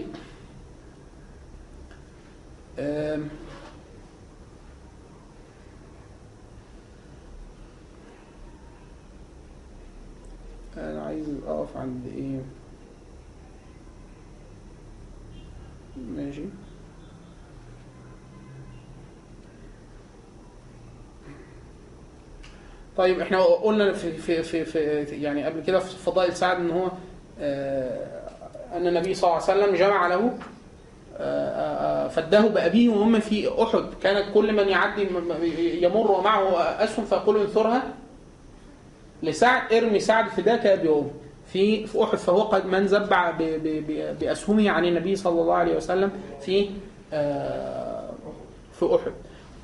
[10.77, 12.41] أنا عايز أقف عند إيه؟
[15.97, 16.43] ماشي.
[22.97, 24.11] طيب إحنا قلنا في
[24.43, 26.91] في في, يعني قبل كده في فضائل سعد إن هو
[27.39, 28.29] آه،
[28.73, 30.37] أن النبي صلى الله عليه وسلم جمع له
[31.17, 33.85] آه، آه، فداه بأبيه وهم في أحد.
[34.03, 35.07] كانت كل من يعدي
[35.83, 37.83] يمر ومعه أسهم فيقول انثرها.
[39.23, 41.11] لسعد ارمي سعد فداك يا بيوم
[41.53, 43.31] في في أحد فهو قد من زبع
[44.19, 46.11] بأسهمه عن النبي صلى الله عليه وسلم
[46.41, 46.69] في
[47.13, 48.09] آه،
[48.79, 49.11] في أحد.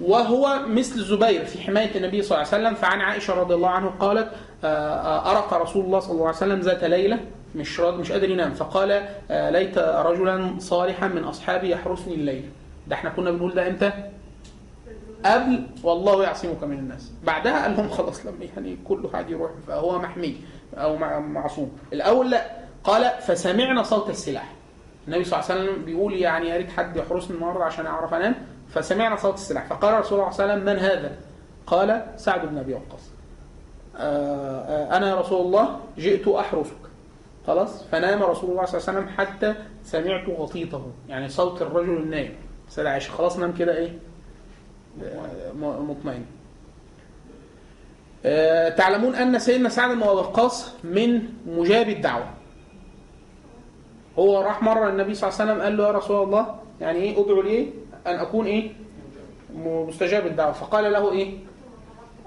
[0.02, 2.76] وهو مثل الزبير في حماية النبي صلى الله عليه وسلم.
[2.76, 4.30] فعن عائشة رضي الله عنه قالت
[4.64, 7.20] آه، آه، أرق رسول الله صلى الله عليه وسلم ذات ليلة.
[7.56, 8.54] مش مش قادر ينام.
[8.54, 12.44] فقال ليت رجلا صالحا من أصحابي يحرسني الليل.
[12.88, 13.92] ده إحنا كنا بنقول ده إمتى؟
[15.26, 17.12] قبل والله يعصمك من الناس.
[17.24, 20.42] بعدها قال لهم خلاص لما يعني كله قاعد يروح فهو محمي
[20.76, 21.72] أو مع- معصوم.
[21.94, 22.46] الأول لا
[22.84, 24.54] قال فسمعنا صوت السلاح.
[25.08, 28.36] النبي صلى الله عليه وسلم بيقول يعني يا ريت حد يحرسني النهارده عشان أعرف أنام.
[28.70, 29.68] فسمعنا صوت السلاح.
[29.68, 31.12] فقال رسول الله صلى الله عليه وسلم من هذا؟
[31.68, 33.10] قال سعد بن أبي وقاص.
[33.98, 36.76] آه، آه، أنا يا رسول الله جئت أحرسك.
[37.48, 40.88] خلاص؟ فنام رسول الله صلى الله عليه وسلم حتى سمعت غطيطه.
[41.10, 42.34] يعني صوت الرجل النايم.
[42.78, 43.94] عائشة خلاص نام كده إيه؟
[45.60, 46.26] مطمئن.
[48.26, 52.26] آه، تعلمون أن سيدنا سعد بن وقاص من مجاب الدعوة.
[54.20, 57.22] هو راح مرة النبي صلى الله عليه وسلم قال له يا رسول الله يعني إيه
[57.24, 57.70] ادعو لي
[58.08, 58.72] أن أكون إيه؟
[59.56, 60.52] مستجاب الدعوة.
[60.52, 61.38] فقال له إيه؟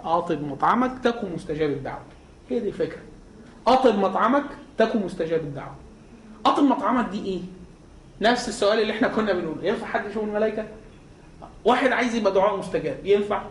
[0.05, 2.03] أطب مطعمك تكن مستجاب الدعوة.
[2.51, 3.03] هي دي الفكرة.
[3.67, 4.45] أطب مطعمك
[4.79, 5.75] تكن مستجاب الدعوة.
[6.47, 7.41] أطب مطعمك دي إيه؟
[8.21, 9.65] نفس السؤال اللي إحنا كنا بنقوله.
[9.65, 10.65] ينفع حد يشوف الملائكة؟
[11.65, 13.43] واحد عايز يبقى دعاء مستجاب ينفع؟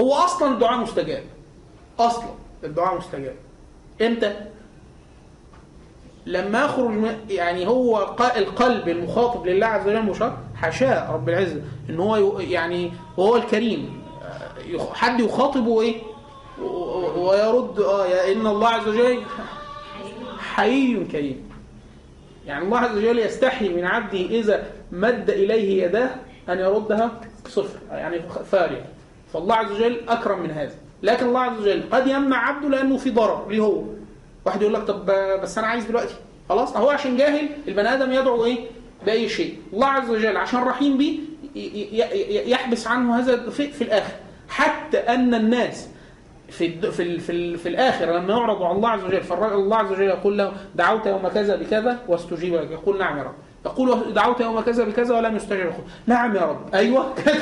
[0.00, 1.22] هو أصلا الدعاء مستجاب.
[1.98, 2.30] أصلا
[2.64, 3.34] الدعاء مستجاب.
[4.02, 4.36] إمتى؟
[6.26, 11.60] لما يخرج من- يعني هو القلب المخاطب لله عز وجل مشار حاشاه رب العزة
[11.90, 14.02] إن هو يعني وهو الكريم.
[14.92, 15.96] حد يخاطبه إيه
[17.16, 19.22] ويرد آه يا إن الله عز وجل
[20.38, 21.48] حي كريم.
[22.46, 26.10] يعني الله عز وجل يستحي من عبده إذا مد إليه يداه
[26.48, 27.10] أن يردها
[27.48, 28.20] صفر يعني
[28.50, 28.78] فارغ
[29.32, 33.10] فالله عز وجل أكرم من هذا لكن الله عز وجل قد يمنع عبده لأنه في
[33.10, 33.82] ضرر ليه هو
[34.44, 35.06] واحد يقول لك طب
[35.42, 36.14] بس أنا عايز دلوقتي
[36.48, 38.58] خلاص هو عشان جاهل البني آدم يدعو إيه
[39.06, 44.12] بأي شيء الله عز وجل عشان رحيم ي- يحبس عنه هذا في, الآخر
[44.48, 45.88] حتى أن الناس
[46.48, 46.90] في.
[46.92, 47.18] في.
[47.18, 47.56] في.
[47.56, 51.28] في الآخر لما يعرض على الله عز وجل فالله عز وجل يقول له دعوت يوم
[51.28, 53.34] كذا بكذا واستجيب لك يقول نعم يا رب
[53.66, 55.72] يقول دعوت يوم كذا بكذا ولم يستجب
[56.06, 56.74] نعم يا رب.
[56.74, 57.14] أيوه.
[57.24, 57.38] كانت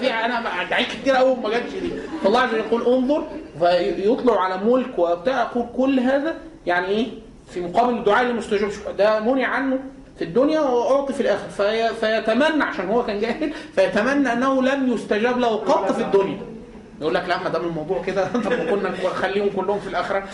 [0.00, 1.90] في أنا دعيت كتير قوي ما جاتش دي
[2.22, 3.24] فالله عز وجل يقول انظر
[3.58, 6.34] فيطلع على ملك وبتاع يقول كل هذا
[6.66, 7.06] يعني إيه؟
[7.50, 9.78] في مقابل الدعاء اللي مستجاب ده منع عنه
[10.18, 11.88] في الدنيا وأعطي في الآخر في...
[12.00, 16.38] فيتمنى عشان هو كان جاهل فيتمنى أنه لم يستجاب له قط في الدنيا.
[17.00, 20.24] يقول لك لا ما دام الموضوع كده طب ما كنا نخليهم كلهم في الآخرة.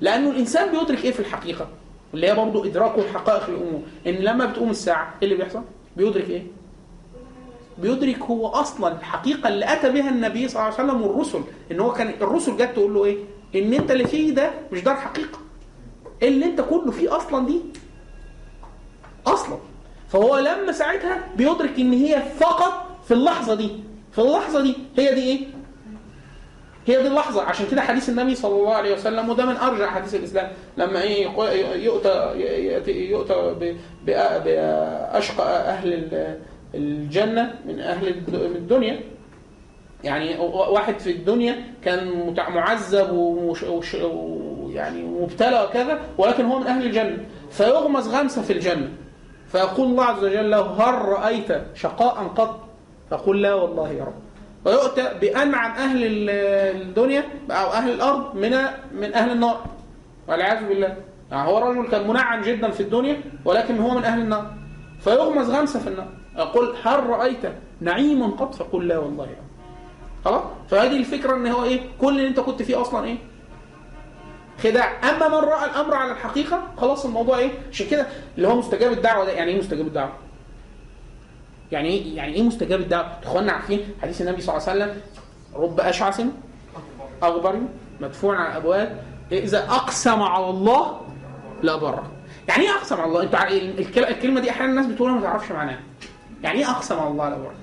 [0.00, 1.68] لأنه الإنسان بيدرك إيه في الحقيقة؟
[2.14, 5.62] اللي هي برضه ادراكه لحقائق الأمور إن لما بتقوم الساعة إيه اللي بيحصل؟
[5.96, 6.42] بيدرك إيه؟
[7.78, 11.40] بيدرك هو أصلا الحقيقة اللي أتى بها النبي صلى الله عليه وسلم والرسل.
[11.72, 13.16] إن هو كان الرسل جت تقول له إيه؟
[13.54, 15.38] إن أنت اللي فيه ده مش ده الحقيقة
[16.22, 17.60] اللي أنت كله فيه أصلا دي
[19.26, 19.58] أصلا.
[20.08, 23.70] فهو لما ساعتها بيدرك إن هي فقط في اللحظة دي.
[24.12, 25.40] في اللحظة دي هي دي إيه؟
[26.86, 27.42] هي دي اللحظة.
[27.42, 30.48] عشان كده حديث النبي صلى الله عليه وسلم وده من أرجع حديث الإسلام.
[30.76, 31.26] لما إيه
[31.84, 32.34] يؤتى
[33.10, 33.54] يؤتى
[34.44, 36.38] بأشقى أهل ال-
[36.74, 39.00] الجنة من أهل الد- الدنيا.
[40.04, 40.38] يعني
[40.70, 47.18] واحد في الدنيا كان معذب ويعني مبتلى وكذا ولكن هو من أهل الجنة.
[47.50, 48.88] فيغمز غمسة في الجنة.
[49.52, 52.60] فيقول الله عز وجل له هل رأيت شقاء قط
[53.10, 54.14] فقل لا والله يا رب.
[54.64, 56.30] ويؤتى بأنعم أهل ال-
[56.82, 58.50] الدنيا أو أهل الأرض من
[58.92, 59.64] من أهل النار.
[60.28, 60.96] والعياذ بالله.
[61.30, 64.46] يعني هو رجل كان منعم جدا في الدنيا ولكن هو من أهل النار.
[65.00, 66.08] فيغمز غمسة في النار.
[66.36, 67.38] يقول هل رأيت
[67.80, 69.26] نعيما قط؟ فقل لا والله.
[70.24, 73.16] خلاص؟ فهذه الفكرة إن هو إيه؟ كل اللي أنت كنت فيه أصلا إيه؟
[74.62, 75.10] خداع.
[75.10, 78.06] أما من رأى الأمر على الحقيقة خلاص الموضوع إيه؟ عشان كده.
[78.36, 79.32] اللي هو مستجاب الدعوة ده.
[79.32, 80.12] يعني إيه مستجاب الدعوة؟
[81.72, 85.00] يعني إيه يعني إيه مستجاب الدعوة؟ إخواننا عارفين حديث النبي صلى الله عليه وسلم
[85.54, 86.22] رب أشعث
[87.22, 87.60] أغبر
[88.00, 89.02] مدفوع على الأبواب
[89.32, 91.00] إذا أقسم على الله
[91.62, 92.12] لا بره
[92.48, 95.80] يعني إيه أقسم على الله؟ أنتوا الكلمة دي أحيانا الناس بتقولها ما تعرفش معناها.
[96.42, 97.54] يعني إيه أقسم على الله لا بره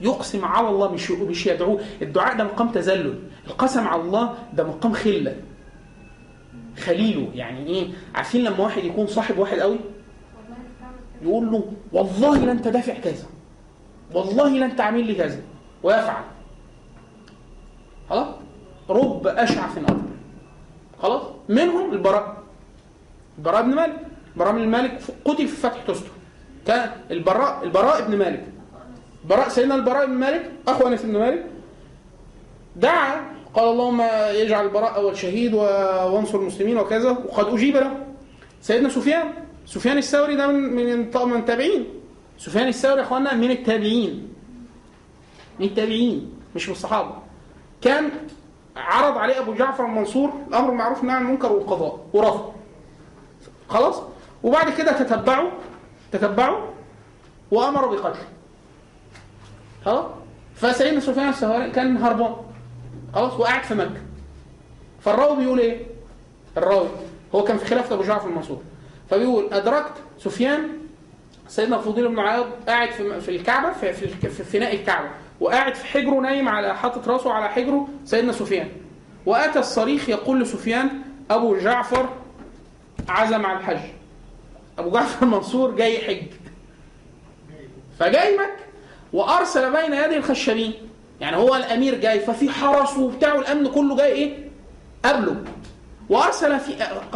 [0.00, 1.80] يقسم على الله مش مش يدعوه.
[2.02, 3.18] الدعاء ده مقام تذلل.
[3.46, 5.36] القسم على الله ده مقام خلة.
[6.80, 7.28] خليله.
[7.34, 9.78] يعني إيه؟ عارفين لما واحد يكون صاحب واحد قوي؟
[11.22, 13.26] يقول له والله لن تدافع كذا.
[14.14, 15.40] والله لن تعمل لي كذا.
[15.82, 16.24] ويفعل.
[18.10, 18.28] خلاص؟
[18.90, 20.00] رب أشعث اكبر
[21.02, 22.42] خلاص؟ منهم البراء.
[23.38, 24.06] البراء بن مالك.
[24.34, 26.10] البراء بن مالك قتل في فتح تستر
[26.66, 28.44] كان البراء البراء بن مالك.
[29.24, 31.46] براء سيدنا البراء بن مالك اخو انس بن مالك
[32.76, 34.00] دعا قال اللهم
[34.34, 37.10] يجعل البراء اول شهيد وانصر المسلمين وكذا.
[37.10, 38.06] وقد أجيب له
[38.62, 39.32] سيدنا سفيان.
[39.66, 41.86] سفيان الثوري ده من من من التابعين.
[42.38, 44.32] سفيان الثوري يا إخوانا من التابعين.
[45.58, 47.14] من التابعين مش من الصحابة.
[47.82, 48.10] كان
[48.76, 52.52] عرض عليه أبو جعفر المنصور الأمر بالمعروف والنهي عن المنكر والقضاء ورفض.
[53.68, 54.02] خلاص؟
[54.42, 55.50] وبعد كده تتبعوا
[56.12, 56.66] تتبعوا
[57.50, 58.26] وامر بقتله.
[59.84, 60.04] خلاص؟
[60.54, 62.34] فسيدنا سفيان الثوري كان هربان.
[63.14, 64.00] خلاص وقاعد في مكة.
[65.00, 65.86] فالراوي بيقول إيه؟
[66.56, 66.88] الراوي
[67.34, 68.62] هو كان في خلافه أبو جعفر المنصور.
[69.10, 70.68] فبيقول أدركت سفيان
[71.48, 75.08] سيدنا الفضيل بن عياض قاعد في الكعبة في في, في فناء الكعبة
[75.40, 78.68] وقاعد في حجره نايم على حاطط راسه على حجره سيدنا سفيان.
[79.26, 80.90] وأتى الصريخ يقول لسفيان
[81.30, 82.08] أبو جعفر
[83.08, 83.90] عزم على الحج.
[84.78, 86.26] أبو جعفر المنصور جاي يحج.
[87.98, 88.64] فجاي مكة
[89.12, 90.72] وأرسل بين يدي الخشبين.
[91.20, 94.48] يعني هو الأمير جاي ففي حرس وبتاع والأمن كله جاي إيه؟
[95.04, 95.36] قبله.
[96.08, 96.72] وأرسل في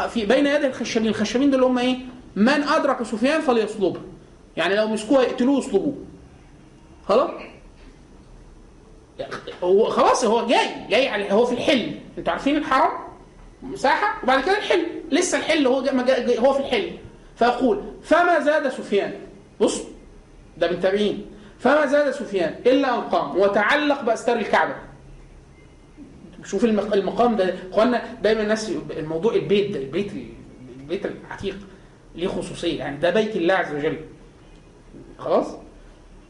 [0.09, 1.97] في بين يدي الخشبين الخشبين دول هم إيه؟
[2.36, 4.01] من أدرك سفيان فليصلبه.
[4.56, 5.94] يعني لو مسكوه يقتلوه يصلبوه
[7.09, 7.31] خلاص؟
[9.64, 11.93] هو خلاص هو جاي جاي على هو في الحل.
[12.18, 12.90] أنتوا عارفين الحرم
[13.62, 14.86] مساحة؟ وبعد كده الحل.
[15.10, 16.90] لسه الحل هو جا ما جا جا- هو في الحل.
[17.36, 19.12] فيقول فما زاد سفيان؟
[19.60, 19.81] بص
[20.56, 21.26] ده من تابعين.
[21.65, 24.74] فما زاد سفيان إلا أن قام وتعلق بأستار الكعبة.
[26.45, 30.12] شوف المق- المقام ده اخوانا دايما الناس الموضوع البيت ده البيت
[30.81, 31.57] البيت العتيق
[32.15, 33.97] ليه خصوصية يعني ده بيت الله عز وجل.
[35.19, 35.47] خلاص؟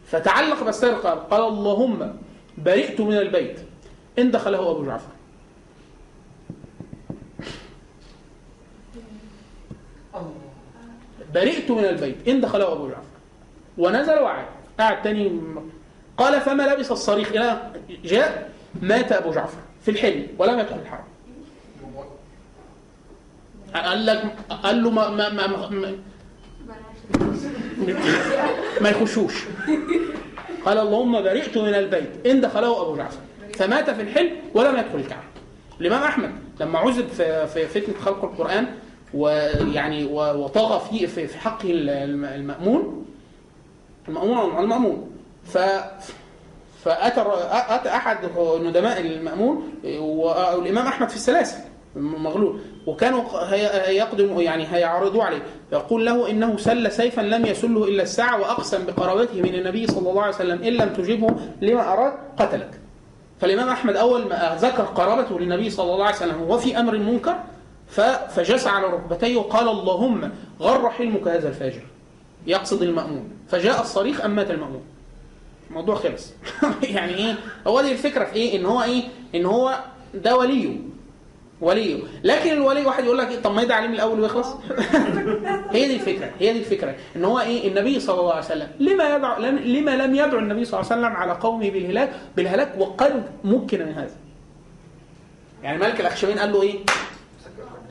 [0.07, 2.17] فتعلق بأستار الكعبة قال اللهم
[2.59, 3.61] برئت من البيت.
[4.19, 5.11] إن دخله أبو جعفر.
[11.35, 12.29] برئت من البيت.
[12.29, 13.03] إن دخله أبو جعفر.
[13.79, 14.47] ونزل وعاد.
[14.81, 15.41] قعد تاني
[16.17, 17.73] قال فما لبث الصريخ؟ إلى
[18.05, 18.51] جاء
[18.83, 21.05] مات أبو جعفر في الحلم ولم يدخل الحرم.
[23.75, 25.93] قال لك قال له ما ما ما, ما,
[28.81, 29.45] ما يخشوش.
[30.67, 32.27] قال اللهم برئت من البيت.
[32.27, 33.19] إن دخله أبو جعفر.
[33.55, 35.23] فمات في الحلم ولم يدخل الكعبة.
[35.81, 36.31] الإمام أحمد
[36.61, 38.67] لما عذب في في فتنة خلق القرآن
[39.15, 43.07] ويعني وطغى في في حقه الم- المأمون
[44.09, 45.11] المأمون أو المأمون.
[45.45, 45.59] ف
[46.85, 48.19] فأتى الر- أتى أحد
[48.63, 51.59] ندماء المأمون والإمام أحمد في السلاسل
[51.97, 52.61] مغلول.
[52.87, 53.23] وكانوا
[53.89, 55.43] يقدم يعني هيعرضوا عليه.
[55.73, 60.23] يقول له إنه سل سيفا لم يسله إلا الساعة وأقسم بقرابته من النبي صلى الله
[60.23, 62.81] عليه وسلم إن لم تجبه لما أراد قتلك.
[63.41, 67.37] فالإمام أحمد أول ما ذكر قرابته للنبي صلى الله عليه وسلم وهو في أمر منكر
[68.29, 71.83] فجس على ركبتيه وقال اللهم غر حلمك هذا الفاجر.
[72.47, 73.29] يقصد المأمون.
[73.49, 74.83] فجاء الصريخ أم مات المأمون.
[75.71, 76.33] الموضوع خلص.
[76.83, 77.35] يعني إيه؟
[77.67, 79.03] هو دي الفكرة في إيه؟ إن هو إيه؟
[79.35, 79.79] إن هو
[80.15, 80.77] ده وليه.
[81.61, 82.03] وليه.
[82.25, 84.49] لكن الولي واحد يقول لك إيه؟ طب ما يدعي عليه من الأول ويخلص.
[85.73, 86.31] هي دي الفكرة.
[86.41, 86.95] هي دي الفكرة.
[87.17, 88.69] إن هو إيه؟ النبي صلى الله عليه وسلم.
[88.81, 92.75] لما يدعو لم- لما لم يدعو النبي صلى الله عليه وسلم على قومه بالهلاك بالهلاك
[92.79, 94.15] وقد ممكن من هذا.
[95.63, 96.79] يعني ملك الاخشبين قال له إيه؟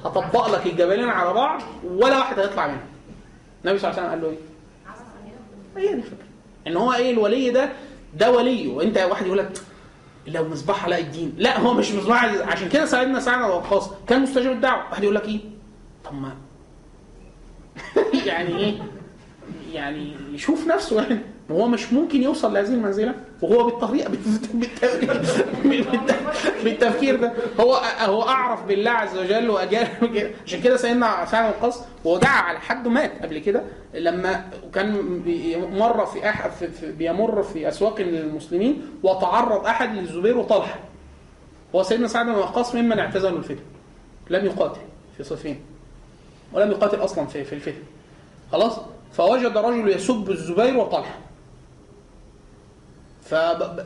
[0.06, 2.80] هطبق لك الجبلين على بعض ولا واحد هيطلع منهم.
[3.66, 6.26] النبي صلى الله عليه وسلم قال له إيه؟ هي دي الفكرة
[6.68, 7.70] إن هو إيه الولي ده؟
[8.18, 9.52] ده ولي وأنت واحد يقول لك
[10.28, 11.34] لو مصباح علاء الدين.
[11.38, 14.90] لا هو مش مصباح عشان كده سيدنا سعد بن وقاص كان مستجاب الدعوة.
[14.90, 15.40] واحد يقول لك إيه؟
[16.06, 16.36] طب ما
[18.26, 18.82] يعني إيه؟
[19.74, 21.20] يعني يشوف نفسه يعني.
[21.50, 24.12] ما هو مش ممكن يوصل لهذه المنزلة وهو بالطريقة
[26.64, 27.34] بالتفكير, ده.
[27.60, 29.88] هو هو أعرف بالله عز وجل واجال
[30.46, 33.64] عشان كده سيدنا سعد بن وقاص ودعا على حد مات قبل كده.
[33.94, 34.92] لما كان
[35.80, 36.22] مر في
[36.72, 40.80] في بيمر في أسواق المسلمين وتعرض أحد للزبير وطلحه
[41.76, 43.64] هو سيدنا سعد بن وقاص ممن اعتزلوا الفتن.
[44.30, 44.82] لم يقاتل
[45.18, 45.60] في صفين.
[46.54, 47.84] ولم يقاتل أصلا في في الفتن.
[48.52, 48.80] خلاص؟
[49.14, 51.18] فوجد رجل يسب الزبير وطلحه.
[53.26, 53.32] ف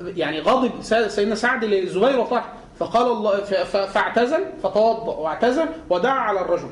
[0.03, 0.71] يعني غضب
[1.07, 6.69] سيدنا سعد للزبير وطلحه فقال الله فاعتزل فتوضأ واعتزل ودعا على الرجل.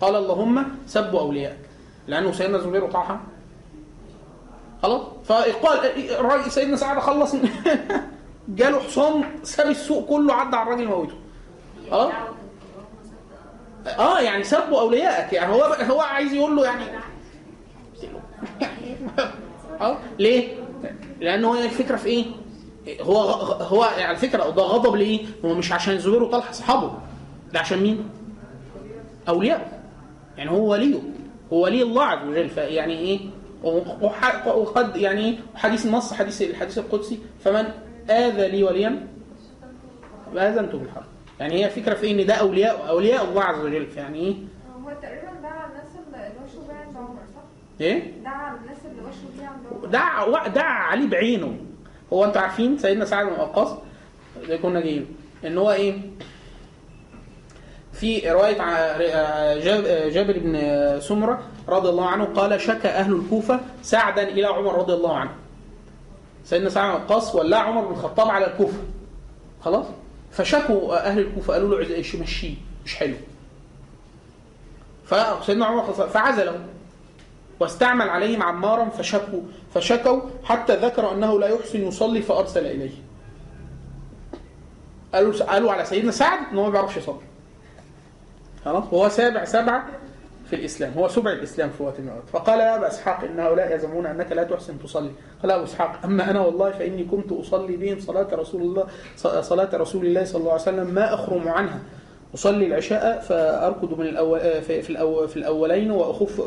[0.00, 1.58] قال اللهم سبوا اوليائك
[2.06, 3.20] لأنه سيدنا الزبير وطلحه
[4.82, 7.34] خلاص؟ فقال سيدنا سعد خلص.
[8.48, 11.14] جاله حصان ساب السوق كله عدى على الراجل موته.
[11.90, 12.12] خلاص؟
[13.98, 16.84] آه يعني سبوا اوليائك يعني هو هو عايز يقول له يعني.
[19.80, 20.48] آه ليه؟
[21.20, 22.24] لأنه هي الفكرة في إيه؟
[23.00, 23.20] هو
[23.60, 26.92] هو على فكرة ده غضب ليه؟ هو مش عشان الزبير وطلحه اصحابه
[27.52, 28.08] ده عشان مين؟
[29.28, 29.82] أولياء
[30.38, 31.00] يعني هو وليه
[31.52, 33.20] هو ولي الله عز وجل فيعني إيه؟
[34.46, 37.64] وقد يعني إيه؟ حديث النص حديث الحديث القدسي فمن
[38.10, 39.06] آذى لي وليا
[40.36, 41.04] اذنته بالحرب
[41.40, 44.34] يعني هي الفكرة في إيه؟ إن ده أولياء أولياء الله عز وجل يعني إيه؟
[44.84, 47.42] هو تقريبا ده على الناس اللي وشوا بيها عند عمر صح؟
[47.80, 51.56] إيه؟ ده على الناس اللي وشوا بيها عند دعا دعا عليه بعينه.
[52.12, 53.68] هو أنتوا عارفين سيدنا سعد بن وقاص
[54.48, 55.06] ده كنا جايين
[55.44, 56.00] إن هو إيه؟
[57.92, 58.96] في رواية ع-
[59.58, 60.60] جاب- جابر بن
[61.00, 65.30] سمرة رضي الله عنه قال شكى أهل الكوفة سعدا إلى عمر رضي الله عنه.
[66.44, 68.78] سيدنا سعد بن وقاص ولى عمر بن الخطاب على الكوفة.
[69.64, 69.86] خلاص؟
[70.32, 72.54] فشكوا أهل الكوفة قالوا له مشيه
[72.84, 73.14] مش حلو.
[75.06, 76.60] فسيدنا عمر فعزله
[77.60, 79.40] واستعمل عليهم عمارا فشكوا
[79.74, 82.90] فشكوا حتى ذكروا أنه لا يحسن يصلي فأرسل إليه.
[85.14, 87.20] قالوا قالوا على سيدنا سعد إن هو ما بيعرفش يصلي.
[88.64, 89.86] خلاص؟ وهو سابع سبعه
[90.50, 90.92] في الإسلام.
[90.92, 92.28] هو سبع الإسلام في وقت من الأوقات.
[92.28, 95.10] فقال يا أبا إسحاق إن هؤلاء يزعمون أنك لا تحسن تصلي.
[95.42, 98.86] قال أبو إسحاق أما أنا والله فإني كنت أصلي بهم صلاة رسول الله
[99.40, 101.78] صلاة رسول الله صلى الله عليه وسلم ما أخرم عنها.
[102.34, 106.40] أصلي العشاء فأركض من الأول في الأول في الأولين واخف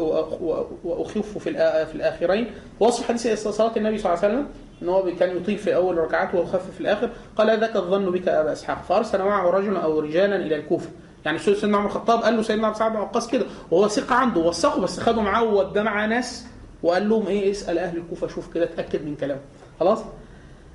[0.84, 1.52] وأخف في
[1.86, 2.52] في الآخرين.
[2.80, 4.48] وصف حديث صلاة النبي صلى الله عليه وسلم
[4.82, 7.10] إن هو كان يطيل في أول ركعات ويخفف في الآخر.
[7.36, 8.84] قال ذاك الظن بك أبا إسحاق.
[8.84, 10.90] فأرسل معه رجلا أو رجالا إلى الكوفة.
[11.26, 13.46] يعني سيدنا عمر الخطاب قال له سيدنا عبد سعد بن وقاص كده.
[13.72, 16.46] وهو ثقة عنده وثقه بس خده معاه ووداه معاه ناس
[16.84, 19.42] وقال لهم إيه اسأل أهل الكوفة شوف كده اتأكد من كلامه.
[19.80, 20.00] خلاص؟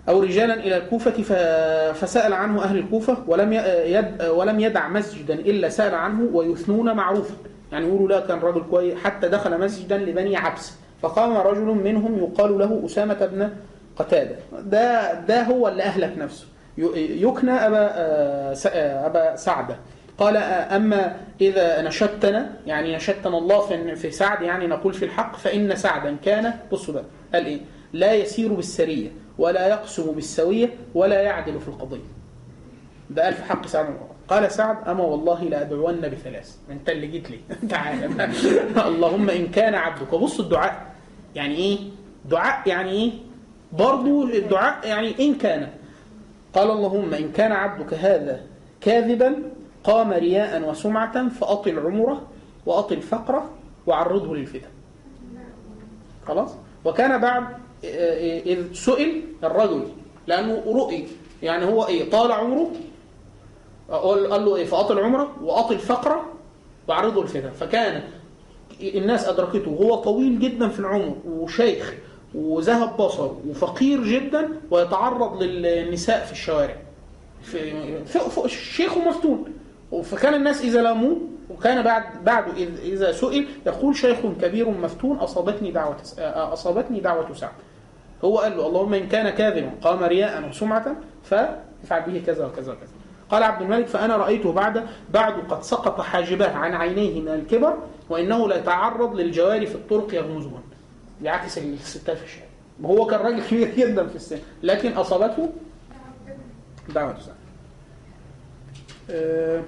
[0.08, 1.10] أو رجالا إلى الكوفة
[1.92, 3.52] فسأل عنه أهل الكوفة ولم
[3.86, 7.34] يد ولم يدع مسجدا إلا سأل عنه ويثنون معروفا
[7.72, 10.72] يعني يقولوا لا كان رجل كويس حتى دخل مسجدا لبني عبس.
[11.02, 13.50] فقام رجل منهم يقال له أسامة بن
[13.96, 14.36] قتادة.
[14.62, 16.46] ده ده هو اللي أهلك نفسه.
[16.96, 19.76] يكنى أبا آه، آه، أبا سعدة.
[20.18, 25.36] قال آه، أما إذا نشدتنا يعني نشدتنا الله في في سعد يعني نقول في الحق
[25.36, 27.04] فإن سعدا كان بصوا بقى
[27.34, 27.60] قال إيه؟
[27.92, 29.08] لا يسير بالسرية.
[29.42, 32.10] ولا يقسم بالسوية ولا يعدل في القضية.
[33.10, 33.96] ده قال في حق سعد.
[34.28, 36.56] قال سعد أما والله لأدعون بثلاث.
[36.70, 37.40] أنت اللي جيت لي.
[37.68, 38.06] تعالى
[38.88, 40.12] اللهم إن كان عبدك.
[40.12, 40.94] وبص الدعاء.
[41.34, 41.78] يعني إيه؟
[42.24, 43.12] دعاء يعني إيه؟
[43.72, 45.68] برضو الدعاء يعني إن كان.
[46.54, 48.40] قال اللهم إن كان عبدك هذا
[48.80, 49.36] كاذبا
[49.84, 52.22] قام رياء وسمعة فأطل عمره
[52.66, 53.50] وأطل فقره
[53.86, 54.70] وعرضه للفتن.
[56.26, 56.54] خلاص؟
[56.84, 59.82] وكان بعد إذ سئل الرجل
[60.26, 61.06] لأنه رؤي
[61.42, 62.70] يعني هو إيه؟ طال عمره.
[63.90, 66.24] قال له إيه؟ فأطل عمره وأطل فقره
[66.88, 68.02] وعرضه الفتن فكان
[68.82, 69.70] الناس أدركته.
[69.70, 71.94] وهو طويل جدا في العمر وشيخ
[72.34, 76.76] وذهب بصر وفقير جدا ويتعرض للنساء في الشوارع.
[77.42, 79.44] في فوق فوق شيخ ومفتون
[80.02, 81.16] فكان الناس إذا لاموه
[81.50, 87.50] وكان بعد بعد إذ- إذا سئل يقول شيخ كبير مفتون أصابتني دعوة أصابتني دعوة سعد.
[88.24, 92.90] هو قال له اللهم إن كان كاذبا قام رياء وسمعة فافعل به كذا وكذا وكذا.
[93.30, 97.78] قال عبد الملك فأنا رأيته بعد بعد قد سقط حاجباه عن عينيه من الكبر
[98.10, 100.62] وإنه لا يتعرض للجواري في الطرق يغمزهن
[101.20, 102.46] بعكس الستات في الشارع
[102.84, 105.52] هو كان راجل كبير جدا في السن لكن أصابته
[106.94, 107.34] دعوة سعد
[109.10, 109.62] آه،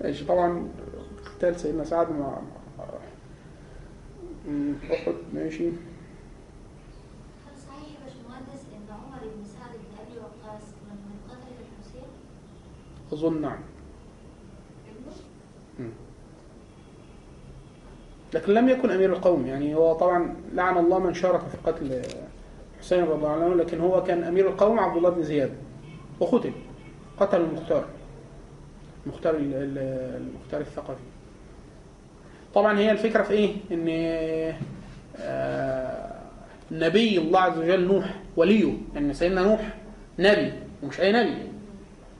[0.00, 0.68] ماشي طبعا
[1.26, 2.38] قتال سيدنا سعد مع
[4.92, 5.70] أحد ماشي.
[13.12, 13.58] أظن نعم.
[18.34, 22.02] لكن لم يكن أمير القوم يعني هو طبعا لعن الله من شارك في قتل
[22.80, 25.52] حسين رضي الله عنه لكن هو كان أمير القوم عبد الله بن زياد
[26.20, 26.52] وقتل
[27.20, 27.84] قتل المختار.
[29.08, 31.02] المختار ال- ال- المختار الثقفي
[32.54, 33.88] طبعا هي الفكرة في إيه؟ إن
[35.20, 36.18] آه،
[36.70, 39.74] نبي الله عز وجل نوح وليه؟ ان سيدنا نوح
[40.18, 40.52] نبي
[40.82, 41.34] ومش أي نبي.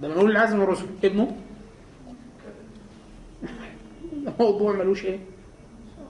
[0.02, 0.86] ده من أولي العزم الرسل.
[1.04, 1.36] ابنه؟
[4.26, 5.18] الموضوع ملوش إيه؟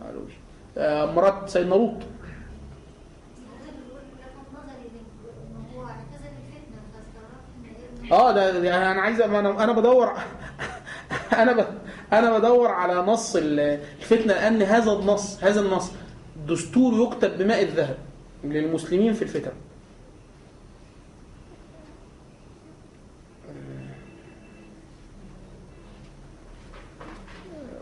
[0.02, 0.32] ملوش.
[0.78, 1.94] آه، مرات سيدنا لوط.
[8.12, 10.12] آه ده, ده أنا عايز أنا أنا بدور
[11.42, 11.66] أنا.
[12.12, 15.90] أنا بدور على نص ال- الفتنة لأن هذا النص هذا النص
[16.48, 17.96] دستور يكتب بماء الذهب
[18.44, 19.50] للمسلمين في الفتن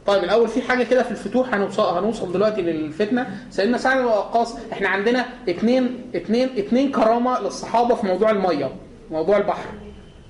[0.06, 4.56] طيب الأول في حاجة كده في الفتوح هنوصل هنوصل دلوقتي للفتنة سيدنا سعد بن وقاص
[4.72, 8.70] إحنا عندنا اتنين اتنين اتنين كرامة للصحابة في موضوع المية
[9.10, 9.64] موضوع البحر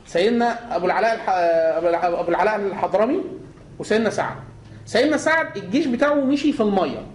[0.07, 1.21] سيدنا أبو العلاء.
[2.21, 3.23] أبو العلاء الحضرمي
[3.79, 4.37] وسيدنا سعد.
[4.87, 7.07] سيدنا سعد الجيش بتاعه مشي في المية.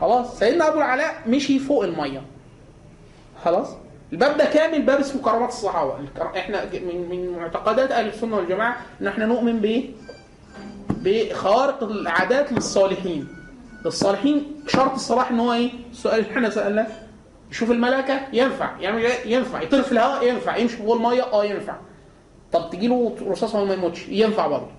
[0.00, 2.22] خلاص؟ سيدنا أبو العلاء مشي فوق المية.
[3.44, 3.68] خلاص؟
[4.12, 5.94] الباب ده كامل باب اسمه كرامات الصحابة.
[6.36, 9.90] إحنا من من معتقدات أهل السنة والجماعة إن إحنا نؤمن بإيه؟
[10.90, 13.28] بخوارق العادات للصالحين.
[13.84, 16.86] للصالحين شرط الصلاح إن هو إيه؟ السؤال اللي إحنا سألناه.
[17.50, 18.80] يشوف الملائكه ينفع.
[18.80, 19.62] يعمل إيه؟ ينفع.
[19.62, 20.56] يطير في الهواء ينفع.
[20.56, 21.76] يمشي جوه المية آه ينفع.
[22.52, 24.08] طب تجي له رصاصة وما يموتش.
[24.08, 24.70] ينفع برضه.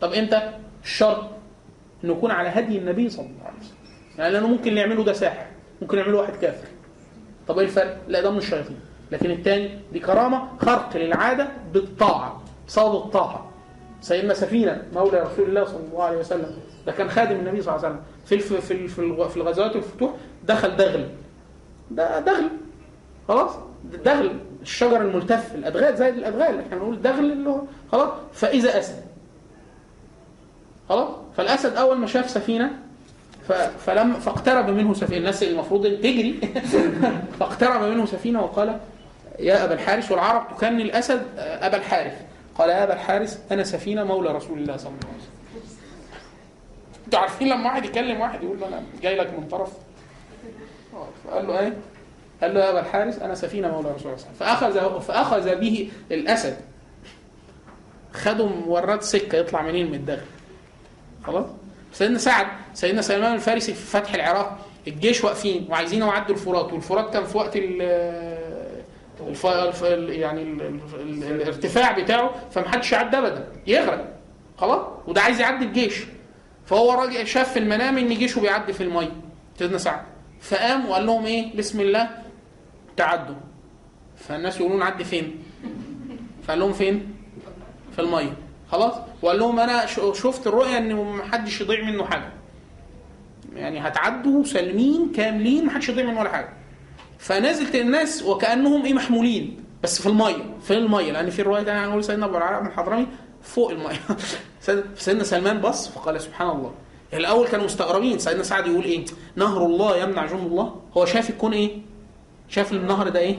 [0.00, 1.24] طب إمتى الشرط
[2.04, 3.76] انه يكون على هدي النبي صلى الله عليه وسلم.
[4.18, 5.46] يعني لأنه ممكن اللي يعمله ده ساحر.
[5.82, 6.68] ممكن يعمله واحد كافر.
[7.48, 8.80] طب إيه الفرق؟ لا ده من الشياطين.
[9.12, 12.42] لكن الثاني دي كرامة خرق للعادة بالطاعة.
[12.68, 13.50] بسبب الطاعة.
[14.00, 17.86] سيدنا سفينة مولى رسول الله صلى الله عليه وسلم ده كان خادم النبي صلى الله
[17.86, 18.04] عليه وسلم.
[18.24, 18.88] في في
[19.28, 20.10] في الغزوات والفتوح
[20.44, 21.08] دخل دغل
[21.90, 22.48] ده دغل
[23.28, 23.50] خلاص؟
[24.04, 26.60] دغل الشجر الملتف الأدغال زي الأدغال.
[26.60, 27.60] إحنا بنقول دغل اللي هو
[27.92, 29.02] خلاص؟ فإذا أسد.
[30.88, 32.70] خلاص؟ فالأسد أول ما شاف سفينة
[33.48, 35.18] ف- فلما فاقترب منه سفينة.
[35.18, 36.40] الناس المفروض تجري
[37.40, 38.80] فاقترب منه سفينة وقال
[39.38, 42.14] يا أبا الحارث والعرب تكني الأسد أبا الحارث.
[42.58, 45.34] قال يا أبا الحارث أنا سفينة مولى رسول الله صلى الله عليه وسلم.
[47.06, 49.74] أنتوا عارفين لما واحد يكلم واحد يقول له أنا جاي لك من طرف آه،
[51.24, 51.76] فقال له إيه؟
[52.42, 54.78] قال له يا أبا الحارث أنا سفينة مولى رسول الله صلى الله عليه وسلم.
[54.80, 56.56] فاخذ فأخذ به الأسد.
[58.12, 60.20] خده وراد سكة يطلع منين من الدغل
[61.24, 61.46] خلاص؟
[61.92, 64.58] سيدنا سعد سيدنا سلمان الفارسي في فتح العراق
[64.88, 67.82] الجيش واقفين وعايزين يعدوا الفرات والفرات كان في وقت ال
[69.28, 69.46] الف...
[69.46, 69.84] الف...
[69.84, 70.42] ال- يعني.
[70.42, 70.60] ال...
[71.00, 71.24] ال...
[71.24, 74.14] الارتفاع بتاعه فمحدش يعدي ابدا يغرق.
[74.58, 76.04] خلاص؟ وده عايز يعدي الجيش.
[76.66, 79.12] فهو راجع شاف في المنام إن جيشه بيعدي في المية.
[79.58, 80.00] سيدنا سعد.
[80.44, 82.08] فقام وقال لهم إيه؟ بسم الله.
[82.96, 83.34] تعدوا.
[84.16, 85.42] فالناس يقولون عدي فين؟
[86.46, 87.14] فقال لهم فين؟
[87.92, 88.36] في المية.
[88.72, 92.32] خلاص؟ وقال لهم أنا شفت الرؤية إن محدش يضيع منه حاجة.
[93.54, 96.48] يعني هتعدوا سالمين كاملين محدش يضيع منه ولا حاجة.
[97.18, 99.64] فنزلت الناس وكأنهم إيه؟ محمولين.
[99.82, 100.56] بس في المية.
[100.62, 101.12] في المية.
[101.12, 103.06] لأن في الروايه تانية هنقول سيدنا أبو العلاء الحضرمي
[103.42, 103.98] فوق المية.
[104.60, 106.74] سيد- سيدنا سلمان بص فقال سبحان الله.
[107.14, 108.18] الأول كانوا مستغربين.
[108.18, 109.04] سيدنا سعد يقول إيه؟
[109.36, 110.74] نهر الله يمنع جند الله.
[110.96, 111.70] هو شاف الكون إيه؟
[112.48, 113.36] شاف النهر ده إيه؟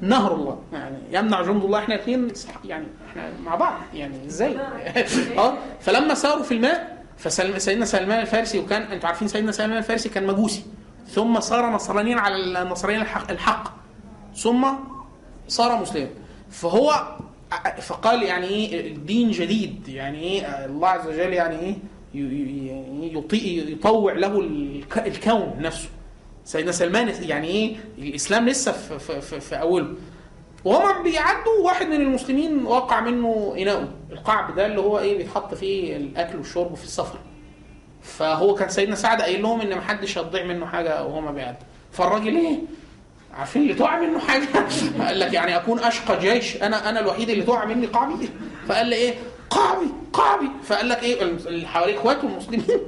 [0.00, 0.58] نهر الله.
[0.72, 1.78] يعني يمنع جند الله.
[1.78, 2.28] إحنا الاثنين
[2.64, 3.80] يعني إحنا مع بعض.
[3.94, 4.56] يعني إزاي؟
[5.38, 5.54] آه.
[5.80, 10.64] فلما ساروا في الماء فسيدنا سلمان الفارسي وكان أنتوا عارفين سيدنا سلمان الفارسي كان مجوسي.
[11.08, 13.74] ثم صار نصرانيا على النصرانيه الحق, الحق.
[14.36, 14.66] ثم
[15.48, 16.08] صار مسلما
[16.50, 17.16] فهو
[17.80, 19.88] فقال يعني إيه؟ الدين جديد.
[19.88, 21.74] يعني إيه؟ الله عز وجل يعني إيه؟
[22.14, 25.88] يطوع له الك- الكون نفسه.
[26.44, 29.94] سيدنا سلمان يعني إيه؟ الإسلام لسه في, في, في, في أوله.
[30.64, 33.88] وهما بيعدوا واحد من المسلمين وقع منه إناؤه.
[34.12, 37.18] القعب ده اللي هو إيه؟ بيتحط فيه الأكل والشرب في السفر
[38.02, 41.60] فهو كان سيدنا سعد قايل لهم إن محدش هتضيع منه حاجة وهما بيعدوا.
[41.92, 42.58] فالراجل إيه؟
[43.34, 44.46] عارفين اللي تقع منه حاجة؟
[45.06, 46.56] قال لك يعني أكون أشقى جيش.
[46.62, 48.28] أنا أنا الوحيد اللي تقع مني قعبي
[48.68, 49.14] فقال لي إيه؟
[49.52, 52.64] قعبي قعبي فقال لك إيه؟ اللي حواليه اخواته المسلمين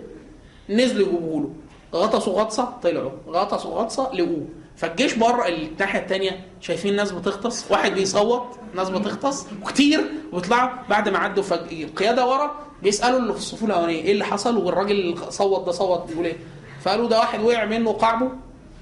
[0.69, 1.51] نزلوا يجيبوا له
[1.95, 3.11] غطسوا غطسة طلعوا.
[3.29, 4.47] غطسوا غطسة لقوه.
[4.77, 7.71] فالجيش بره الناحية الثانية شايفين ناس بتغطس.
[7.71, 9.47] واحد بيصوت ناس بتغطس.
[9.63, 10.01] وكتير
[10.33, 11.45] ويطلعوا بعد ما عدوا.
[11.73, 16.09] القياده ورا بيسألوا اللي في الصفوف الأولانية إيه اللي حصل؟ والراجل اللي صوت ده صوت
[16.09, 16.37] بيقول إيه؟
[16.81, 18.31] فقالوا ده واحد وقع منه قعبه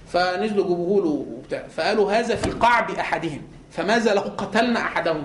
[0.09, 1.67] فنزلوا جابوه له وبتاع.
[1.77, 5.25] فقالوا هذا في قعب احدهم فماذا لو قتلنا أحدهم؟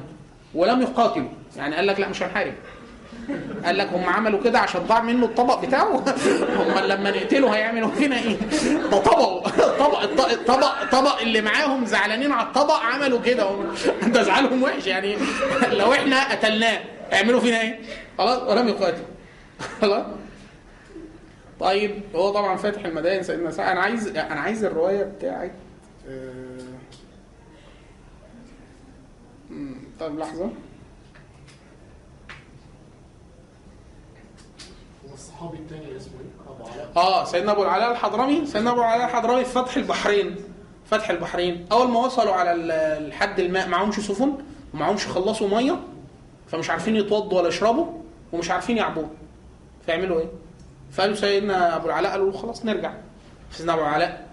[0.55, 1.29] ولم يقاتلوا.
[1.57, 2.53] يعني قال لك لا مش هنحارب.
[3.65, 5.95] قال لك هم عملوا كده عشان ضاع منه الطبق بتاعه؟
[6.59, 8.35] هم لما نقتله هيعملوا فينا إيه؟
[8.91, 13.49] ده طبق الطبق الط- الطبق الطبق اللي معاهم زعلانين على الطبق عملوا كده
[14.13, 15.17] ده زعلهم وحش يعني.
[15.71, 16.79] لو إحنا قتلناه
[17.11, 17.79] يعملوا فينا إيه؟
[18.17, 19.01] خلاص ولم يقاتل
[19.81, 20.05] خلاص.
[21.59, 23.69] طيب هو طبعا فاتح المدائن سيدنا سعد.
[23.71, 25.51] أنا عايز أنا عايز الرواية بتاعت
[26.09, 26.57] آه،
[29.99, 30.49] طب لحظة.
[35.17, 38.45] الصحابي الثاني اسمه إيه؟ آه سيدنا أبو العلاء الحضرمي.
[38.45, 40.35] سيدنا أبو العلاء الحضرمي في فتح البحرين.
[40.85, 41.65] فتح البحرين.
[41.71, 44.33] أول ما وصلوا على ال- لحد الماء معهمش سفن
[44.73, 45.79] ومعهمش خلصوا مية
[46.47, 47.85] فمش عارفين يتوضوا ولا يشربوا
[48.33, 49.05] ومش عارفين يعبوا
[49.85, 50.27] فيعملوا إيه؟
[50.91, 52.93] فقالوا سيدنا أبو العلاء قالوا خلاص نرجع.
[53.51, 54.27] سيدنا أبو العلاء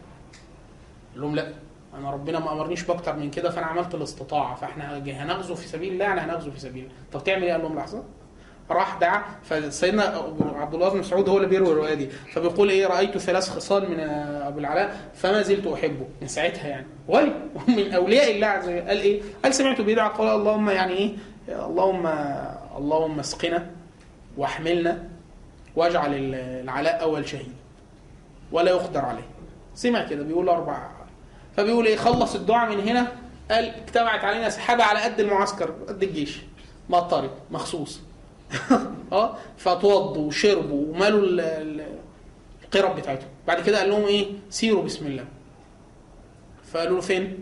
[1.12, 1.52] قال لهم لا
[1.98, 6.04] أنا ربنا ما أمرنيش بأكتر من كده فأنا عملت الاستطاعة فإحنا هنغزو في سبيل الله
[6.04, 6.94] يعني هنغزو في سبيل الله.
[7.12, 8.02] طب تعمل إيه؟ قال لهم لحظة.
[8.70, 10.02] راح دعا فسيدنا
[10.56, 12.08] عبد الله بن مسعود هو اللي بيروي الرواية دي.
[12.10, 16.06] فبيقول إيه رأيت ثلاث خصال من أبو العلاء فما زلت أحبه.
[16.22, 16.86] من ساعتها يعني.
[17.08, 17.32] ولي
[17.76, 18.88] من أولياء الله عز وجل.
[18.88, 21.12] قال إيه؟ قال سمعت بيدعى قال اللهم يعني إيه؟
[21.48, 22.06] اللهم
[22.76, 23.70] اللهم اسقنا
[24.36, 25.08] واحملنا
[25.76, 27.52] واجعل العلاء أول شهيد
[28.52, 29.26] ولا يقدر عليه.
[29.74, 30.88] سمع كده بيقول أربع.
[31.56, 33.06] فبيقول إيه؟ خلص الدعاء من هنا.
[33.50, 36.40] قال اجتمعت علينا سحابة على قد المعسكر قد الجيش.
[36.88, 38.00] مطرت مخصوص.
[39.12, 41.86] آه فاتوضوا وشربوا ومالوا ال- ال-
[42.64, 43.28] القرب بتاعتهم.
[43.46, 45.24] بعد كده قال لهم إيه؟ سيروا بسم الله.
[46.72, 47.38] فقالوا له فين؟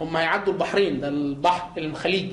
[0.00, 2.32] هم هيعدوا البحرين ده البحر الخليج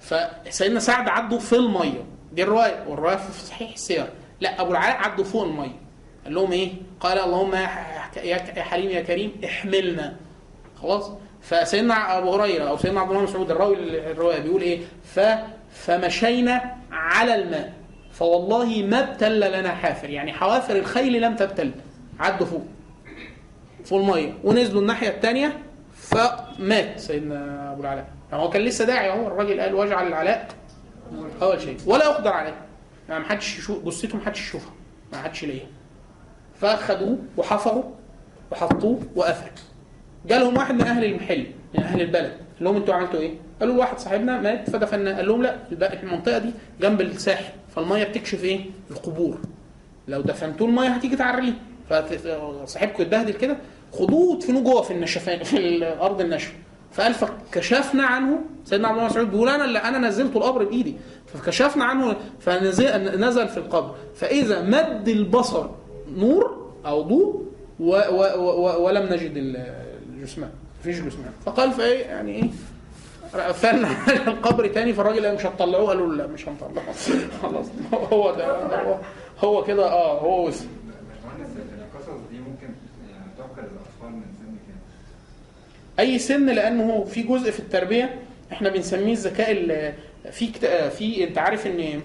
[0.00, 2.04] فسيدنا سعد عدوا في المية.
[2.32, 4.06] دي الرواية والرواية في صحيح السير
[4.40, 5.76] لا أبو العلاء عدوا فوق المية.
[6.24, 7.66] قال لهم إيه؟ قال اللهم يا
[8.62, 10.16] حليم يا كريم احملنا.
[10.82, 11.10] خلاص؟
[11.40, 13.76] فسيدنا أبو هريرة أو سيدنا عبد الله مسعود الراوي
[14.10, 15.20] الرواية بيقول إيه؟ ف
[15.74, 17.72] فمشينا على الماء.
[18.12, 20.10] فوالله ما ابتل لنا حافر.
[20.10, 21.70] يعني حوافر الخيل لم تبتل.
[22.20, 22.64] عدوا فوق.
[23.84, 25.58] فوق الميه ونزلوا الناحية الثانية
[25.92, 28.08] فمات سيدنا أبو العلاء.
[28.32, 29.26] يعني هو كان لسه داعي أهو.
[29.26, 30.48] الراجل قال واجعل العلاء
[31.42, 31.76] أول شيء.
[31.86, 32.54] ولا يقدر عليه.
[33.08, 33.84] يعني ما حدش يشوف.
[33.84, 34.72] جثته ما حدش يشوفها.
[35.12, 35.62] ما عادش ليه
[36.60, 37.84] فاخدوه وحفروا
[38.52, 39.50] وحطوه وقفل
[40.26, 42.32] جالهم واحد من أهل المحل من أهل البلد.
[42.32, 45.56] قال لهم أنتوا عملتوا إيه؟ قالوا واحد صاحبنا مات فدفناه قال لهم لا
[46.02, 46.50] المنطقة دي
[46.80, 47.44] جنب الساحل
[47.76, 48.60] فالمية بتكشف إيه؟
[48.90, 49.38] القبور.
[50.08, 51.52] لو دفنتوه المية هتيجي تعريه.
[51.90, 53.56] فصاحبكم يتبهدل كده
[53.92, 56.52] خدوه وادفنوه جوه في النشفان في الأرض الناشفة.
[56.92, 60.96] فقال فكشفنا عنه سيدنا عبد الله مسعود بيقول أنا اللي أنا نزلت القبر بإيدي.
[61.26, 63.94] فكشفنا عنه فنزل نزل في القبر.
[64.14, 65.66] فإذا مد البصر
[66.16, 67.44] نور أو ضوء
[68.78, 69.32] ولم نجد
[70.08, 70.50] الجثمان.
[70.80, 71.32] مفيش جثمان.
[71.46, 72.50] فقال فإيه؟ يعني إيه؟
[73.40, 73.88] قفلنا
[74.28, 76.84] القبر تاني فالراجل قال مش هتطلعوه قالوا لا مش هنطلعه
[77.42, 77.66] خلاص
[78.12, 78.46] هو ده
[78.82, 78.98] هو,
[79.40, 80.64] هو كده آه هو وصل.
[81.94, 82.68] القصص دي ممكن
[83.62, 84.78] للاطفال من سن كام؟
[86.06, 88.18] أي سن؟ لأنه في جزء في التربية
[88.52, 89.92] إحنا بنسميه الذكاء ال-
[90.32, 90.52] في
[90.90, 92.00] في أنت عارف إن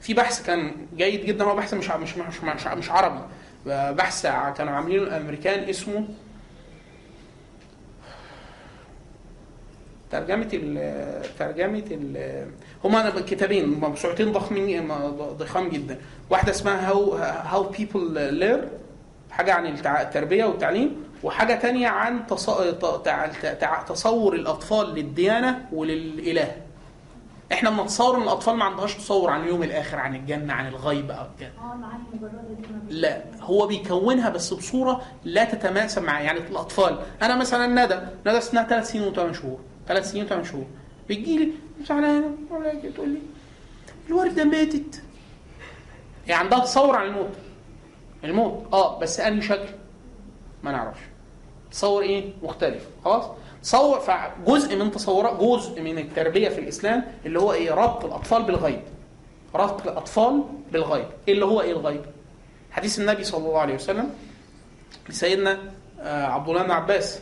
[0.00, 3.20] في بحث كان جيد جدا هو بحث مش مش مش مش, عربي.
[3.66, 4.22] بحث
[4.58, 6.08] كانوا عاملينه الأمريكان اسمه
[10.10, 12.46] ترجمة ال ترجمة ال
[12.84, 14.88] هما كتابين موسوعتين ضخمين
[15.38, 15.98] ضخام جدا.
[16.30, 18.68] واحدة اسمها how how people learn
[19.30, 22.26] حاجة عن التربية والتعليم وحاجة تانية عن
[23.88, 26.56] تصور الأطفال للديانة وللإله.
[27.52, 31.24] إحنا بنتصور إن الأطفال ما عندهاش تصور عن اليوم الآخر عن الجنة عن الغيب أو
[31.40, 31.50] كده.
[32.88, 36.98] بي- لا هو بيكونها بس بصورة لا تتماسك مع يعني الأطفال.
[37.22, 39.58] أنا مثلا ندى ندى سنها ثلاث سنين وثمان شهور.
[39.88, 40.66] ثلاث سنين وثمان شهور.
[41.08, 41.50] بتجي لي
[41.86, 42.30] زعلانه
[42.94, 43.18] تقول لي
[44.08, 45.02] الورده ماتت.
[46.26, 47.32] يعني عندها تصور عن الموت.
[48.24, 49.68] الموت آه بس أنهي شكل؟
[50.62, 51.00] ما نعرفش.
[51.70, 52.86] تصور إيه؟ مختلف.
[53.04, 53.24] خلاص؟
[53.62, 58.82] تصور فجزء من تصورات جزء من التربية في الإسلام اللي هو إيه؟ ربط الأطفال بالغيب.
[59.54, 61.06] ربط الأطفال بالغيب.
[61.28, 62.04] إيه اللي هو إيه الغيب؟
[62.70, 64.10] حديث النبي صلى الله عليه وسلم
[65.08, 65.58] لسيدنا
[66.00, 67.20] آه، عبد الله بن عباس.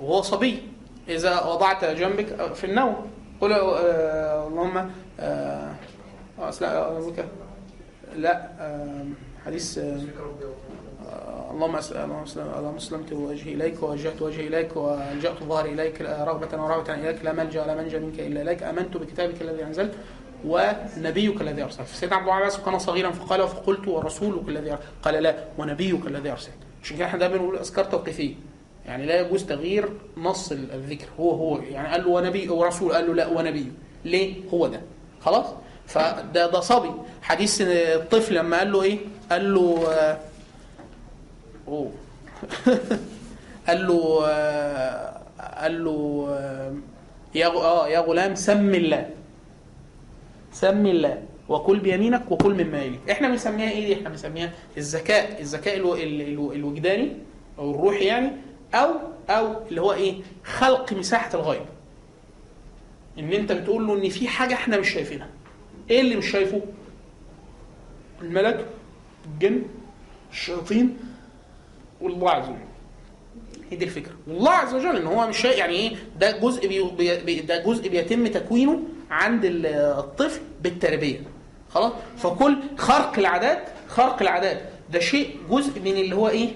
[0.00, 0.62] وهو صبي.
[1.08, 3.10] إذا وضعت جنبك في النوم.
[3.40, 4.90] قل آه، اللهم
[5.20, 5.74] آه،
[6.40, 7.24] آه،
[8.16, 8.48] لا
[9.46, 9.78] حديث
[11.50, 11.76] اللهم
[12.36, 17.62] اللهم أسلمت وجهي إليك ووجهت وجهي إليك وألجأت ظهري إليك رغبة ورهبه إليك لا ملجأ
[17.62, 18.62] ولا منجا منك إلا إليك.
[18.62, 19.94] آمنت بكتابك الذي أنزلت
[20.44, 21.88] ونبيك الذي أرسلت.
[21.88, 26.54] سيدنا عبد الله كان صغيرا فقال فقلت ورسولك الذي قال لا ونبيك الذي أرسلت.
[26.82, 28.34] عشان كده إحنا دايما بنقول أذكار توقيفية.
[28.88, 31.06] يعني لا يجوز تغيير نص ال- الذكر.
[31.20, 33.72] هو هو يعني قال له ونبي ورسول قال له لا ونبي
[34.04, 34.80] ليه؟ هو ده.
[35.20, 35.46] خلاص؟
[35.86, 36.90] فده ده صبي.
[37.22, 38.98] حديث الطفل لما قال له إيه؟
[39.30, 39.88] قال له
[41.68, 41.90] أوه.
[43.68, 44.24] قال له
[45.60, 46.72] قال له آه،
[47.34, 49.10] يا آه يا غلام سم الله.
[50.52, 51.22] سم الله.
[51.48, 55.40] وكل بيمينك وكل مما يليك إحنا بنسميها إيه دي؟ إحنا بنسميها الذكاء.
[55.40, 57.08] الذكاء الو- ال- الو- الوجداني
[57.58, 58.30] أو الروحي يعني
[58.74, 58.94] أو
[59.30, 60.14] أو اللي هو إيه؟
[60.44, 61.62] خلق مساحة الغيب.
[63.18, 65.28] إن أنت بتقول له إن في حاجة إحنا مش شايفينها.
[65.90, 66.60] إيه اللي مش شايفه؟
[68.22, 68.66] الملك
[69.34, 69.62] الجن
[70.32, 70.96] الشياطين
[72.00, 72.58] والله عز وجل.
[73.70, 74.12] هي دي الفكرة.
[74.26, 76.68] والله عز وجل إن هو مش شيء يعني إيه؟ ده جزء
[77.24, 78.80] بي ده جزء بيتم تكوينه
[79.10, 81.20] عند ال- الطفل بالتربية.
[81.70, 86.48] خلاص؟ فكل خرق العادات خرق العادات ده شيء جزء من اللي هو إيه؟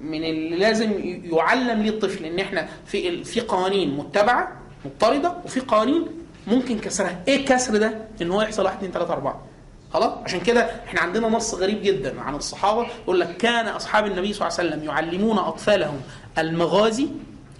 [0.00, 0.92] من اللي لازم
[1.32, 4.52] يعلم ليه الطفل إن إحنا في في قوانين متبعة
[4.84, 6.06] مضطردة وفي قوانين
[6.46, 7.22] ممكن كسرها.
[7.28, 9.46] إيه الكسر ده؟ إن هو يحصل 1 2 3 4
[9.92, 12.86] خلاص؟ عشان كده إحنا عندنا نص غريب جدا عن الصحابة.
[13.04, 16.00] يقول لك كان أصحاب النبي صلى الله عليه وسلم يعلمون أطفالهم
[16.38, 17.08] المغازي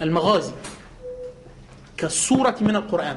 [0.02, 0.52] المغازي
[1.96, 3.16] كالسوره من القرآن.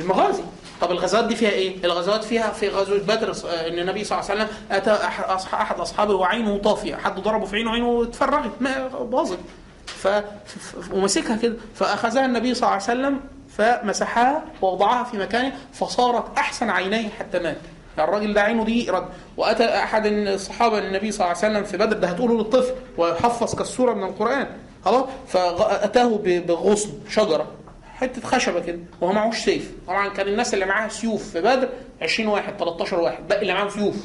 [0.00, 0.42] المغازي.
[0.80, 4.30] طب الغزوات دي فيها إيه؟ الغزوات فيها في غزوة بدر آه، إن النبي صلى الله
[4.30, 4.90] عليه وسلم أتى
[5.54, 8.50] أحد أصحابه وعينه طافية، حد ضربه في عينه عينه اتفرغت
[9.00, 9.38] باظت.
[9.86, 10.08] ف
[10.92, 13.20] ومسكها كده فأخذها النبي صلى الله عليه وسلم
[13.58, 17.56] فمسحها ووضعها في مكانه فصارت أحسن عينيه حتى مات.
[17.98, 21.76] يعني الراجل ده عينه دي رد وأتى أحد الصحابة للنبي صلى الله عليه وسلم في
[21.76, 24.46] بدر ده هتقوله للطفل ويحفظ كالسورة من القرآن
[24.84, 27.46] خلاص فاتاه بغصن شجرة
[27.96, 29.72] حتة خشبة كده وهو معهوش سيف.
[29.86, 31.68] طبعا كان الناس اللي معاها سيوف في بدر
[32.02, 33.96] 20 واحد 13 واحد باقي اللي معاهم سيوف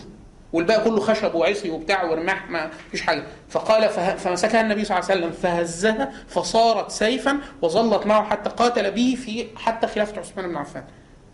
[0.53, 3.23] والباقي كله خشب وعصي وبتاع ورماح ما فيش حاجة.
[3.49, 4.15] فقال فه...
[4.15, 9.47] فمسكها النبي صلى الله عليه وسلم فهزها فصارت سيفا وظلت معه حتى قاتل به في
[9.55, 10.83] حتى خلافة عثمان بن عفان.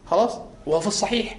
[0.06, 1.38] خلاص؟ وهو في الصحيح.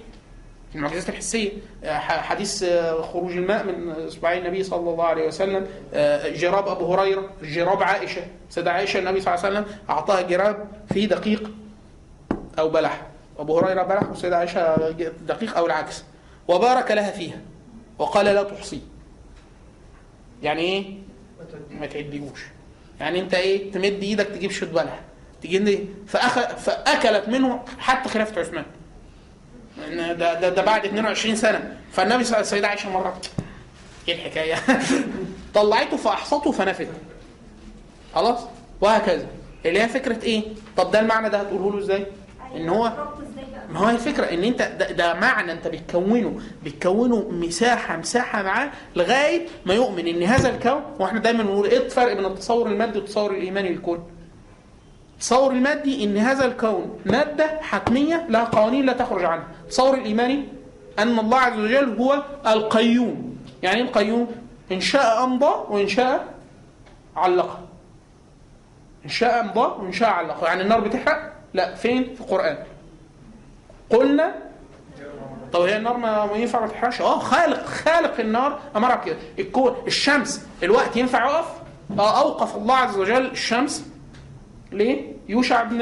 [0.75, 1.51] المعجزات الحسيه
[1.83, 6.93] آه، حديث آه، خروج الماء من إصبعي النبي صلى الله عليه وسلم آه، جراب أبو
[6.93, 11.51] هريرة جراب عائشة سيدة عائشة النبي صلى الله عليه وسلم أعطاها جراب فيه دقيق
[12.59, 13.01] أو بلح
[13.39, 14.91] أبو هريرة بلح والسيده عائشة
[15.27, 16.03] دقيق أو العكس
[16.47, 17.41] وبارك لها فيها
[17.99, 18.81] وقال لا تحصي.
[20.43, 20.93] يعني إيه؟
[21.71, 22.45] ما تعديهوش.
[22.99, 24.99] يعني أنت إيه؟ تمد إيدك تجيب شوط بلح
[25.41, 26.39] تجيب إيه؟ فأخ...
[26.39, 28.65] فأكلت منه حتى خلافه عثمان.
[30.13, 31.77] ده, ده, ده بعد 22 سنة.
[31.91, 33.21] فالنبي صلى الله عليه وسلم عائشة مرة
[34.07, 34.55] إيه الحكاية؟
[35.55, 36.87] طلعته فأحصته فنفت.
[38.15, 38.39] خلاص؟
[38.81, 39.27] وهكذا.
[39.65, 40.43] اللي هي فكرة إيه؟
[40.77, 42.05] طب ده المعنى ده هتقوله له إزاي؟
[42.55, 42.93] إن هو
[43.69, 49.47] ما هو الفكرة إن أنت ده, ده معنى أنت بتكونه بتكونه مساحة مساحة معاه لغاية
[49.65, 53.69] ما يؤمن إن هذا الكون وإحنا دايما بنقول إيه الفرق بين التصور المادي والتصور الإيماني
[53.69, 53.99] للكون؟
[55.13, 60.45] التصور المادي إن هذا الكون مادة حتمية لها قوانين لا تخرج عنها، التصور الايماني
[60.99, 64.27] أن الله عز وجل هو القيوم، يعني إيه القيوم؟
[64.71, 66.25] إن شاء أمضى وإن شاء
[67.15, 67.59] علقه.
[69.05, 72.57] إن شاء أمضى وإن شاء علقه، يعني النار بتحرق؟ لا فين؟ في القرآن.
[73.89, 74.35] قلنا
[75.53, 80.45] طب هي النار ما ينفع ما تحرقش آه خالق خالق النار امرها بكده الكون الشمس
[80.63, 81.47] الوقت ينفع يقف
[81.99, 83.85] آه أوقف الله عز وجل الشمس
[84.71, 85.81] ليه يوشع بن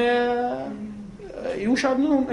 [1.45, 2.25] يوشع بن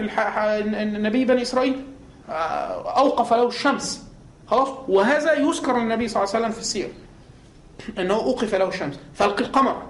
[0.74, 1.84] النبي بني إسرائيل
[2.28, 4.04] آه، أوقف له الشمس.
[4.46, 6.88] خلاص؟ وهذا يذكر النبي صلى الله عليه وسلم في السير
[7.98, 8.98] إنه أوقف له الشمس.
[9.14, 9.82] فالق القمر.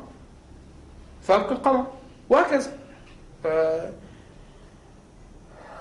[1.23, 1.87] فالق القمر.
[2.31, 2.73] وهكذا.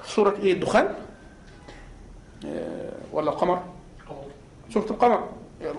[0.05, 0.95] سورة إيه؟ الدخان؟
[2.45, 3.63] آه، ولا القمر؟
[4.73, 5.29] سورة القمر.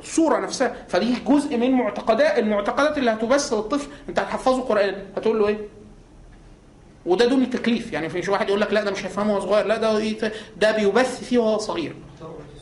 [0.01, 0.77] الصورة نفسها.
[0.89, 5.07] فدي جزء من معتقدات المعتقدات اللي هتبث للطفل أنت هتحفظه قرآن.
[5.17, 5.59] هتقول له إيه؟
[7.07, 9.77] وده دون التكليف يعني في واحد يقول لك لا ده مش هيفهمه وهو صغير لا
[9.77, 11.97] ده إيه ده بيبث فيه وهو صغير.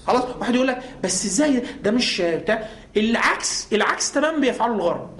[0.06, 5.10] خلاص؟ واحد يقول لك بس إزاي ده مش بتاع؟ العكس العكس تماما بيفعله الغرب.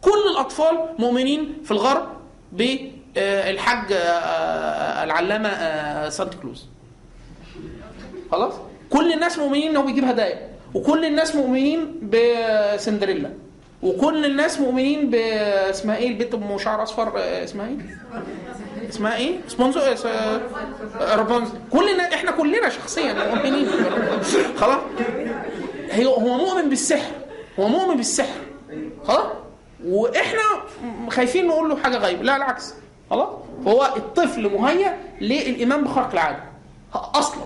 [0.00, 2.08] كل الأطفال مؤمنين في الغرب
[2.52, 3.92] بالحاج
[5.04, 6.66] العلامة آه، سانتا كلوز.
[8.32, 8.54] خلاص؟
[8.90, 13.30] كل الناس مؤمنين انه بيجيب هدايا وكل الناس مؤمنين بسندريلا.
[13.84, 17.76] وكل الناس مؤمنين ب اسمها إيه البنت ام شعر اصفر آه، اسمها إيه؟
[18.88, 20.40] اسمها إيه؟ سبونسو آه،
[21.16, 23.66] رابنزل كل الناس إحنا كلنا شخصيا مؤمنين.
[24.60, 24.80] خلاص؟
[25.90, 27.12] هي هو مؤمن بالسحر.
[27.60, 28.40] هو مؤمن بالسحر.
[29.04, 29.26] خلاص؟
[29.86, 30.40] وإحنا
[31.10, 32.74] خايفين نقول له حاجة غيب لا العكس.
[33.10, 33.28] خلاص؟
[33.64, 36.42] فهو الطفل مهيأ للايمان بخرق العادة.
[36.94, 37.44] أصلا.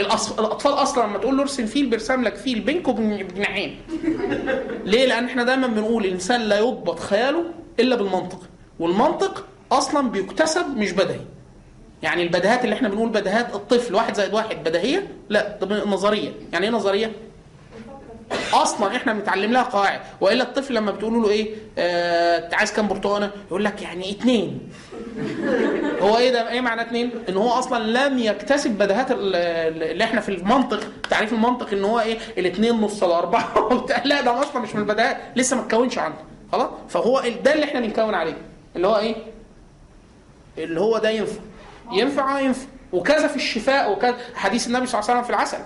[0.00, 3.80] الأطفال أصلا لما تقول له ارسم فيل بيرسم لك فيل بينك وبين بجناحين
[4.84, 7.44] ليه؟ لأن إحنا دايما بنقول الانسان لا يضبط خياله
[7.80, 8.40] إلا بالمنطق.
[8.80, 11.20] والمنطق أصلا بيكتسب مش بدهي.
[12.02, 16.32] يعني البديهات اللي إحنا بنقول بديهات الطفل واحد زائد واحد بديهيه لا ده نظرية.
[16.52, 17.12] يعني إيه نظرية؟
[18.54, 20.00] أصلا إحنا بنتعلم لها قواعد.
[20.20, 24.68] والا الطفل لما بتقولوا له إيه آه انت عايز كام برتقانة؟ يقول لك يعني اتنين.
[26.00, 30.28] هو إيه ده؟ إيه معنى اتنين؟ ان هو أصلا لم يكتسب ال- اللي إحنا في
[30.28, 30.80] المنطق
[31.10, 33.54] تعريف المنطق ان هو إيه الاتنين نص الاربعة.
[34.04, 36.18] لا ده أصلا مش من البديهات لسه ما اتكونش عنده.
[36.52, 38.36] خلاص؟ فهو ده اللي إحنا بنكون عليه.
[38.76, 39.16] اللي هو إيه؟
[40.58, 41.40] اللي هو ده ينفع.
[41.92, 42.66] ينفع؟ آه ينفع.
[42.92, 44.14] وكذا في الشفاء وكذا.
[44.34, 45.58] حديث النبي صلى الله عليه وسلم في العسل.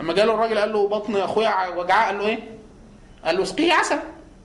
[0.00, 2.38] لما جاله الراجل قال له بطن أخويا وجعاه قال له إيه؟
[3.24, 3.98] قال له اسقيه عسل.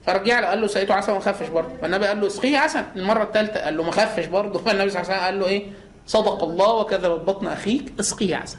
[0.06, 1.76] فرجع له قال له سقيته عسل وما خفش برضه.
[1.82, 2.84] فالنبي قال له اسقيه عسل.
[2.96, 4.58] المرة الثالثه قال له ما خفش برضه.
[4.64, 5.66] فالنبي صلى الله عليه وسلم قال له إيه؟
[6.06, 8.58] صدق الله وكذبت بطن أخيك اسقيه عسل.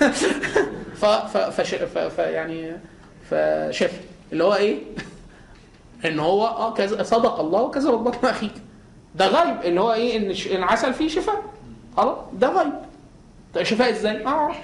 [1.00, 2.76] ف ف ف ف يعني
[3.30, 4.00] فشف.
[4.32, 4.78] اللي هو إيه؟
[6.04, 8.54] إن هو آه كذا صدق الله وكذبت بطن أخيك.
[9.14, 11.42] ده غيب اللي هو إيه؟ إن العسل فيه شفاء.
[11.96, 12.72] خلاص ده غيب
[13.64, 14.56] شفاء إزاي؟ ما أعرفش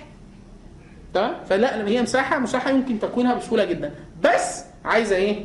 [1.14, 3.94] تمام؟ فلا هي مساحة مساحة يمكن تكوينها بسهولة جدا.
[4.24, 5.44] بس عايزة إيه؟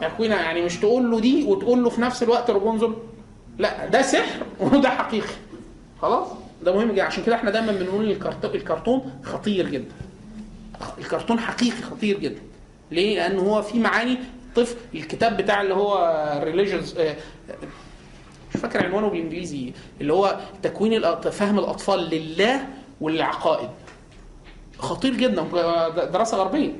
[0.00, 2.94] تكوينها يعني مش تقول له دي وتقول له في نفس الوقت رابنزل
[3.58, 5.28] لا ده سحر وده حقيقي.
[6.02, 6.28] خلاص؟
[6.64, 7.02] ده مهم جدا.
[7.02, 9.92] عشان كده إحنا دايما بنقول الكرت- الكرتون خطير جدا.
[10.98, 12.40] الكرتون حقيقي خطير جدا.
[12.90, 14.18] ليه؟ لأن هو في معاني.
[14.56, 15.94] طفل الكتاب بتاع اللي هو
[16.44, 16.94] ريليجنز
[18.54, 19.72] مش فاكر عنوانه بالإنجليزي.
[20.00, 22.66] اللي هو تكوين فهم الأطفال لله
[23.00, 23.68] وللعقائد
[24.78, 25.42] خطير جدا.
[26.04, 26.72] دراسة غربية.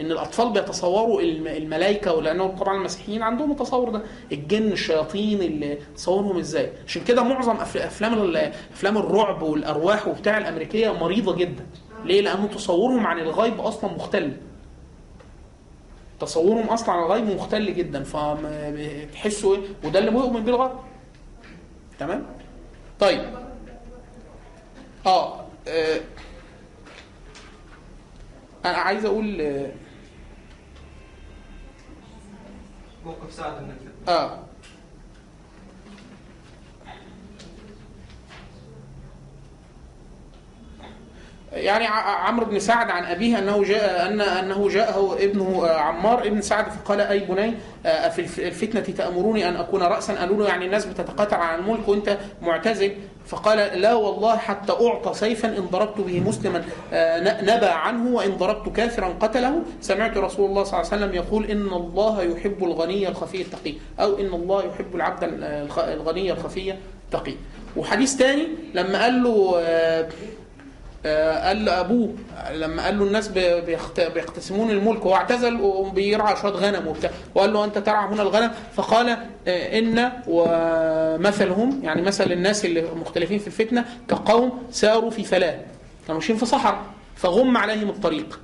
[0.00, 4.02] إن الأطفال بيتصوروا الم- الملائكة ولأنه طبعا المسيحيين عندهم التصور ده.
[4.32, 8.36] الجن الشياطين اللي تصورهم إزاي؟ عشان كده معظم أفلام
[8.72, 11.66] أفلام الرعب والأرواح وبتاع الأمريكية مريضة جدا.
[12.04, 14.32] ليه؟ لأنه تصورهم عن الغيب أصلا مختل.
[16.20, 18.02] تصورهم أصلا عن الغيب مختل جدا.
[18.02, 20.80] فتحسوا إيه؟ وده اللي مؤمن بيه الغرب
[21.98, 22.26] تمام؟
[23.00, 23.20] طيب.
[25.06, 25.43] آه.
[25.68, 26.00] آه،
[28.64, 29.72] أنا عايز أقول آه،
[33.04, 33.76] موقف ساعد إنك
[34.08, 34.38] آه.
[41.52, 46.40] يعني عمرو بن سعد عن أبيه أنه جاء ان أنه جاءه ابنه آه، عمار ابن
[46.40, 47.54] سعد فقال أي بني
[48.10, 52.92] في الفتنة تأمروني أن أكون راسا؟ قالوا له يعني الناس بتتقاتل عن الملك وأنت معتزل.
[53.26, 58.76] فقال لا والله حتى أعطى سيفا إن ضربت به مسلما آه، نبى عنه وإن ضربت
[58.76, 59.62] كافرا قتله.
[59.80, 64.18] سمعت رسول الله صلى الله عليه وسلم يقول إن الله يحب الغني الخفي التقي أو
[64.18, 65.18] إن الله يحب العبد
[65.78, 66.74] الغني الخفي
[67.04, 67.34] التقي.
[67.76, 70.08] وحديث تاني لما قال له آه،
[71.06, 72.14] قال لأبوه
[72.52, 73.28] لما قال له الناس
[73.98, 79.08] بيقتسمون الملك هو اعتزل وبيرعى شوية غنم وبتاع وقال له أنت ترعى هنا الغنم؟ فقال
[79.48, 85.58] آه، إن ومثلهم يعني مثل الناس اللي مختلفين في الفتنة كقوم ساروا في فلاه
[86.06, 86.78] كانوا ماشيين في صحراء
[87.16, 88.40] فغم عليهم الطريق.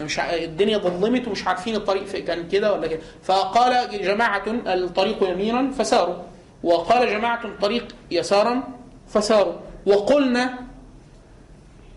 [0.00, 3.00] مش ع- الدنيا ظلمت ومش عارفين الطريق كان كده ولا كده.
[3.22, 6.14] فقال جماعة الطريق يمينا فساروا.
[6.62, 8.62] وقال جماعة الطريق يسارا
[9.08, 9.52] فساروا.
[9.86, 10.58] وقلنا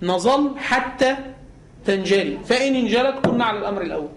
[0.02, 1.16] نظل حتى
[1.86, 2.38] تنجلي.
[2.46, 4.10] فإن انجلت كنا على الأمر الأول.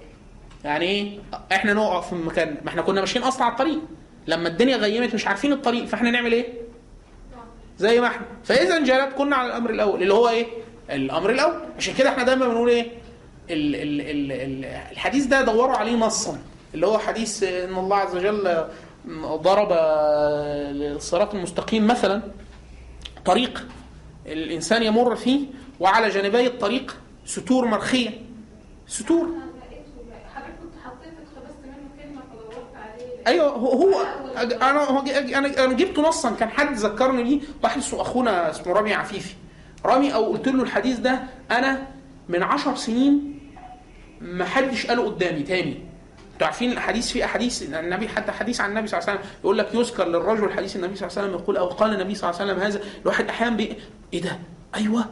[0.65, 1.19] يعني إيه؟
[1.53, 3.81] إحنا نقف في مكاننا ما إحنا كنا ماشيين أصلا على الطريق.
[4.27, 6.47] لما الدنيا غيمت مش عارفين الطريق فإحنا نعمل إيه؟
[7.79, 8.27] زي ما إحنا.
[8.45, 10.47] فإذا انجلت كنا على الأمر الأول اللي هو إيه؟
[10.91, 11.61] الأمر الأول.
[11.79, 12.87] عشان كده إحنا دايما بنقول إيه؟
[13.51, 16.39] ال ال ال ال الحديث ده دوروا عليه نصا.
[16.75, 18.65] اللي هو حديث إن الله عز وجل
[19.23, 22.23] ضرب الصراط المستقيم مثلا
[23.25, 23.67] طريق
[24.27, 25.41] الإنسان يمر فيه
[25.81, 28.11] وعلى جانبي الطريق ستور مرخية.
[28.87, 29.29] ستور.
[33.27, 34.03] أيوه هو,
[34.37, 36.31] أنا أنا أنا جبته نصا.
[36.31, 37.41] كان حد ذكرني بيه.
[37.63, 39.35] واحد أخونا اسمه رامي عفيفي.
[39.85, 41.87] رامي أو قلت له الحديث ده أنا
[42.29, 43.39] من عشر سنين
[44.21, 45.79] ما حدش قاله قدامي تاني.
[46.33, 49.33] أنتوا عارفين الحديث في أحاديث؟ النبي حتى حديث عن النبي صلى الله عليه وسلم.
[49.45, 52.31] يقول لك يذكر للرجل حديث النبي صلى الله عليه وسلم يقول أو قال النبي صلى
[52.31, 52.81] الله عليه وسلم هذا.
[53.03, 53.67] الواحد أحيانا
[54.13, 54.39] إيه ده؟
[54.75, 55.05] أيوه.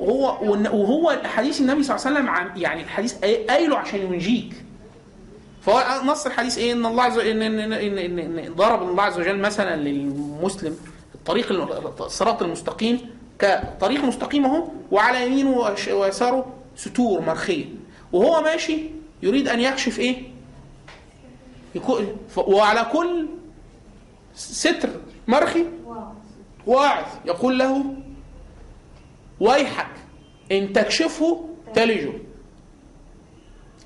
[0.00, 0.38] هو
[0.72, 3.14] وهو حديث النبي صلى الله عليه وسلم عن- يعني الحديث
[3.48, 4.64] قايله عشان ينجيك.
[5.62, 9.18] فهو نص الحديث إيه؟ إن الله عز وجل ان ان, إن, إن ضرب الله عز
[9.18, 10.76] وجل مثلا للمسلم
[11.14, 11.52] الطريق
[12.02, 12.98] الصراط المستقيم
[13.38, 15.56] كطريق مستقيم اهو وعلى يمينه
[15.92, 16.46] ويساره
[16.76, 17.64] ستور مرخية.
[18.12, 18.78] وهو ماشي
[19.22, 20.22] يريد أن يكشف إيه؟
[22.36, 23.26] وعلى كل
[24.34, 24.88] ستر
[25.28, 25.64] مرخي
[26.66, 27.04] واعظ.
[27.24, 27.84] يقول له
[29.42, 29.86] ويحك
[30.52, 31.44] إن تكشفه
[31.74, 32.12] تلجه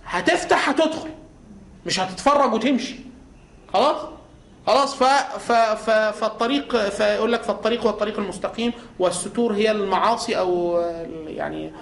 [0.04, 1.08] هتفتح هتدخل.
[1.86, 2.96] مش هتتفرج وتمشي.
[3.72, 3.96] خلاص؟
[4.66, 5.04] خلاص ف
[5.38, 10.78] ف ف فالطريق فيقول لك فالطريق هو الطريق المستقيم والستور هي المعاصي أو
[11.26, 11.72] يعني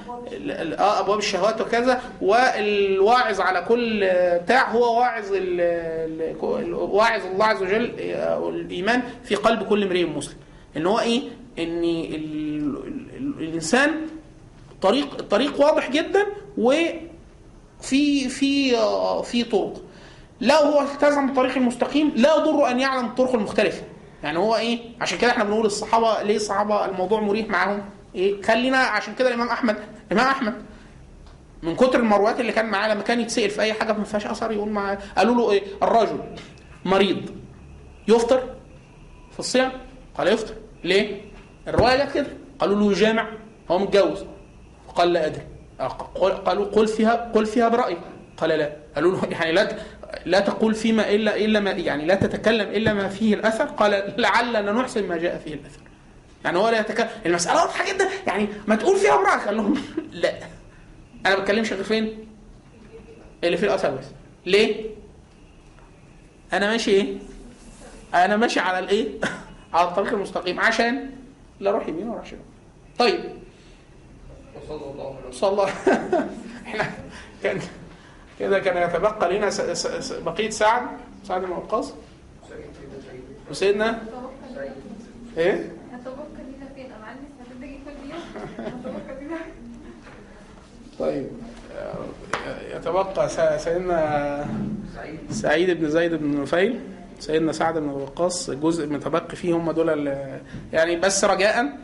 [0.79, 2.03] آه أبواب الشهوات وكذا.
[2.23, 4.01] والواعظ على كل
[4.43, 5.25] بتاع هو واعظ
[6.73, 10.37] واعظ الله عز وجل آه، الايمان في قلب كل امرئ مسلم.
[10.77, 11.23] إن هو إيه؟
[11.59, 13.91] إن ال- ال- ال- الإنسان
[14.83, 16.27] طريق الطريق واضح جدا
[16.59, 18.77] وفي في
[19.23, 19.83] في طرق.
[20.41, 23.83] لو هو التزم بالطريق المستقيم لا يضر أن يعلم الطرق المختلفة.
[24.23, 27.83] يعني هو إيه؟ عشان كده إحنا بنقول الصحابة ليه الصحابة الموضوع مريح معاهم؟
[28.15, 29.77] إيه؟ خلينا عشان كده الإمام أحمد
[30.13, 30.55] الإمام أحمد
[31.63, 34.53] من كتر المرويات اللي كان معاه لما كان يتسأل في أي حاجة ما فيهاش أثر
[34.53, 36.19] يقول معاه قالوا له إيه؟ الرجل
[36.85, 37.31] مريض.
[38.09, 38.43] يفطر
[39.33, 39.73] في الصيام؟
[40.19, 40.55] قال يفطر.
[40.85, 41.21] ليه؟
[41.69, 42.27] الرواية جت كده.
[42.59, 43.29] قالوا له يجامع
[43.71, 44.25] هو متجوز.
[44.95, 45.33] قال لا
[45.79, 47.99] قال- قالوا قل فيها قل فيها برأيك.
[48.37, 48.77] قال لا.
[48.95, 49.77] قالوا له يعني لا
[50.27, 53.65] لا تقول فيما الا إلا ما يعني لا تتكلم إلا ما فيه الأثر.
[53.65, 55.81] قال لعلنا نحسن ما جاء فيه الأثر.
[56.45, 57.09] يعني هو لا يتكلم.
[57.27, 58.09] المسألة واضحة جدا.
[58.27, 59.75] يعني ما تقول فيها برايك قال لهم
[60.13, 60.33] لا.
[61.27, 62.27] أنا ما بتكلمش غير فين؟
[63.45, 64.05] اللي فيه الأثر بس.
[64.47, 64.85] ليه؟
[66.53, 67.17] أنا ماشي إيه؟
[68.15, 69.09] أنا ماشي على الإيه؟
[69.75, 71.11] على الطريق المستقيم عشان
[71.61, 72.41] لا أروح يمين ولا أروح شمال.
[72.99, 73.21] طيب.
[75.29, 75.69] وصلى الله
[76.67, 76.91] إحنا
[77.43, 77.61] كان
[78.39, 79.51] كده كان يتبقى لنا.
[80.25, 80.83] بقية سعد.
[81.25, 81.93] سعد بن وقاص.
[83.51, 84.03] وسيدنا
[85.37, 85.73] إيه؟
[90.99, 91.27] طيب.
[92.75, 93.29] يتبقى
[93.59, 94.47] سيدنا
[95.31, 96.81] سعيد بن زيد بن نفيل.
[97.19, 100.17] سيدنا سعد بن وقاص جزء متبقي فيه هم دول
[100.73, 101.79] يعني بس رجاء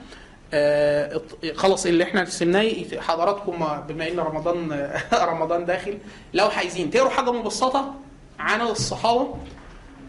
[0.55, 1.21] آه،
[1.55, 4.91] خلاص اللي إحنا سمناه حضراتكم بما إن رمضان
[5.33, 5.99] رمضان داخل
[6.35, 7.95] لو عايزين تقروا حاجة مبسطة
[8.39, 9.35] عن الصحابة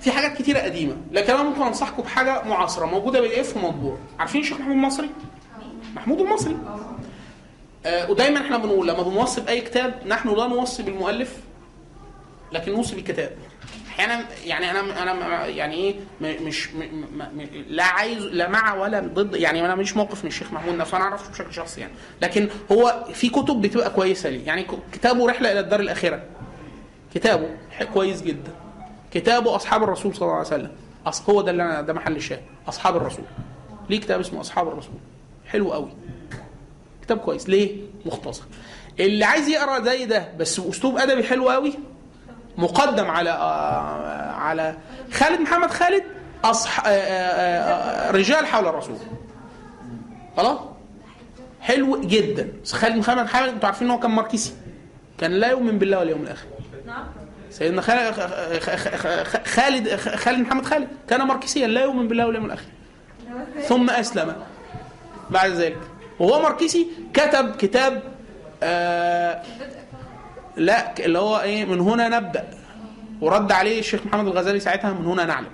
[0.02, 3.98] في حاجات كتيرة قديمة لكن أنا ممكن أنصحكم بحاجة معاصرة موجودة بي اف ومطبوع.
[4.20, 5.10] عارفين الشيخ محمود المصري؟
[5.96, 6.58] محمود المصري.
[7.86, 11.38] آه ودايما إحنا بنقول لما بنوصي بأي كتاب نحن لا نوصي بالمؤلف
[12.52, 13.32] لكن نوصي بالكتاب.
[13.92, 16.70] أحيانا يعني أنا أنا يعني إيه مش
[17.68, 21.06] لا عايز لا مع ولا ضد يعني أنا مش موقف من الشيخ محمود نفسه أنا
[21.06, 21.94] أعرفه بشكل شخصي يعني.
[22.22, 26.24] لكن هو في كتب بتبقى كويسة ليه؟ يعني كتابه رحلة إلى الدار الاخره
[27.14, 27.50] كتابه
[27.94, 28.52] كويس جدا.
[29.12, 30.72] كتابه أصحاب الرسول صلى الله عليه وسلم.
[31.30, 32.42] هو ده اللي أنا ده محل الشاهد.
[32.68, 33.26] أصحاب الرسول.
[33.90, 34.96] ليه كتاب اسمه أصحاب الرسول؟
[35.48, 35.92] حلو قوي.
[37.02, 37.50] كتاب كويس.
[37.50, 38.44] ليه؟ مختصر.
[39.00, 41.74] اللي عايز يقرأ زي ده بس بأسلوب أدبي حلو قوي
[42.62, 44.76] مقدم على آه، على
[45.12, 45.72] خالد محمد.
[45.72, 46.04] خالد
[46.44, 46.86] أصح...
[46.86, 48.98] آه، آه، رجال حول الرسول.
[50.38, 50.60] خلاص؟
[51.62, 52.48] حلو جدا.
[52.72, 54.54] خالد محمد خالد أنتوا عارفين إن هو كان ماركسي.
[55.18, 56.46] كان لا يؤمن بالله واليوم الآخر.
[57.50, 58.14] سيدنا خالد
[59.46, 62.66] خالد خالد محمد خالد كان ماركسيا لا يؤمن بالله واليوم الآخر.
[63.68, 64.36] ثم أسلم.
[65.30, 65.78] بعد ذلك.
[66.20, 68.04] وهو ماركسي كتب كتاب
[68.64, 69.42] آه
[70.62, 72.48] لا اللي هو إيه من هنا نبدأ.
[73.22, 75.48] ورد عليه الشيخ محمد الغزالي ساعتها من هنا نعلم.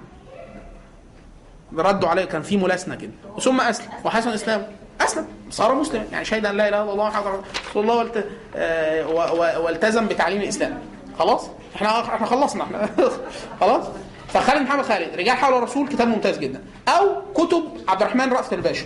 [1.77, 3.11] ردوا عليه كان في ملاسنة كده.
[3.41, 3.88] ثم أسلم.
[4.05, 4.67] وحسن اسلامه
[5.01, 5.27] أسلم.
[5.49, 8.25] صار مسلما يعني شهد أن لا إله إلا الله محمد رسول الله والت...
[8.55, 10.77] آه، والتزم بتعليم الإسلام.
[11.19, 12.63] خلاص؟ إحنا إحنا خلصنا.
[12.63, 12.89] إحنا
[13.61, 13.85] خلاص؟
[14.27, 16.61] فخالد محمد خالد رجال حول الرسول كتاب ممتاز جدا.
[16.88, 18.85] أو كتب عبد الرحمن رأفت الباشا.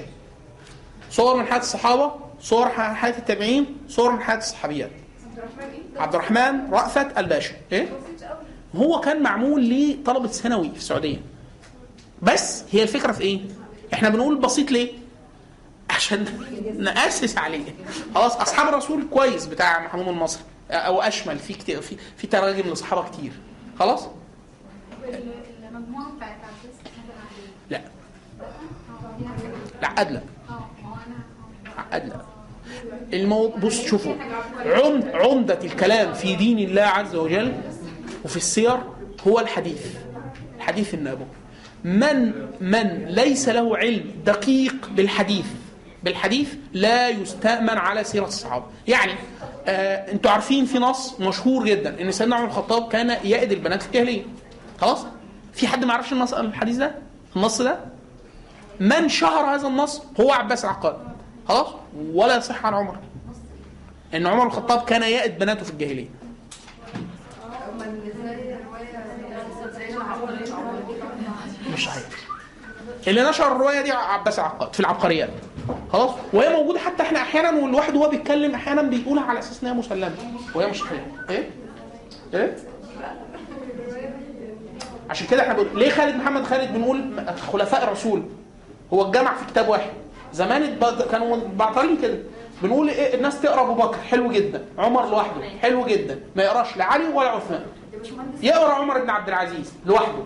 [1.12, 2.12] صور من حياة الصحابة
[2.42, 4.92] صور حياة التابعين صور من حياة الصحابيات.
[5.98, 7.54] عبد الرحمن رأفت الباشا.
[7.72, 7.90] إيه؟
[8.76, 11.22] هو كان معمول لطلبة ثانوي في السعودية.
[12.22, 13.42] بس هي الفكرة في إيه؟
[13.94, 14.92] إحنا بنقول بسيط ليه؟
[15.90, 16.26] عشان
[16.80, 17.76] نأسس عليه.
[18.16, 23.10] خلاص أصحاب الرسول كويس بتاع محمود المصري أو أشمل في كتير في في تراجم لصحابة
[23.10, 23.32] كتير.
[23.80, 24.08] خلاص؟
[25.70, 26.36] المجموعه بتاعت
[27.70, 27.82] لا.
[29.82, 30.22] لا عقد لا
[33.14, 34.14] الموضوع بص شوفوا.
[34.66, 37.54] عمد عمدة الكلام في دين الله عز وجل
[38.26, 38.78] وفي السير
[39.28, 39.86] هو الحديث.
[40.58, 41.28] الحديث النبوي
[41.84, 45.46] من من ليس له علم دقيق بالحديث
[46.04, 48.66] بالحديث لا يستأمن على سيرة الصحابة.
[48.88, 49.12] يعني
[49.68, 54.24] آه أنتوا عارفين في نص مشهور جدا إن سيدنا عمر الخطاب كان يأد البنات الجاهلية.
[54.82, 55.06] خلاص؟
[55.54, 56.96] في حد ما يعرفش النص الحديث ده؟
[57.36, 57.80] النص ده؟
[58.80, 60.98] من شهر هذا النص هو عباس العقاد
[61.52, 61.68] خلاص
[62.14, 62.98] ولا يصح عن عمر.
[64.14, 66.08] إن عمر الخطاب كان يأد بناته في الجاهلية.
[71.74, 72.04] مش صحيح
[73.08, 75.30] اللي نشر الرواية دي عباس العقاد في العبقريات.
[75.94, 80.16] خلاص؟ وهي موجودة حتى إحنا أحيانا والواحد وهو بيتكلم أحيانا بيقولها على أساس إنها مسلمة.
[80.56, 81.06] وهي مش صحيحة.
[81.30, 81.50] إيه؟
[82.34, 82.56] إيه؟
[85.10, 88.24] عشان كده إحنا بنقول ليه خالد محمد خالد بنقول خلفاء الرسول؟
[88.94, 89.92] هو الجمع في كتاب واحد.
[90.34, 90.80] زمان
[91.12, 92.18] كانوا بعطلين كده.
[92.64, 94.66] بنقول إيه الناس تقرأ أبو بكر حلو جدا.
[94.78, 96.20] عمر لوحده حلو جدا.
[96.36, 97.66] ما يقراش لا علي ولا عثمان.
[98.42, 100.24] يقرأ عمر بن عبد العزيز لوحده.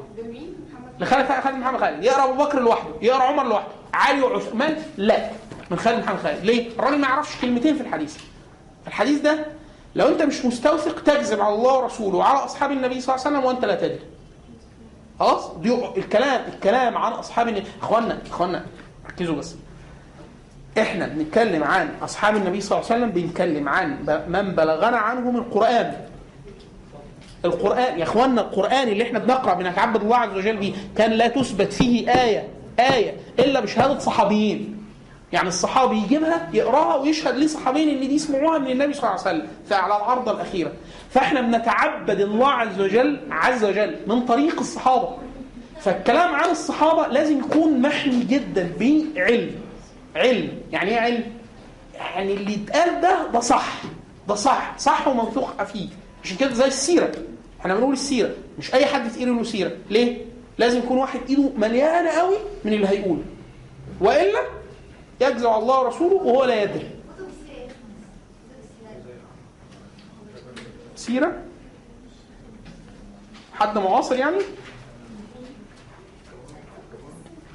[0.99, 2.03] لخالد خالد محمد خالد.
[2.03, 2.90] يقرأ أبو بكر لوحده.
[3.02, 3.68] يقرأ عمر لوحده.
[3.94, 5.30] علي وعثمان لا.
[5.72, 6.45] من خالد محمد خالد.
[6.45, 8.18] ليه؟ الراجل ما يعرفش كلمتين في الحديث.
[8.88, 9.45] الحديث ده
[9.95, 13.48] لو أنت مش مستوثق تكذب على الله ورسوله وعلى أصحاب النبي صلى الله عليه وسلم
[13.48, 13.99] وأنت لا تدري
[15.19, 18.65] خلاص؟ دي الكلام الكلام عن أصحاب النبي اخوانا
[19.10, 19.56] ركزوا بس.
[20.80, 23.97] إحنا بنتكلم عن أصحاب النبي صلى الله عليه وسلم بنتكلم عن
[24.27, 25.93] من بلغنا عنهم القرآن.
[27.45, 31.73] القرآن يا اخوانا القرآن اللي إحنا بنقرأ بنتعبد الله عز وجل بيه كان لا تثبت
[31.73, 32.47] فيه آية
[32.80, 34.77] آية إلا بشهادة صحابيين.
[35.34, 39.38] يعني الصحابي يجيبها يقراها ويشهد ليه صحابيين ان دي سمعوها من النبي صلى الله عليه
[39.38, 40.72] وسلم فعلى العرضه الأخيرة.
[41.10, 45.10] فإحنا بنتعبد الله عز وجل عز وجل من طريق الصحابة.
[45.80, 49.52] فالكلام عن الصحابة لازم يكون محمي جدا بعلم.
[50.16, 50.62] علم.
[50.72, 51.24] يعني إيه علم؟
[51.96, 53.82] يعني اللي يتقال ده ده صح.
[54.28, 54.78] ده صح.
[54.78, 55.90] صح وموثوق فيه
[56.24, 57.12] عشان كده زي السيرة.
[57.62, 58.36] إحنا بنقول السيرة.
[58.60, 59.72] مش أي حد تقيل له سيرة.
[59.90, 60.26] ليه؟
[60.58, 62.36] لازم يكون واحد إيده مليانة قوي
[62.66, 63.24] من اللي هيقوله.
[64.02, 64.40] وإلا
[65.22, 66.90] يجزع الله ورسوله وهو لا يدري.
[70.96, 71.42] سيرة؟
[73.54, 74.38] حد معاصر يعني؟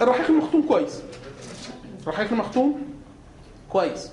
[0.03, 1.03] الرحيق المختوم كويس.
[2.03, 2.81] الرحيق المختوم
[3.69, 4.13] كويس.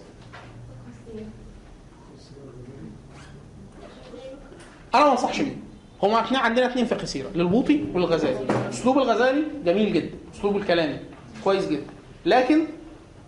[4.96, 5.56] أنا ما أنصحش بيه.
[6.04, 8.70] هما إحنا عندنا اثنين فقه سيره للبوطي والغزالي.
[8.70, 11.00] أسلوب الغزالي جميل جدا أسلوب الكلامي
[11.44, 11.86] كويس جدا.
[12.26, 12.68] لكن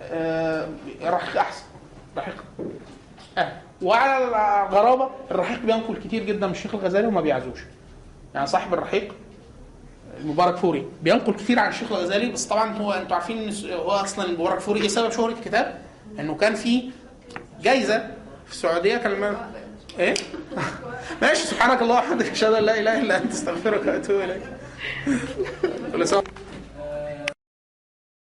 [0.02, 0.70] آه
[1.02, 1.64] الرحيق أحسن.
[2.18, 2.44] رحيق
[3.38, 4.26] آه وعلى
[4.68, 7.60] الغرابة الرحيق بينقل كتير جدا من الشيخ الغزالي وما بيعزوش.
[8.36, 9.14] يعني صاحب الرحيق
[10.22, 14.88] المباركفوري بينقل كتير عن الشيخ الغزالي بس طبعا هو أنتوا عارفين هو أصلا المباركفوري إيه
[14.88, 15.82] سبب شهرة الكتاب؟
[16.20, 16.90] إنه كان في
[17.62, 17.98] جايزة
[18.46, 19.36] في السعودية كان
[20.00, 20.14] إيه؟
[21.22, 24.42] ماشي سبحانك اللهم وبحمدك أشهد أن لا إله إلا أنت أستغفرك وأتوب إليك